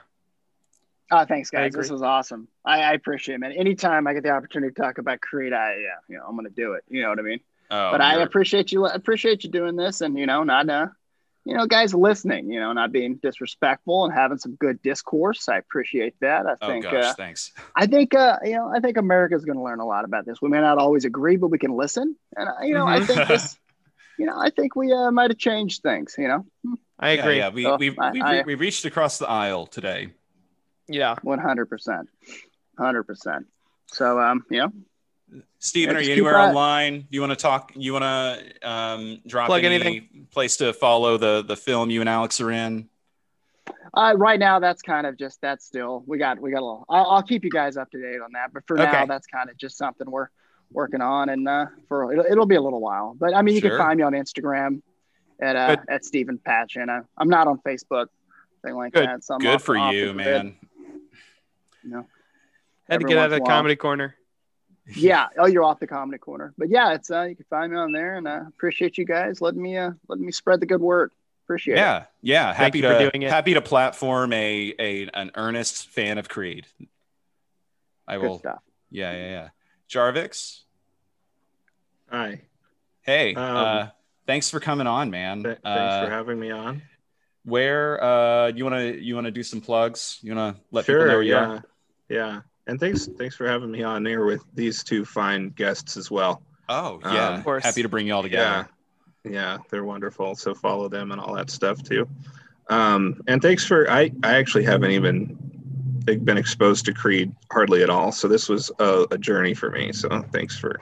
Oh, 1.10 1.26
thanks, 1.26 1.50
guys. 1.50 1.74
This 1.74 1.90
was 1.90 2.04
awesome. 2.04 2.50
I, 2.64 2.82
I 2.84 2.94
appreciate 2.94 3.36
it, 3.36 3.40
man. 3.40 3.54
Anytime 3.54 4.06
I 4.06 4.14
get 4.14 4.22
the 4.22 4.30
opportunity 4.30 4.74
to 4.76 4.80
talk 4.80 5.00
about 5.00 5.22
Creed, 5.22 5.54
I, 5.54 5.78
yeah, 5.78 5.96
you 6.08 6.18
know, 6.18 6.26
I'm 6.28 6.36
gonna 6.36 6.52
do 6.52 6.74
it. 6.74 6.84
You 6.88 7.02
know 7.02 7.10
what 7.10 7.18
I 7.18 7.24
mean? 7.24 7.40
Oh, 7.72 7.92
but 7.92 8.02
I 8.02 8.22
appreciate 8.22 8.72
you. 8.72 8.86
Appreciate 8.86 9.44
you 9.44 9.50
doing 9.50 9.76
this, 9.76 10.02
and 10.02 10.20
you 10.20 10.28
know, 10.28 10.44
not 10.44 10.70
uh, 10.70 10.88
you 11.48 11.56
know, 11.56 11.66
guys 11.66 11.94
listening. 11.94 12.52
You 12.52 12.60
know, 12.60 12.74
not 12.74 12.92
being 12.92 13.16
disrespectful 13.16 14.06
and 14.06 14.14
having 14.14 14.38
some 14.38 14.56
good 14.56 14.82
discourse. 14.82 15.48
I 15.50 15.58
appreciate 15.58 16.16
that. 16.22 16.46
I 16.46 16.50
think, 16.56 16.60
Oh 16.62 16.68
think. 16.68 16.84
gosh, 16.84 17.04
uh, 17.06 17.14
thanks. 17.14 17.52
I 17.76 17.86
think, 17.88 18.14
uh, 18.16 18.38
you 18.44 18.54
know, 18.54 18.72
I 18.76 18.80
think 18.80 18.98
America's 18.98 19.46
going 19.46 19.58
to 19.58 19.64
learn 19.64 19.80
a 19.80 19.86
lot 19.86 20.04
about 20.06 20.26
this. 20.26 20.42
We 20.42 20.50
may 20.50 20.60
not 20.62 20.78
always 20.78 21.06
agree, 21.06 21.38
but 21.38 21.48
we 21.50 21.58
can 21.58 21.72
listen. 21.76 22.16
And 22.36 22.50
uh, 22.50 22.54
you 22.64 22.74
know, 22.74 22.88
I 22.88 23.00
Mhm. 23.00 23.08
think 23.08 23.28
this, 23.28 23.58
you 24.18 24.26
know, 24.26 24.38
I 24.38 24.50
think 24.50 24.76
we 24.76 24.92
uh, 24.92 25.12
might 25.12 25.30
have 25.32 25.38
changed 25.38 25.82
things. 25.84 26.16
You 26.18 26.28
know, 26.28 26.46
I 27.00 27.12
Yeah, 27.14 27.22
agree. 27.22 27.38
Yeah, 27.38 27.50
we 27.50 27.64
So, 27.64 27.78
we 27.78 27.98
I- 27.98 28.12
we, 28.12 28.22
I- 28.22 28.44
we 28.44 28.56
reached 28.56 28.86
across 28.86 29.18
the 29.20 29.30
aisle 29.30 29.68
today. 29.68 30.10
Yeah. 30.88 31.16
one 31.22 31.40
hundred 31.40 31.68
percent, 31.68 32.10
hundred 32.78 33.04
percent. 33.04 33.46
So, 33.88 34.20
um, 34.20 34.44
you 34.50 34.60
know, 34.60 34.72
Steven, 35.60 35.96
Yeah, 35.96 36.00
are 36.00 36.04
you 36.04 36.12
anywhere 36.14 36.34
that- 36.34 36.50
online? 36.50 37.08
You 37.10 37.20
want 37.22 37.32
to 37.32 37.36
talk? 37.36 37.72
You 37.76 37.94
want 37.94 38.04
to 38.04 38.70
um, 38.70 39.22
drop 39.28 39.48
Plug 39.48 39.64
any 39.64 39.76
anything? 39.76 40.28
place 40.32 40.58
to 40.58 40.74
follow 40.74 41.18
the 41.18 41.44
the 41.44 41.56
film 41.56 41.90
you 41.90 42.00
and 42.02 42.10
Alex 42.10 42.40
are 42.42 42.52
in? 42.52 42.90
uh, 43.94 44.14
right 44.16 44.40
now 44.40 44.60
that's 44.60 44.82
kind 44.82 45.06
of 45.08 45.18
just 45.18 45.42
that's 45.42 45.66
still 45.66 46.04
we 46.06 46.18
got 46.18 46.40
we 46.40 46.52
got 46.52 46.60
a 46.60 46.66
little. 46.66 46.86
I'll, 46.90 47.06
I'll 47.08 47.24
keep 47.24 47.44
you 47.44 47.50
guys 47.50 47.76
up 47.78 47.90
to 47.92 48.02
date 48.02 48.22
on 48.22 48.32
that. 48.34 48.54
But 48.54 48.64
for 48.68 48.78
now, 48.78 49.06
that's 49.06 49.28
kind 49.28 49.50
of 49.50 49.58
just 49.58 49.78
something 49.78 50.10
we're 50.10 50.28
working 50.72 51.02
on, 51.02 51.30
and 51.30 51.48
uh, 51.48 51.66
for 51.88 52.12
it'll, 52.14 52.26
it'll 52.26 52.46
be 52.46 52.56
a 52.56 52.62
little 52.62 52.80
while. 52.82 53.16
But 53.20 53.34
I 53.36 53.42
mean, 53.42 53.56
you 53.56 53.62
Sure. 53.62 53.72
can 53.72 53.80
find 53.80 53.98
me 53.98 54.04
on 54.04 54.14
Instagram 54.14 54.82
at 55.42 55.56
uh, 55.56 55.76
Good. 55.76 55.80
at 55.90 56.06
Stephen 56.06 56.38
Patch, 56.38 56.76
and 56.78 56.90
uh, 56.92 57.02
I'm 57.18 57.30
not 57.30 57.48
on 57.48 57.60
Facebook, 57.60 58.08
thing 58.64 58.76
like 58.76 58.94
Good. 58.94 59.08
that. 59.08 59.24
So 59.24 59.34
I'm 59.34 59.40
Good 59.42 59.56
off- 59.56 59.64
for 59.64 59.78
off 59.78 59.94
you, 59.94 60.14
man. 60.14 60.56
You 61.84 61.90
know. 61.90 62.08
Had 62.90 63.02
to 63.02 63.06
get 63.08 63.18
out 63.18 63.26
of 63.26 63.32
the 63.32 63.36
in 63.38 63.42
a 63.42 63.46
while. 63.46 63.58
comedy 63.58 63.76
corner. 63.76 64.16
Yeah. 64.96 65.28
Oh, 65.38 65.46
you're 65.48 65.64
off 65.64 65.80
the 65.80 65.88
comedy 65.88 66.18
corner. 66.18 66.54
But 66.58 66.70
yeah, 66.70 66.94
it's 66.94 67.12
uh, 67.12 67.24
you 67.24 67.36
can 67.36 67.46
find 67.50 67.72
me 67.72 67.78
on 67.78 67.92
there, 67.92 68.16
and 68.16 68.28
uh, 68.28 68.42
appreciate 68.48 68.98
you 68.98 69.06
guys 69.06 69.42
letting 69.42 69.62
me 69.62 69.78
uh 69.78 69.92
letting 70.08 70.26
me 70.26 70.32
spread 70.32 70.60
the 70.60 70.66
good 70.66 70.82
word. 70.82 71.12
Appreciate 71.46 71.76
it. 71.76 71.78
Yeah, 71.78 72.06
yeah. 72.22 72.54
Happy 72.54 72.80
you 72.80 72.84
for 72.86 72.94
to 72.98 73.10
doing 73.10 73.22
it. 73.24 73.30
happy 73.30 73.54
to 73.54 73.62
platform 73.62 74.34
a 74.34 74.74
a 74.80 75.08
an 75.14 75.32
earnest 75.36 75.90
fan 75.90 76.18
of 76.18 76.28
Creed. 76.30 76.68
I 78.08 78.16
Good 78.18 78.22
will. 78.24 78.40
stuff. 78.40 78.60
Yeah, 78.92 79.12
yeah, 79.14 79.30
yeah. 79.30 79.50
Jarvix. 79.90 80.62
Hi. 82.10 82.42
Hey, 83.02 83.34
Um, 83.36 83.44
uh, 83.58 83.88
thanks 84.26 84.50
for 84.50 84.60
coming 84.60 84.88
on, 84.88 85.10
man. 85.12 85.44
Th- 85.44 85.58
thanks 85.64 85.94
Uh, 85.94 86.06
for 86.06 86.12
having 86.12 86.40
me 86.40 86.52
on. 86.52 86.82
Where 87.44 88.04
uh, 88.04 88.48
you 88.48 88.64
wanna 88.66 88.84
you 88.92 89.16
wanna 89.16 89.32
do 89.32 89.44
some 89.44 89.62
plugs? 89.62 90.20
You 90.22 90.36
wanna 90.36 90.58
let 90.72 90.86
people 90.86 91.06
know 91.06 91.14
where 91.14 91.22
you 91.22 91.32
Yeah. 91.34 91.48
are? 91.50 91.64
Yeah. 92.10 92.42
And 92.68 92.80
thanks 92.80 93.08
thanks 93.18 93.36
for 93.36 93.48
having 93.48 93.72
me 93.72 93.84
on 93.84 94.06
here 94.06 94.26
with 94.26 94.44
these 94.54 94.84
two 94.84 95.06
fine 95.06 95.50
guests 95.50 95.96
as 95.98 96.12
well. 96.12 96.42
Oh 96.70 97.00
yeah, 97.02 97.30
Um, 97.30 97.36
Of 97.40 97.44
course. 97.46 97.64
happy 97.64 97.82
to 97.82 97.90
bring 97.90 98.08
you 98.08 98.14
all 98.14 98.24
together. 98.24 98.68
Yeah, 99.24 99.32
yeah, 99.32 99.58
they're 99.70 99.86
wonderful. 99.86 100.36
So 100.36 100.54
follow 100.54 100.90
them 100.90 101.12
and 101.12 101.22
all 101.22 101.34
that 101.36 101.50
stuff 101.50 101.82
too. 101.82 102.08
Um, 102.70 103.22
and 103.28 103.42
thanks 103.42 103.66
for 103.66 103.90
I 103.90 104.12
I 104.24 104.36
actually 104.36 104.66
haven't 104.66 104.92
even 104.92 105.38
been 106.06 106.38
exposed 106.38 106.86
to 106.86 106.94
Creed 106.94 107.34
hardly 107.52 107.84
at 107.84 107.90
all. 107.90 108.12
So 108.12 108.28
this 108.28 108.48
was 108.50 108.70
a, 108.80 109.06
a 109.12 109.18
journey 109.18 109.54
for 109.54 109.70
me. 109.72 109.92
So 109.94 110.22
thanks 110.34 110.58
for 110.58 110.80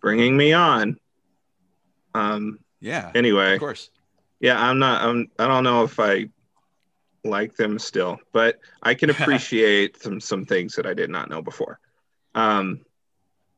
bringing 0.00 0.36
me 0.36 0.52
on. 0.52 0.98
Um, 2.14 2.58
Yeah. 2.80 3.12
anyway, 3.14 3.54
Of 3.54 3.60
course. 3.60 3.90
yeah, 4.40 4.60
I'm 4.60 4.78
not. 4.80 5.02
I'm. 5.02 5.30
I 5.38 5.46
don't 5.46 5.62
know 5.64 5.84
if 5.84 6.00
I 6.00 6.28
like 7.26 7.56
them 7.56 7.78
still, 7.78 8.18
but 8.32 8.58
I 8.82 8.94
can 8.94 9.10
appreciate 9.10 10.02
some 10.02 10.20
some 10.20 10.44
things 10.44 10.74
that 10.74 10.86
I 10.86 10.94
did 10.94 11.10
not 11.10 11.30
know 11.30 11.42
before. 11.42 11.78
Um. 12.34 12.80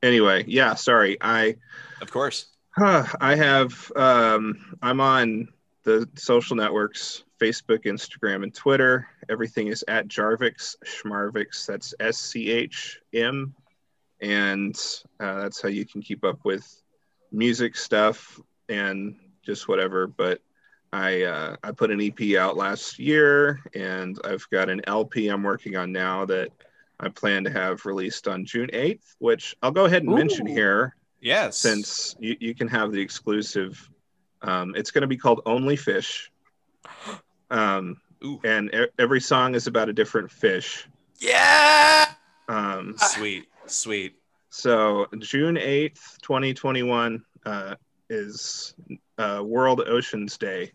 Anyway, 0.03 0.45
yeah. 0.47 0.75
Sorry, 0.75 1.17
I. 1.21 1.57
Of 2.01 2.11
course. 2.11 2.47
I 2.77 3.35
have. 3.37 3.91
Um. 3.97 4.77
I'm 4.83 5.01
on 5.01 5.49
the 5.85 6.09
social 6.15 6.57
networks: 6.57 7.25
Facebook, 7.41 7.85
Instagram, 7.85 8.43
and 8.43 8.55
Twitter. 8.55 9.09
Everything 9.29 9.69
is 9.69 9.85
at 9.89 10.09
Jarvix 10.09 10.77
Schmarvix. 10.85 11.67
That's 11.67 11.95
S 12.01 12.19
C 12.19 12.51
H 12.51 13.01
M, 13.13 13.55
and 14.21 14.77
uh, 15.21 15.43
that's 15.43 15.61
how 15.61 15.69
you 15.69 15.85
can 15.85 16.03
keep 16.03 16.25
up 16.25 16.45
with 16.45 16.83
music 17.33 17.77
stuff 17.77 18.41
and 18.69 19.17
just 19.45 19.69
whatever. 19.69 20.07
But 20.07 20.41
I 20.93 21.23
uh, 21.23 21.57
I 21.63 21.73
put 21.73 21.91
an 21.91 22.01
EP 22.01 22.37
out 22.37 22.57
last 22.57 22.99
year, 22.99 23.61
and 23.75 24.19
I've 24.25 24.49
got 24.51 24.71
an 24.71 24.81
LP 24.87 25.29
I'm 25.29 25.43
working 25.43 25.77
on 25.77 25.93
now 25.93 26.25
that 26.27 26.51
I 27.01 27.09
plan 27.09 27.45
to 27.45 27.51
have 27.51 27.85
released 27.87 28.27
on 28.27 28.45
June 28.45 28.71
8th, 28.73 29.15
which 29.19 29.55
I'll 29.63 29.71
go 29.71 29.85
ahead 29.85 30.03
and 30.03 30.15
mention 30.15 30.47
here 30.47 30.97
Yes. 31.21 31.57
since 31.59 32.17
you, 32.19 32.37
you 32.41 32.55
can 32.55 32.69
have 32.69 32.91
the 32.93 33.01
exclusive. 33.01 33.89
Um, 34.43 34.75
it's 34.77 34.91
going 34.91 35.03
to 35.03 35.09
be 35.09 35.17
called 35.17 35.43
Only 35.47 35.77
Fish. 35.77 36.31
Um, 37.51 37.97
Ooh. 38.23 38.39
and 38.45 38.69
e- 38.75 38.89
every 38.99 39.23
song 39.23 39.55
is 39.55 39.67
about 39.67 39.89
a 39.89 39.93
different 39.95 40.31
fish. 40.31 40.87
Yeah. 41.19 42.05
Um, 42.47 42.95
Sweet. 42.99 43.47
Sweet. 43.65 44.17
so 44.51 45.07
June 45.19 45.55
8th, 45.57 46.19
2021 46.21 47.25
uh, 47.47 47.75
is 48.11 48.75
uh, 49.17 49.43
World 49.43 49.81
Oceans 49.81 50.37
Day. 50.37 50.73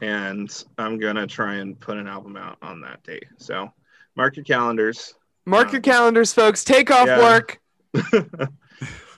And 0.00 0.64
I'm 0.78 0.98
going 0.98 1.16
to 1.16 1.26
try 1.26 1.56
and 1.56 1.78
put 1.78 1.96
an 1.98 2.06
album 2.06 2.36
out 2.36 2.58
on 2.62 2.80
that 2.82 3.02
day. 3.02 3.20
So 3.38 3.72
mark 4.16 4.36
your 4.36 4.44
calendars. 4.44 5.14
Mark 5.44 5.72
your 5.72 5.80
calendars, 5.80 6.32
folks. 6.32 6.64
Take 6.64 6.90
off 6.90 7.06
Yeah. 7.06 7.18
work. 7.18 7.60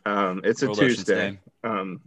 um, 0.07 0.41
it's 0.45 0.63
a 0.63 0.67
World 0.67 0.79
Tuesday. 0.79 1.39
Um, 1.63 2.01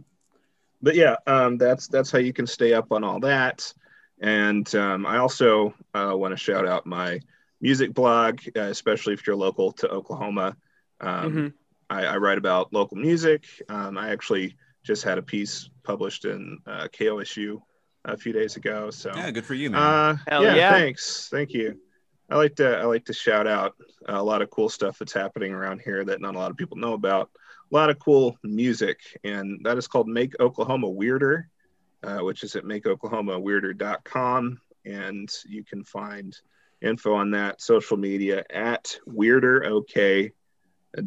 but 0.80 0.94
yeah, 0.94 1.16
um, 1.26 1.58
that's 1.58 1.88
that's 1.88 2.10
how 2.10 2.18
you 2.18 2.32
can 2.32 2.46
stay 2.46 2.72
up 2.72 2.92
on 2.92 3.04
all 3.04 3.20
that. 3.20 3.72
And 4.20 4.72
um, 4.74 5.06
I 5.06 5.18
also 5.18 5.74
uh, 5.94 6.12
want 6.14 6.32
to 6.32 6.36
shout 6.36 6.66
out 6.66 6.86
my 6.86 7.20
music 7.60 7.94
blog, 7.94 8.40
uh, 8.56 8.62
especially 8.62 9.14
if 9.14 9.26
you're 9.26 9.36
local 9.36 9.72
to 9.72 9.88
Oklahoma. 9.88 10.56
Um, 11.00 11.32
Mhm. 11.32 11.52
I, 11.90 12.04
I 12.04 12.16
write 12.18 12.38
about 12.38 12.72
local 12.72 12.96
music. 12.98 13.46
Um, 13.68 13.96
I 13.96 14.10
actually 14.10 14.56
just 14.82 15.04
had 15.04 15.18
a 15.18 15.22
piece 15.22 15.70
published 15.84 16.24
in 16.26 16.58
uh, 16.66 16.88
KOSU 16.88 17.62
a 18.04 18.16
few 18.16 18.32
days 18.32 18.56
ago. 18.56 18.90
So 18.90 19.12
Yeah, 19.14 19.30
good 19.30 19.44
for 19.44 19.54
you, 19.54 19.70
man. 19.70 19.80
uh, 19.82 20.16
Hell 20.28 20.42
yeah, 20.44 20.54
yeah. 20.54 20.72
thanks. 20.72 21.28
Thank 21.30 21.52
you. 21.52 21.78
I 22.30 22.36
like 22.36 22.56
to 22.56 22.76
I 22.78 22.84
like 22.84 23.06
to 23.06 23.14
shout 23.14 23.46
out 23.46 23.74
a 24.06 24.22
lot 24.22 24.42
of 24.42 24.50
cool 24.50 24.68
stuff 24.68 24.98
that's 24.98 25.12
happening 25.14 25.52
around 25.52 25.80
here 25.80 26.04
that 26.04 26.20
not 26.20 26.34
a 26.34 26.38
lot 26.38 26.50
of 26.50 26.56
people 26.56 26.76
know 26.76 26.92
about. 26.92 27.30
A 27.70 27.74
lot 27.74 27.90
of 27.90 27.98
cool 27.98 28.36
music, 28.42 29.00
and 29.24 29.60
that 29.64 29.76
is 29.76 29.86
called 29.88 30.08
Make 30.08 30.38
Oklahoma 30.40 30.88
Weirder, 30.88 31.48
uh, 32.02 32.18
which 32.20 32.42
is 32.42 32.56
at 32.56 32.64
makeoklahomaweirder.com, 32.64 34.60
and 34.84 35.28
you 35.46 35.64
can 35.64 35.84
find 35.84 36.34
info 36.80 37.14
on 37.14 37.30
that 37.32 37.60
social 37.60 37.96
media 37.96 38.44
at 38.50 38.98
Weirder 39.06 39.64
OK, 39.66 40.32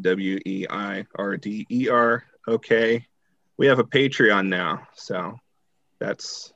W 0.01 0.39
E 0.45 0.65
I 0.69 1.05
R 1.15 1.37
D 1.37 1.65
E 1.69 1.89
R 1.89 2.23
OK. 2.47 3.07
We 3.57 3.67
have 3.67 3.79
a 3.79 3.83
Patreon 3.83 4.47
now, 4.47 4.87
so 4.95 5.39
that's 6.01 6.51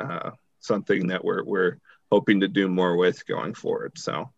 uh, 0.00 0.30
something 0.60 1.06
that 1.06 1.24
we're 1.24 1.44
we're 1.44 1.78
hoping 2.10 2.40
to 2.40 2.48
do 2.48 2.68
more 2.68 2.96
with 2.96 3.24
going 3.26 3.54
forward. 3.54 3.96
So, 3.96 4.30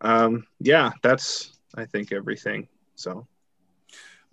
um, 0.00 0.46
yeah, 0.60 0.92
that's 1.02 1.58
I 1.74 1.84
think 1.84 2.12
everything. 2.12 2.68
So, 2.94 3.26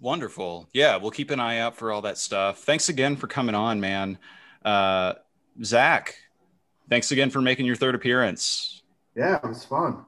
Wonderful. 0.01 0.67
Yeah, 0.73 0.97
we'll 0.97 1.11
keep 1.11 1.29
an 1.29 1.39
eye 1.39 1.59
out 1.59 1.75
for 1.75 1.91
all 1.91 2.01
that 2.01 2.17
stuff. 2.17 2.59
Thanks 2.59 2.89
again 2.89 3.15
for 3.15 3.27
coming 3.27 3.53
on, 3.53 3.79
man. 3.79 4.17
Uh, 4.65 5.13
Zach, 5.63 6.15
thanks 6.89 7.11
again 7.11 7.29
for 7.29 7.39
making 7.39 7.67
your 7.67 7.75
third 7.75 7.93
appearance. 7.93 8.81
Yeah, 9.15 9.37
it 9.37 9.47
was 9.47 9.63
fun. 9.63 10.05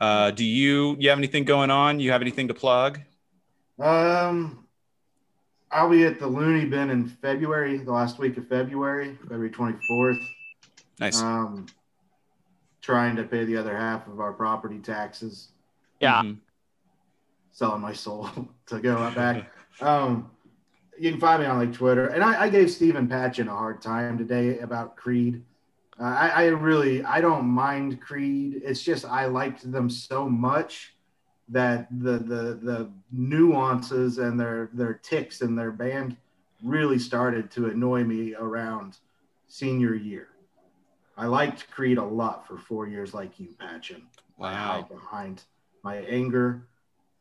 Uh, 0.00 0.32
do 0.32 0.44
you 0.44 0.96
you 0.98 1.10
have 1.10 1.18
anything 1.18 1.44
going 1.44 1.70
on? 1.70 2.00
You 2.00 2.10
have 2.10 2.22
anything 2.22 2.48
to 2.48 2.54
plug? 2.54 3.00
Um, 3.78 4.63
I'll 5.74 5.90
be 5.90 6.04
at 6.04 6.20
the 6.20 6.26
Looney 6.28 6.66
Bin 6.66 6.88
in 6.90 7.08
February, 7.08 7.78
the 7.78 7.90
last 7.90 8.20
week 8.20 8.36
of 8.36 8.46
February, 8.46 9.18
February 9.22 9.50
24th. 9.50 10.24
Nice. 11.00 11.20
Um, 11.20 11.66
trying 12.80 13.16
to 13.16 13.24
pay 13.24 13.44
the 13.44 13.56
other 13.56 13.76
half 13.76 14.06
of 14.06 14.20
our 14.20 14.32
property 14.32 14.78
taxes, 14.78 15.48
Yeah. 16.00 16.22
Mhm. 16.22 16.38
selling 17.50 17.80
my 17.82 17.92
soul 17.92 18.30
to 18.66 18.78
go 18.78 19.10
back. 19.16 19.50
Um, 19.80 20.30
you 20.96 21.10
can 21.10 21.18
find 21.18 21.42
me 21.42 21.48
on 21.48 21.58
like 21.58 21.72
Twitter, 21.72 22.06
and 22.06 22.22
I, 22.22 22.42
I 22.42 22.48
gave 22.50 22.70
Steven 22.70 23.08
Patchin 23.08 23.48
a 23.48 23.56
hard 23.56 23.82
time 23.82 24.16
today 24.16 24.60
about 24.60 24.94
Creed. 24.94 25.42
Uh, 25.98 26.04
I, 26.04 26.28
I 26.28 26.44
really, 26.46 27.02
I 27.04 27.20
don't 27.20 27.46
mind 27.46 28.00
Creed. 28.00 28.62
It's 28.64 28.80
just 28.80 29.04
I 29.04 29.26
liked 29.26 29.68
them 29.72 29.90
so 29.90 30.28
much 30.28 30.93
that 31.48 31.86
the 31.90 32.18
the 32.18 32.58
the 32.62 32.90
nuances 33.12 34.18
and 34.18 34.38
their 34.38 34.70
their 34.72 34.94
ticks 34.94 35.40
in 35.42 35.54
their 35.54 35.70
band 35.70 36.16
really 36.62 36.98
started 36.98 37.50
to 37.50 37.66
annoy 37.66 38.02
me 38.04 38.34
around 38.34 38.98
senior 39.48 39.94
year. 39.94 40.28
I 41.16 41.26
liked 41.26 41.70
Creed 41.70 41.98
a 41.98 42.04
lot 42.04 42.46
for 42.46 42.56
four 42.58 42.88
years, 42.88 43.14
like 43.14 43.38
you, 43.38 43.48
Patchin. 43.60 44.02
I 44.40 44.80
Wow. 44.80 44.88
behind 44.90 45.42
my 45.84 45.98
anger. 45.98 46.66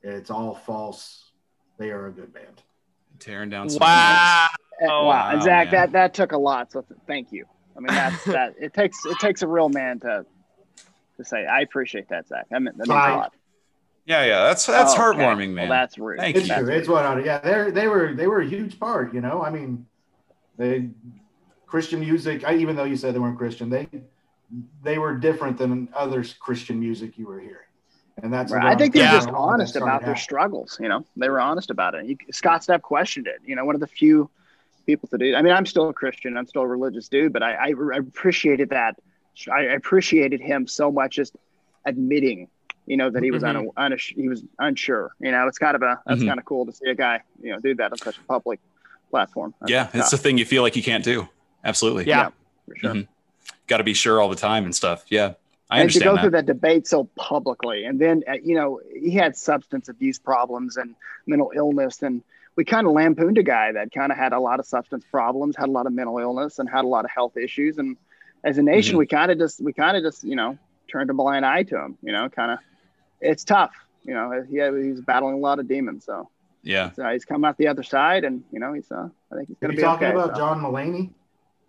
It's 0.01 0.31
all 0.31 0.55
false. 0.55 1.31
They 1.77 1.91
are 1.91 2.07
a 2.07 2.11
good 2.11 2.33
band. 2.33 2.63
Tearing 3.19 3.49
down 3.49 3.67
Wow. 3.69 4.47
Wow, 4.81 5.29
and 5.29 5.39
wow, 5.39 5.45
Zach, 5.45 5.65
man. 5.67 5.71
that 5.73 5.91
that 5.91 6.13
took 6.13 6.31
a 6.31 6.37
lot. 6.37 6.71
So 6.71 6.83
thank 7.07 7.31
you. 7.31 7.45
I 7.77 7.79
mean, 7.79 7.93
that's 7.93 8.23
that. 8.25 8.55
It 8.59 8.73
takes 8.73 9.05
it 9.05 9.19
takes 9.19 9.41
a 9.43 9.47
real 9.47 9.69
man 9.69 9.99
to 10.01 10.25
to 11.17 11.23
say. 11.23 11.45
I 11.45 11.61
appreciate 11.61 12.09
that, 12.09 12.27
Zach. 12.27 12.47
That, 12.49 12.61
meant, 12.61 12.77
that 12.77 12.87
means 12.87 12.97
Right. 12.97 13.13
a 13.13 13.17
lot. 13.17 13.33
Yeah, 14.05 14.25
yeah. 14.25 14.43
That's 14.43 14.65
that's 14.65 14.93
Oh, 14.97 15.09
okay. 15.11 15.19
heartwarming, 15.19 15.51
man. 15.53 15.69
Well, 15.69 15.79
that's 15.79 15.97
rude. 15.97 16.19
Thank 16.19 16.35
It's 16.35 16.47
you. 16.47 16.55
true. 16.55 16.69
It's 16.69 16.87
what 16.89 17.05
I, 17.05 17.19
yeah, 17.23 17.39
they 17.39 17.71
they 17.71 17.87
were 17.87 18.13
they 18.13 18.27
were 18.27 18.41
a 18.41 18.45
huge 18.45 18.79
part. 18.79 19.13
You 19.13 19.21
know, 19.21 19.41
I 19.41 19.49
mean, 19.49 19.85
they 20.57 20.89
Christian 21.65 21.99
music. 22.01 22.43
I, 22.45 22.55
even 22.55 22.75
though 22.75 22.83
you 22.83 22.97
said 22.97 23.15
they 23.15 23.19
weren't 23.19 23.37
Christian, 23.37 23.69
they 23.69 23.87
they 24.83 24.97
were 24.97 25.15
different 25.15 25.57
than 25.57 25.87
other 25.95 26.23
Christian 26.39 26.79
music 26.79 27.17
you 27.17 27.25
were 27.27 27.39
hearing, 27.39 27.65
and 28.21 28.31
that's 28.33 28.51
Right. 28.51 28.65
I 28.65 28.75
think 28.75 28.93
they're 28.93 29.03
I'm- 29.05 29.15
just 29.15 29.27
that 29.27 29.35
honest 29.35 29.73
started 29.73 29.85
about 29.85 29.99
their 30.01 30.09
happening. 30.09 30.23
struggles. 30.23 30.77
You 30.81 30.89
know, 30.89 31.05
they 31.15 31.29
were 31.29 31.39
honest 31.39 31.69
about 31.71 31.95
it. 31.95 32.05
You, 32.05 32.17
Scott 32.31 32.61
Stapp 32.61 32.81
questioned 32.81 33.27
it. 33.27 33.39
You 33.45 33.55
know, 33.55 33.63
one 33.65 33.75
of 33.75 33.81
the 33.81 33.87
few 33.87 34.29
people 34.85 35.07
to 35.09 35.17
do. 35.17 35.33
I 35.33 35.41
mean, 35.41 35.53
I'm 35.53 35.65
still 35.65 35.87
a 35.87 35.93
Christian. 35.93 36.35
I'm 36.35 36.45
still 36.45 36.63
a 36.63 36.67
religious 36.67 37.07
dude, 37.07 37.31
but 37.31 37.41
I, 37.41 37.53
I, 37.53 37.67
I 37.93 37.97
appreciated 37.99 38.69
that. 38.71 38.97
I 39.51 39.61
appreciated 39.61 40.41
him 40.41 40.67
so 40.67 40.91
much, 40.91 41.15
just 41.15 41.35
admitting, 41.85 42.49
you 42.85 42.97
know, 42.97 43.09
that 43.09 43.23
he 43.23 43.31
was 43.31 43.43
Mhm. 43.43 43.71
un, 43.77 43.97
he 44.15 44.27
was 44.27 44.43
unsure. 44.59 45.11
You 45.19 45.31
know, 45.31 45.47
it's 45.47 45.57
kind 45.57 45.75
of 45.75 45.81
a 45.81 46.01
that's 46.05 46.21
Mhm. 46.21 46.27
kind 46.27 46.39
of 46.39 46.45
cool 46.45 46.65
to 46.65 46.71
see 46.71 46.89
a 46.89 46.95
guy, 46.95 47.21
you 47.41 47.51
know, 47.51 47.59
do 47.59 47.73
that 47.75 47.91
on 47.91 47.97
such 47.97 48.17
a 48.17 48.21
public 48.23 48.59
platform. 49.09 49.53
That's 49.61 49.71
Yeah, 49.71 49.89
it's 49.93 50.11
the 50.11 50.17
thing 50.17 50.37
you 50.37 50.45
feel 50.45 50.63
like 50.63 50.75
you 50.75 50.83
can't 50.83 51.03
do. 51.03 51.27
Absolutely. 51.63 52.05
Yeah. 52.05 52.29
for 52.67 52.75
sure. 52.77 52.93
Mhm. 52.93 53.07
Got 53.67 53.77
to 53.77 53.83
be 53.83 53.93
sure 53.93 54.21
all 54.21 54.29
the 54.29 54.35
time 54.37 54.63
and 54.65 54.73
stuff. 54.73 55.03
Yeah, 55.09 55.33
I 55.69 55.81
and 55.81 55.91
to 55.91 55.99
go 55.99 56.11
understand 56.11 56.19
through 56.21 56.29
that. 56.31 56.45
that 56.47 56.53
debate 56.53 56.87
so 56.87 57.05
publicly, 57.17 57.83
and 57.85 57.99
then 57.99 58.23
uh, 58.27 58.33
you 58.41 58.55
know 58.55 58.79
he 58.93 59.11
had 59.11 59.35
substance 59.35 59.89
abuse 59.89 60.17
problems 60.19 60.77
and 60.77 60.95
mental 61.27 61.51
illness, 61.55 62.01
and 62.03 62.21
we 62.55 62.63
kind 62.63 62.87
of 62.87 62.93
lampooned 62.93 63.37
a 63.37 63.43
guy 63.43 63.71
that 63.73 63.91
kind 63.91 64.11
of 64.13 64.17
had 64.17 64.31
a 64.31 64.39
lot 64.39 64.59
of 64.61 64.65
substance 64.65 65.03
problems, 65.11 65.55
had 65.57 65.67
a 65.67 65.71
lot 65.71 65.85
of 65.87 65.93
mental 65.93 66.17
illness, 66.19 66.59
and 66.59 66.69
had 66.69 66.85
a 66.85 66.87
lot 66.87 67.03
of 67.03 67.11
health 67.11 67.35
issues, 67.35 67.77
and 67.77 67.97
as 68.45 68.57
a 68.57 68.61
nation, 68.63 68.95
Mhm. 68.95 68.99
we 68.99 69.07
kind 69.07 69.29
of 69.31 69.37
just 69.37 69.61
we 69.61 69.73
kind 69.73 69.97
of 69.97 70.03
just 70.03 70.23
you 70.23 70.35
know 70.37 70.57
turned 70.89 71.09
a 71.09 71.13
blind 71.13 71.45
eye 71.45 71.63
to 71.63 71.77
him, 71.77 71.97
you 72.01 72.11
know, 72.13 72.29
kind 72.29 72.51
of. 72.51 72.59
It's 73.23 73.43
tough, 73.43 73.71
you 74.03 74.13
know. 74.13 74.43
He 74.49 74.57
he's 74.87 75.01
battling 75.01 75.35
a 75.35 75.39
lot 75.39 75.59
of 75.59 75.67
demons, 75.67 76.05
so. 76.05 76.29
Yeah. 76.65 76.91
So 76.93 77.05
he's 77.09 77.25
come 77.25 77.43
out 77.43 77.57
the 77.57 77.67
other 77.67 77.83
side, 77.83 78.23
and 78.23 78.43
you 78.51 78.59
know 78.59 78.73
he's. 78.73 78.89
Uh, 78.89 79.09
I 79.31 79.35
think 79.35 79.49
he's 79.49 79.57
gonna 79.59 79.73
you 79.73 79.77
be 79.77 79.83
talking 79.83 80.07
okay. 80.07 80.15
about 80.15 80.35
so. 80.35 80.39
John 80.39 80.61
Mulaney? 80.61 81.11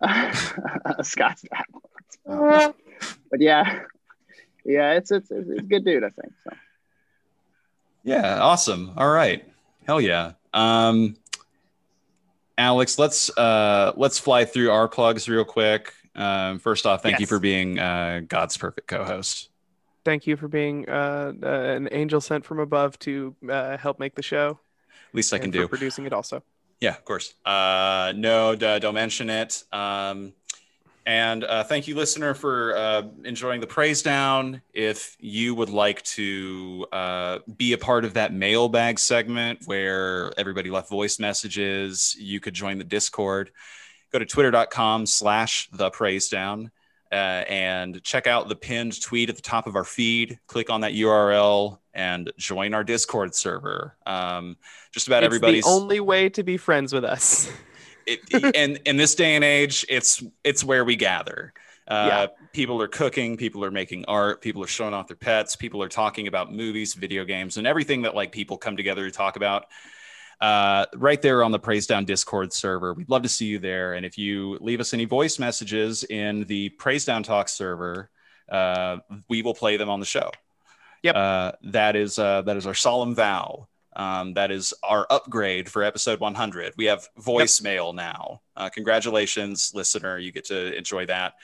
Scott's 1.03 1.45
that. 1.51 1.65
But 3.29 3.41
yeah, 3.41 3.81
yeah, 4.63 4.93
it's 4.93 5.11
it's 5.11 5.29
it's 5.29 5.49
it's 5.49 5.59
a 5.59 5.63
good 5.63 5.83
dude, 5.83 6.03
I 6.03 6.09
think. 6.09 6.33
So 6.43 6.55
Yeah, 8.03 8.39
awesome. 8.39 8.93
All 8.95 9.09
right. 9.09 9.45
Hell 9.85 9.99
yeah. 9.99 10.33
Um 10.53 11.17
Alex, 12.57 12.97
let's 12.97 13.35
uh 13.37 13.91
let's 13.97 14.17
fly 14.17 14.45
through 14.45 14.71
our 14.71 14.87
plugs 14.87 15.27
real 15.27 15.43
quick. 15.43 15.93
Um 16.15 16.59
first 16.59 16.85
off, 16.85 17.03
thank 17.03 17.19
you 17.19 17.27
for 17.27 17.39
being 17.39 17.77
uh 17.77 18.21
God's 18.27 18.57
perfect 18.57 18.87
co-host. 18.87 19.49
Thank 20.05 20.27
you 20.27 20.37
for 20.37 20.47
being 20.47 20.87
uh, 20.87 21.33
uh, 21.41 21.47
an 21.47 21.89
angel 21.91 22.21
sent 22.21 22.45
from 22.45 22.59
above 22.59 22.97
to 22.99 23.35
uh, 23.49 23.75
help 23.75 23.99
make 23.99 24.13
the 24.13 24.21
show. 24.21 24.59
At 25.09 25.15
least 25.15 25.33
I 25.33 25.39
can 25.39 25.45
and 25.45 25.53
for 25.55 25.61
do. 25.61 25.67
producing 25.67 26.05
it 26.05 26.13
also. 26.13 26.43
Yeah, 26.79 26.91
of 26.91 27.03
course. 27.03 27.33
Uh, 27.43 28.13
no, 28.15 28.55
d- 28.55 28.79
don't 28.79 28.93
mention 28.93 29.31
it. 29.31 29.63
Um, 29.71 30.33
and 31.07 31.43
uh, 31.43 31.63
thank 31.63 31.87
you, 31.87 31.95
listener, 31.95 32.35
for 32.35 32.75
uh, 32.75 33.03
enjoying 33.23 33.61
the 33.61 33.67
praise 33.67 34.03
down. 34.03 34.61
If 34.73 35.17
you 35.19 35.55
would 35.55 35.69
like 35.69 36.03
to 36.03 36.85
uh, 36.91 37.39
be 37.57 37.73
a 37.73 37.77
part 37.77 38.05
of 38.05 38.13
that 38.13 38.31
mailbag 38.31 38.99
segment 38.99 39.61
where 39.65 40.31
everybody 40.37 40.69
left 40.69 40.89
voice 40.89 41.19
messages, 41.19 42.15
you 42.19 42.39
could 42.39 42.53
join 42.53 42.77
the 42.77 42.83
Discord. 42.83 43.51
Go 44.11 44.19
to 44.19 44.25
twitter.com 44.25 45.07
slash 45.07 45.67
the 45.71 45.89
praise 45.89 46.29
down 46.29 46.71
uh, 47.15 47.45
and 47.47 48.03
check 48.03 48.27
out 48.27 48.49
the 48.49 48.55
pinned 48.55 49.01
tweet 49.01 49.29
at 49.29 49.37
the 49.37 49.41
top 49.41 49.67
of 49.67 49.75
our 49.77 49.85
feed. 49.85 50.37
Click 50.47 50.69
on 50.69 50.81
that 50.81 50.91
URL 50.91 51.79
and 51.93 52.31
join 52.37 52.73
our 52.73 52.83
Discord 52.83 53.33
server. 53.33 53.95
Um, 54.05 54.57
just 54.91 55.07
about 55.07 55.23
it's 55.23 55.27
everybody's 55.27 55.63
the 55.63 55.69
only 55.69 56.01
way 56.01 56.27
to 56.29 56.43
be 56.43 56.57
friends 56.57 56.91
with 56.91 57.05
us. 57.05 57.49
it, 58.05 58.19
and 58.55 58.79
in 58.85 58.97
this 58.97 59.15
day 59.15 59.35
and 59.35 59.45
age, 59.45 59.85
it's 59.87 60.21
it's 60.43 60.61
where 60.63 60.83
we 60.83 60.97
gather. 60.97 61.53
Uh, 61.87 62.05
Yeah. 62.07 62.27
People 62.51 62.81
are 62.81 62.87
cooking, 62.87 63.37
people 63.37 63.63
are 63.63 63.71
making 63.71 64.05
art, 64.05 64.41
people 64.41 64.61
are 64.63 64.67
showing 64.67 64.93
off 64.93 65.07
their 65.07 65.15
pets, 65.15 65.55
people 65.55 65.81
are 65.83 65.89
talking 65.89 66.27
about 66.27 66.51
movies, 66.51 66.95
video 66.95 67.23
games, 67.23 67.57
and 67.57 67.65
everything 67.65 68.01
that 68.01 68.13
like 68.13 68.31
people 68.31 68.57
come 68.57 68.75
together 68.75 69.05
to 69.05 69.11
talk 69.11 69.37
about. 69.37 69.67
Uh, 70.41 70.85
right 70.95 71.21
there 71.21 71.43
on 71.43 71.51
the 71.51 71.59
Praisedown 71.59 72.05
Discord 72.05 72.51
server, 72.51 72.93
we'd 72.93 73.09
love 73.09 73.23
to 73.23 73.29
see 73.29 73.45
you 73.45 73.59
there. 73.59 73.93
And 73.93 74.05
if 74.05 74.17
you 74.17 74.57
leave 74.61 74.79
us 74.79 74.93
any 74.93 75.05
voice 75.05 75.39
messages 75.39 76.03
in 76.03 76.43
the 76.45 76.69
Praisedown 76.77 77.23
Talk 77.23 77.49
server, 77.49 78.09
uh, 78.49 78.97
we 79.29 79.41
will 79.41 79.53
play 79.53 79.77
them 79.77 79.89
on 79.89 79.99
the 79.99 80.05
show. 80.05 80.31
Yep. 81.03 81.15
Uh, 81.15 81.51
that 81.63 81.95
is 81.95 82.17
uh, 82.17 82.41
that 82.43 82.57
is 82.57 82.65
our 82.65 82.73
solemn 82.73 83.15
vow. 83.15 83.67
Um, 83.95 84.33
that 84.33 84.51
is 84.51 84.73
our 84.83 85.07
upgrade 85.09 85.69
for 85.69 85.83
episode 85.83 86.19
100. 86.19 86.73
We 86.77 86.85
have 86.85 87.07
voicemail 87.17 87.95
now. 87.95 88.41
Uh, 88.57 88.69
congratulations, 88.69 89.71
listener. 89.73 90.17
You 90.17 90.31
get 90.31 90.45
to 90.45 90.75
enjoy 90.75 91.05
that. 91.05 91.35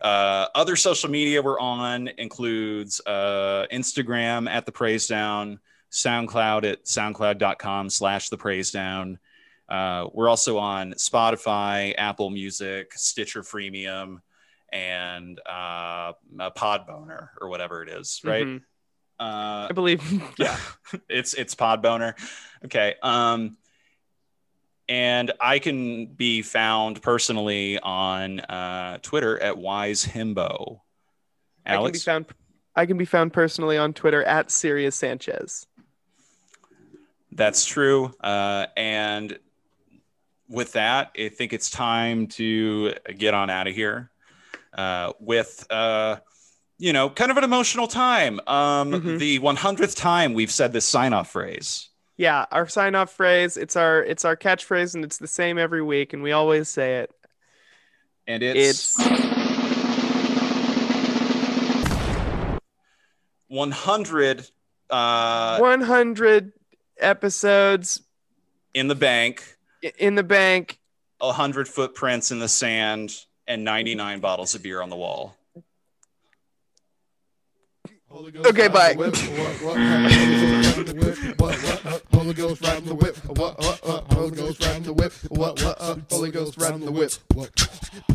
Uh, 0.00 0.46
other 0.54 0.76
social 0.76 1.10
media 1.10 1.42
we're 1.42 1.60
on 1.60 2.08
includes 2.16 3.02
uh, 3.06 3.66
Instagram 3.70 4.48
at 4.48 4.64
the 4.64 4.72
Praise 4.72 5.06
Down, 5.06 5.60
SoundCloud 5.90 6.70
at 6.70 6.84
soundcloud.com 6.84 7.90
slash 7.90 8.28
the 8.28 8.38
Praisedown. 8.38 9.18
Uh, 9.68 10.08
we're 10.12 10.28
also 10.28 10.58
on 10.58 10.92
Spotify, 10.94 11.94
Apple 11.96 12.30
Music, 12.30 12.92
Stitcher 12.94 13.42
Freemium, 13.42 14.18
and 14.72 15.40
uh, 15.48 16.12
a 16.38 16.50
Podboner 16.50 17.28
or 17.40 17.48
whatever 17.48 17.82
it 17.82 17.88
is, 17.88 18.20
right? 18.24 18.46
Mhm. 18.46 18.62
Uh, 19.18 19.66
I 19.68 19.72
believe. 19.74 20.02
yeah, 20.38 20.56
it's 21.08 21.34
it's 21.34 21.54
Podboner. 21.54 22.14
Okay. 22.64 22.94
Um, 23.02 23.58
and 24.88 25.32
I 25.40 25.60
can 25.60 26.06
be 26.06 26.42
found 26.42 27.00
personally 27.00 27.78
on 27.78 28.40
uh, 28.40 28.98
Twitter 29.02 29.40
at 29.40 29.56
Wise 29.56 30.04
Himbo. 30.04 30.80
I 31.64 31.76
can 31.76 31.92
be 31.92 31.98
found. 31.98 32.26
I 32.74 32.86
can 32.86 32.96
be 32.96 33.04
found 33.04 33.32
personally 33.32 33.76
on 33.76 33.92
Twitter 33.92 34.24
at 34.24 34.50
Sirius 34.50 34.96
Sanchez. 34.96 35.66
That's 37.32 37.64
true. 37.64 38.14
Uh, 38.20 38.66
and 38.76 39.38
with 40.48 40.72
that, 40.72 41.12
I 41.18 41.28
think 41.28 41.52
it's 41.52 41.70
time 41.70 42.26
to 42.28 42.94
get 43.16 43.34
on 43.34 43.50
out 43.50 43.66
of 43.66 43.74
here 43.74 44.10
uh, 44.74 45.12
with. 45.20 45.66
Uh, 45.70 46.16
you 46.80 46.94
know, 46.94 47.10
kind 47.10 47.30
of 47.30 47.36
an 47.36 47.44
emotional 47.44 47.86
time. 47.86 48.40
Um, 48.46 48.90
Mm-hmm. 48.92 49.18
The 49.18 49.38
100th 49.38 49.94
time 49.96 50.32
we've 50.32 50.50
said 50.50 50.72
this 50.72 50.86
sign 50.86 51.12
off 51.12 51.30
phrase. 51.30 51.90
Yeah, 52.16 52.46
our 52.50 52.66
sign 52.66 52.94
off 52.94 53.12
phrase. 53.12 53.56
It's 53.58 53.76
our 53.76 54.02
it's 54.02 54.24
our 54.24 54.36
catchphrase, 54.36 54.94
and 54.94 55.04
it's 55.04 55.18
the 55.18 55.26
same 55.26 55.58
every 55.58 55.82
week, 55.82 56.12
and 56.14 56.22
we 56.22 56.32
always 56.32 56.68
say 56.68 56.98
it. 57.00 57.10
And 58.26 58.42
it's, 58.42 58.98
It's 58.98 59.10
100 63.48 64.50
uh, 64.90 65.58
100 65.58 66.52
episodes 67.00 68.02
in 68.74 68.88
the 68.88 68.94
bank, 68.94 69.56
in 69.98 70.14
the 70.14 70.22
bank. 70.22 70.78
100 71.18 71.68
footprints 71.68 72.30
in 72.30 72.38
the 72.38 72.48
sand, 72.48 73.14
and 73.46 73.64
99 73.64 74.20
bottles 74.20 74.54
of 74.54 74.62
beer 74.62 74.80
on 74.80 74.88
the 74.88 74.96
wall. 74.96 75.36
Okay, 78.12 78.68
bye. 78.68 78.94
Holy 82.12 82.34
Ghost 82.34 82.60
riding 82.62 82.84
the 82.86 82.94
whip. 82.94 83.16
What? 83.28 83.58
What? 83.58 83.84
What? 83.84 84.12
Holy 84.12 84.30
Ghost 84.32 84.64
riding 84.64 84.82
the 84.82 84.92
whip. 84.92 85.12
What? 85.28 85.62
What? 85.62 85.80
What? 85.80 86.00
Holy 86.10 86.30
Ghost 86.30 86.60
riding 86.60 86.84
the 86.84 86.92
whip. 86.92 87.12
What? 87.34 87.50
Uh, 88.08 88.14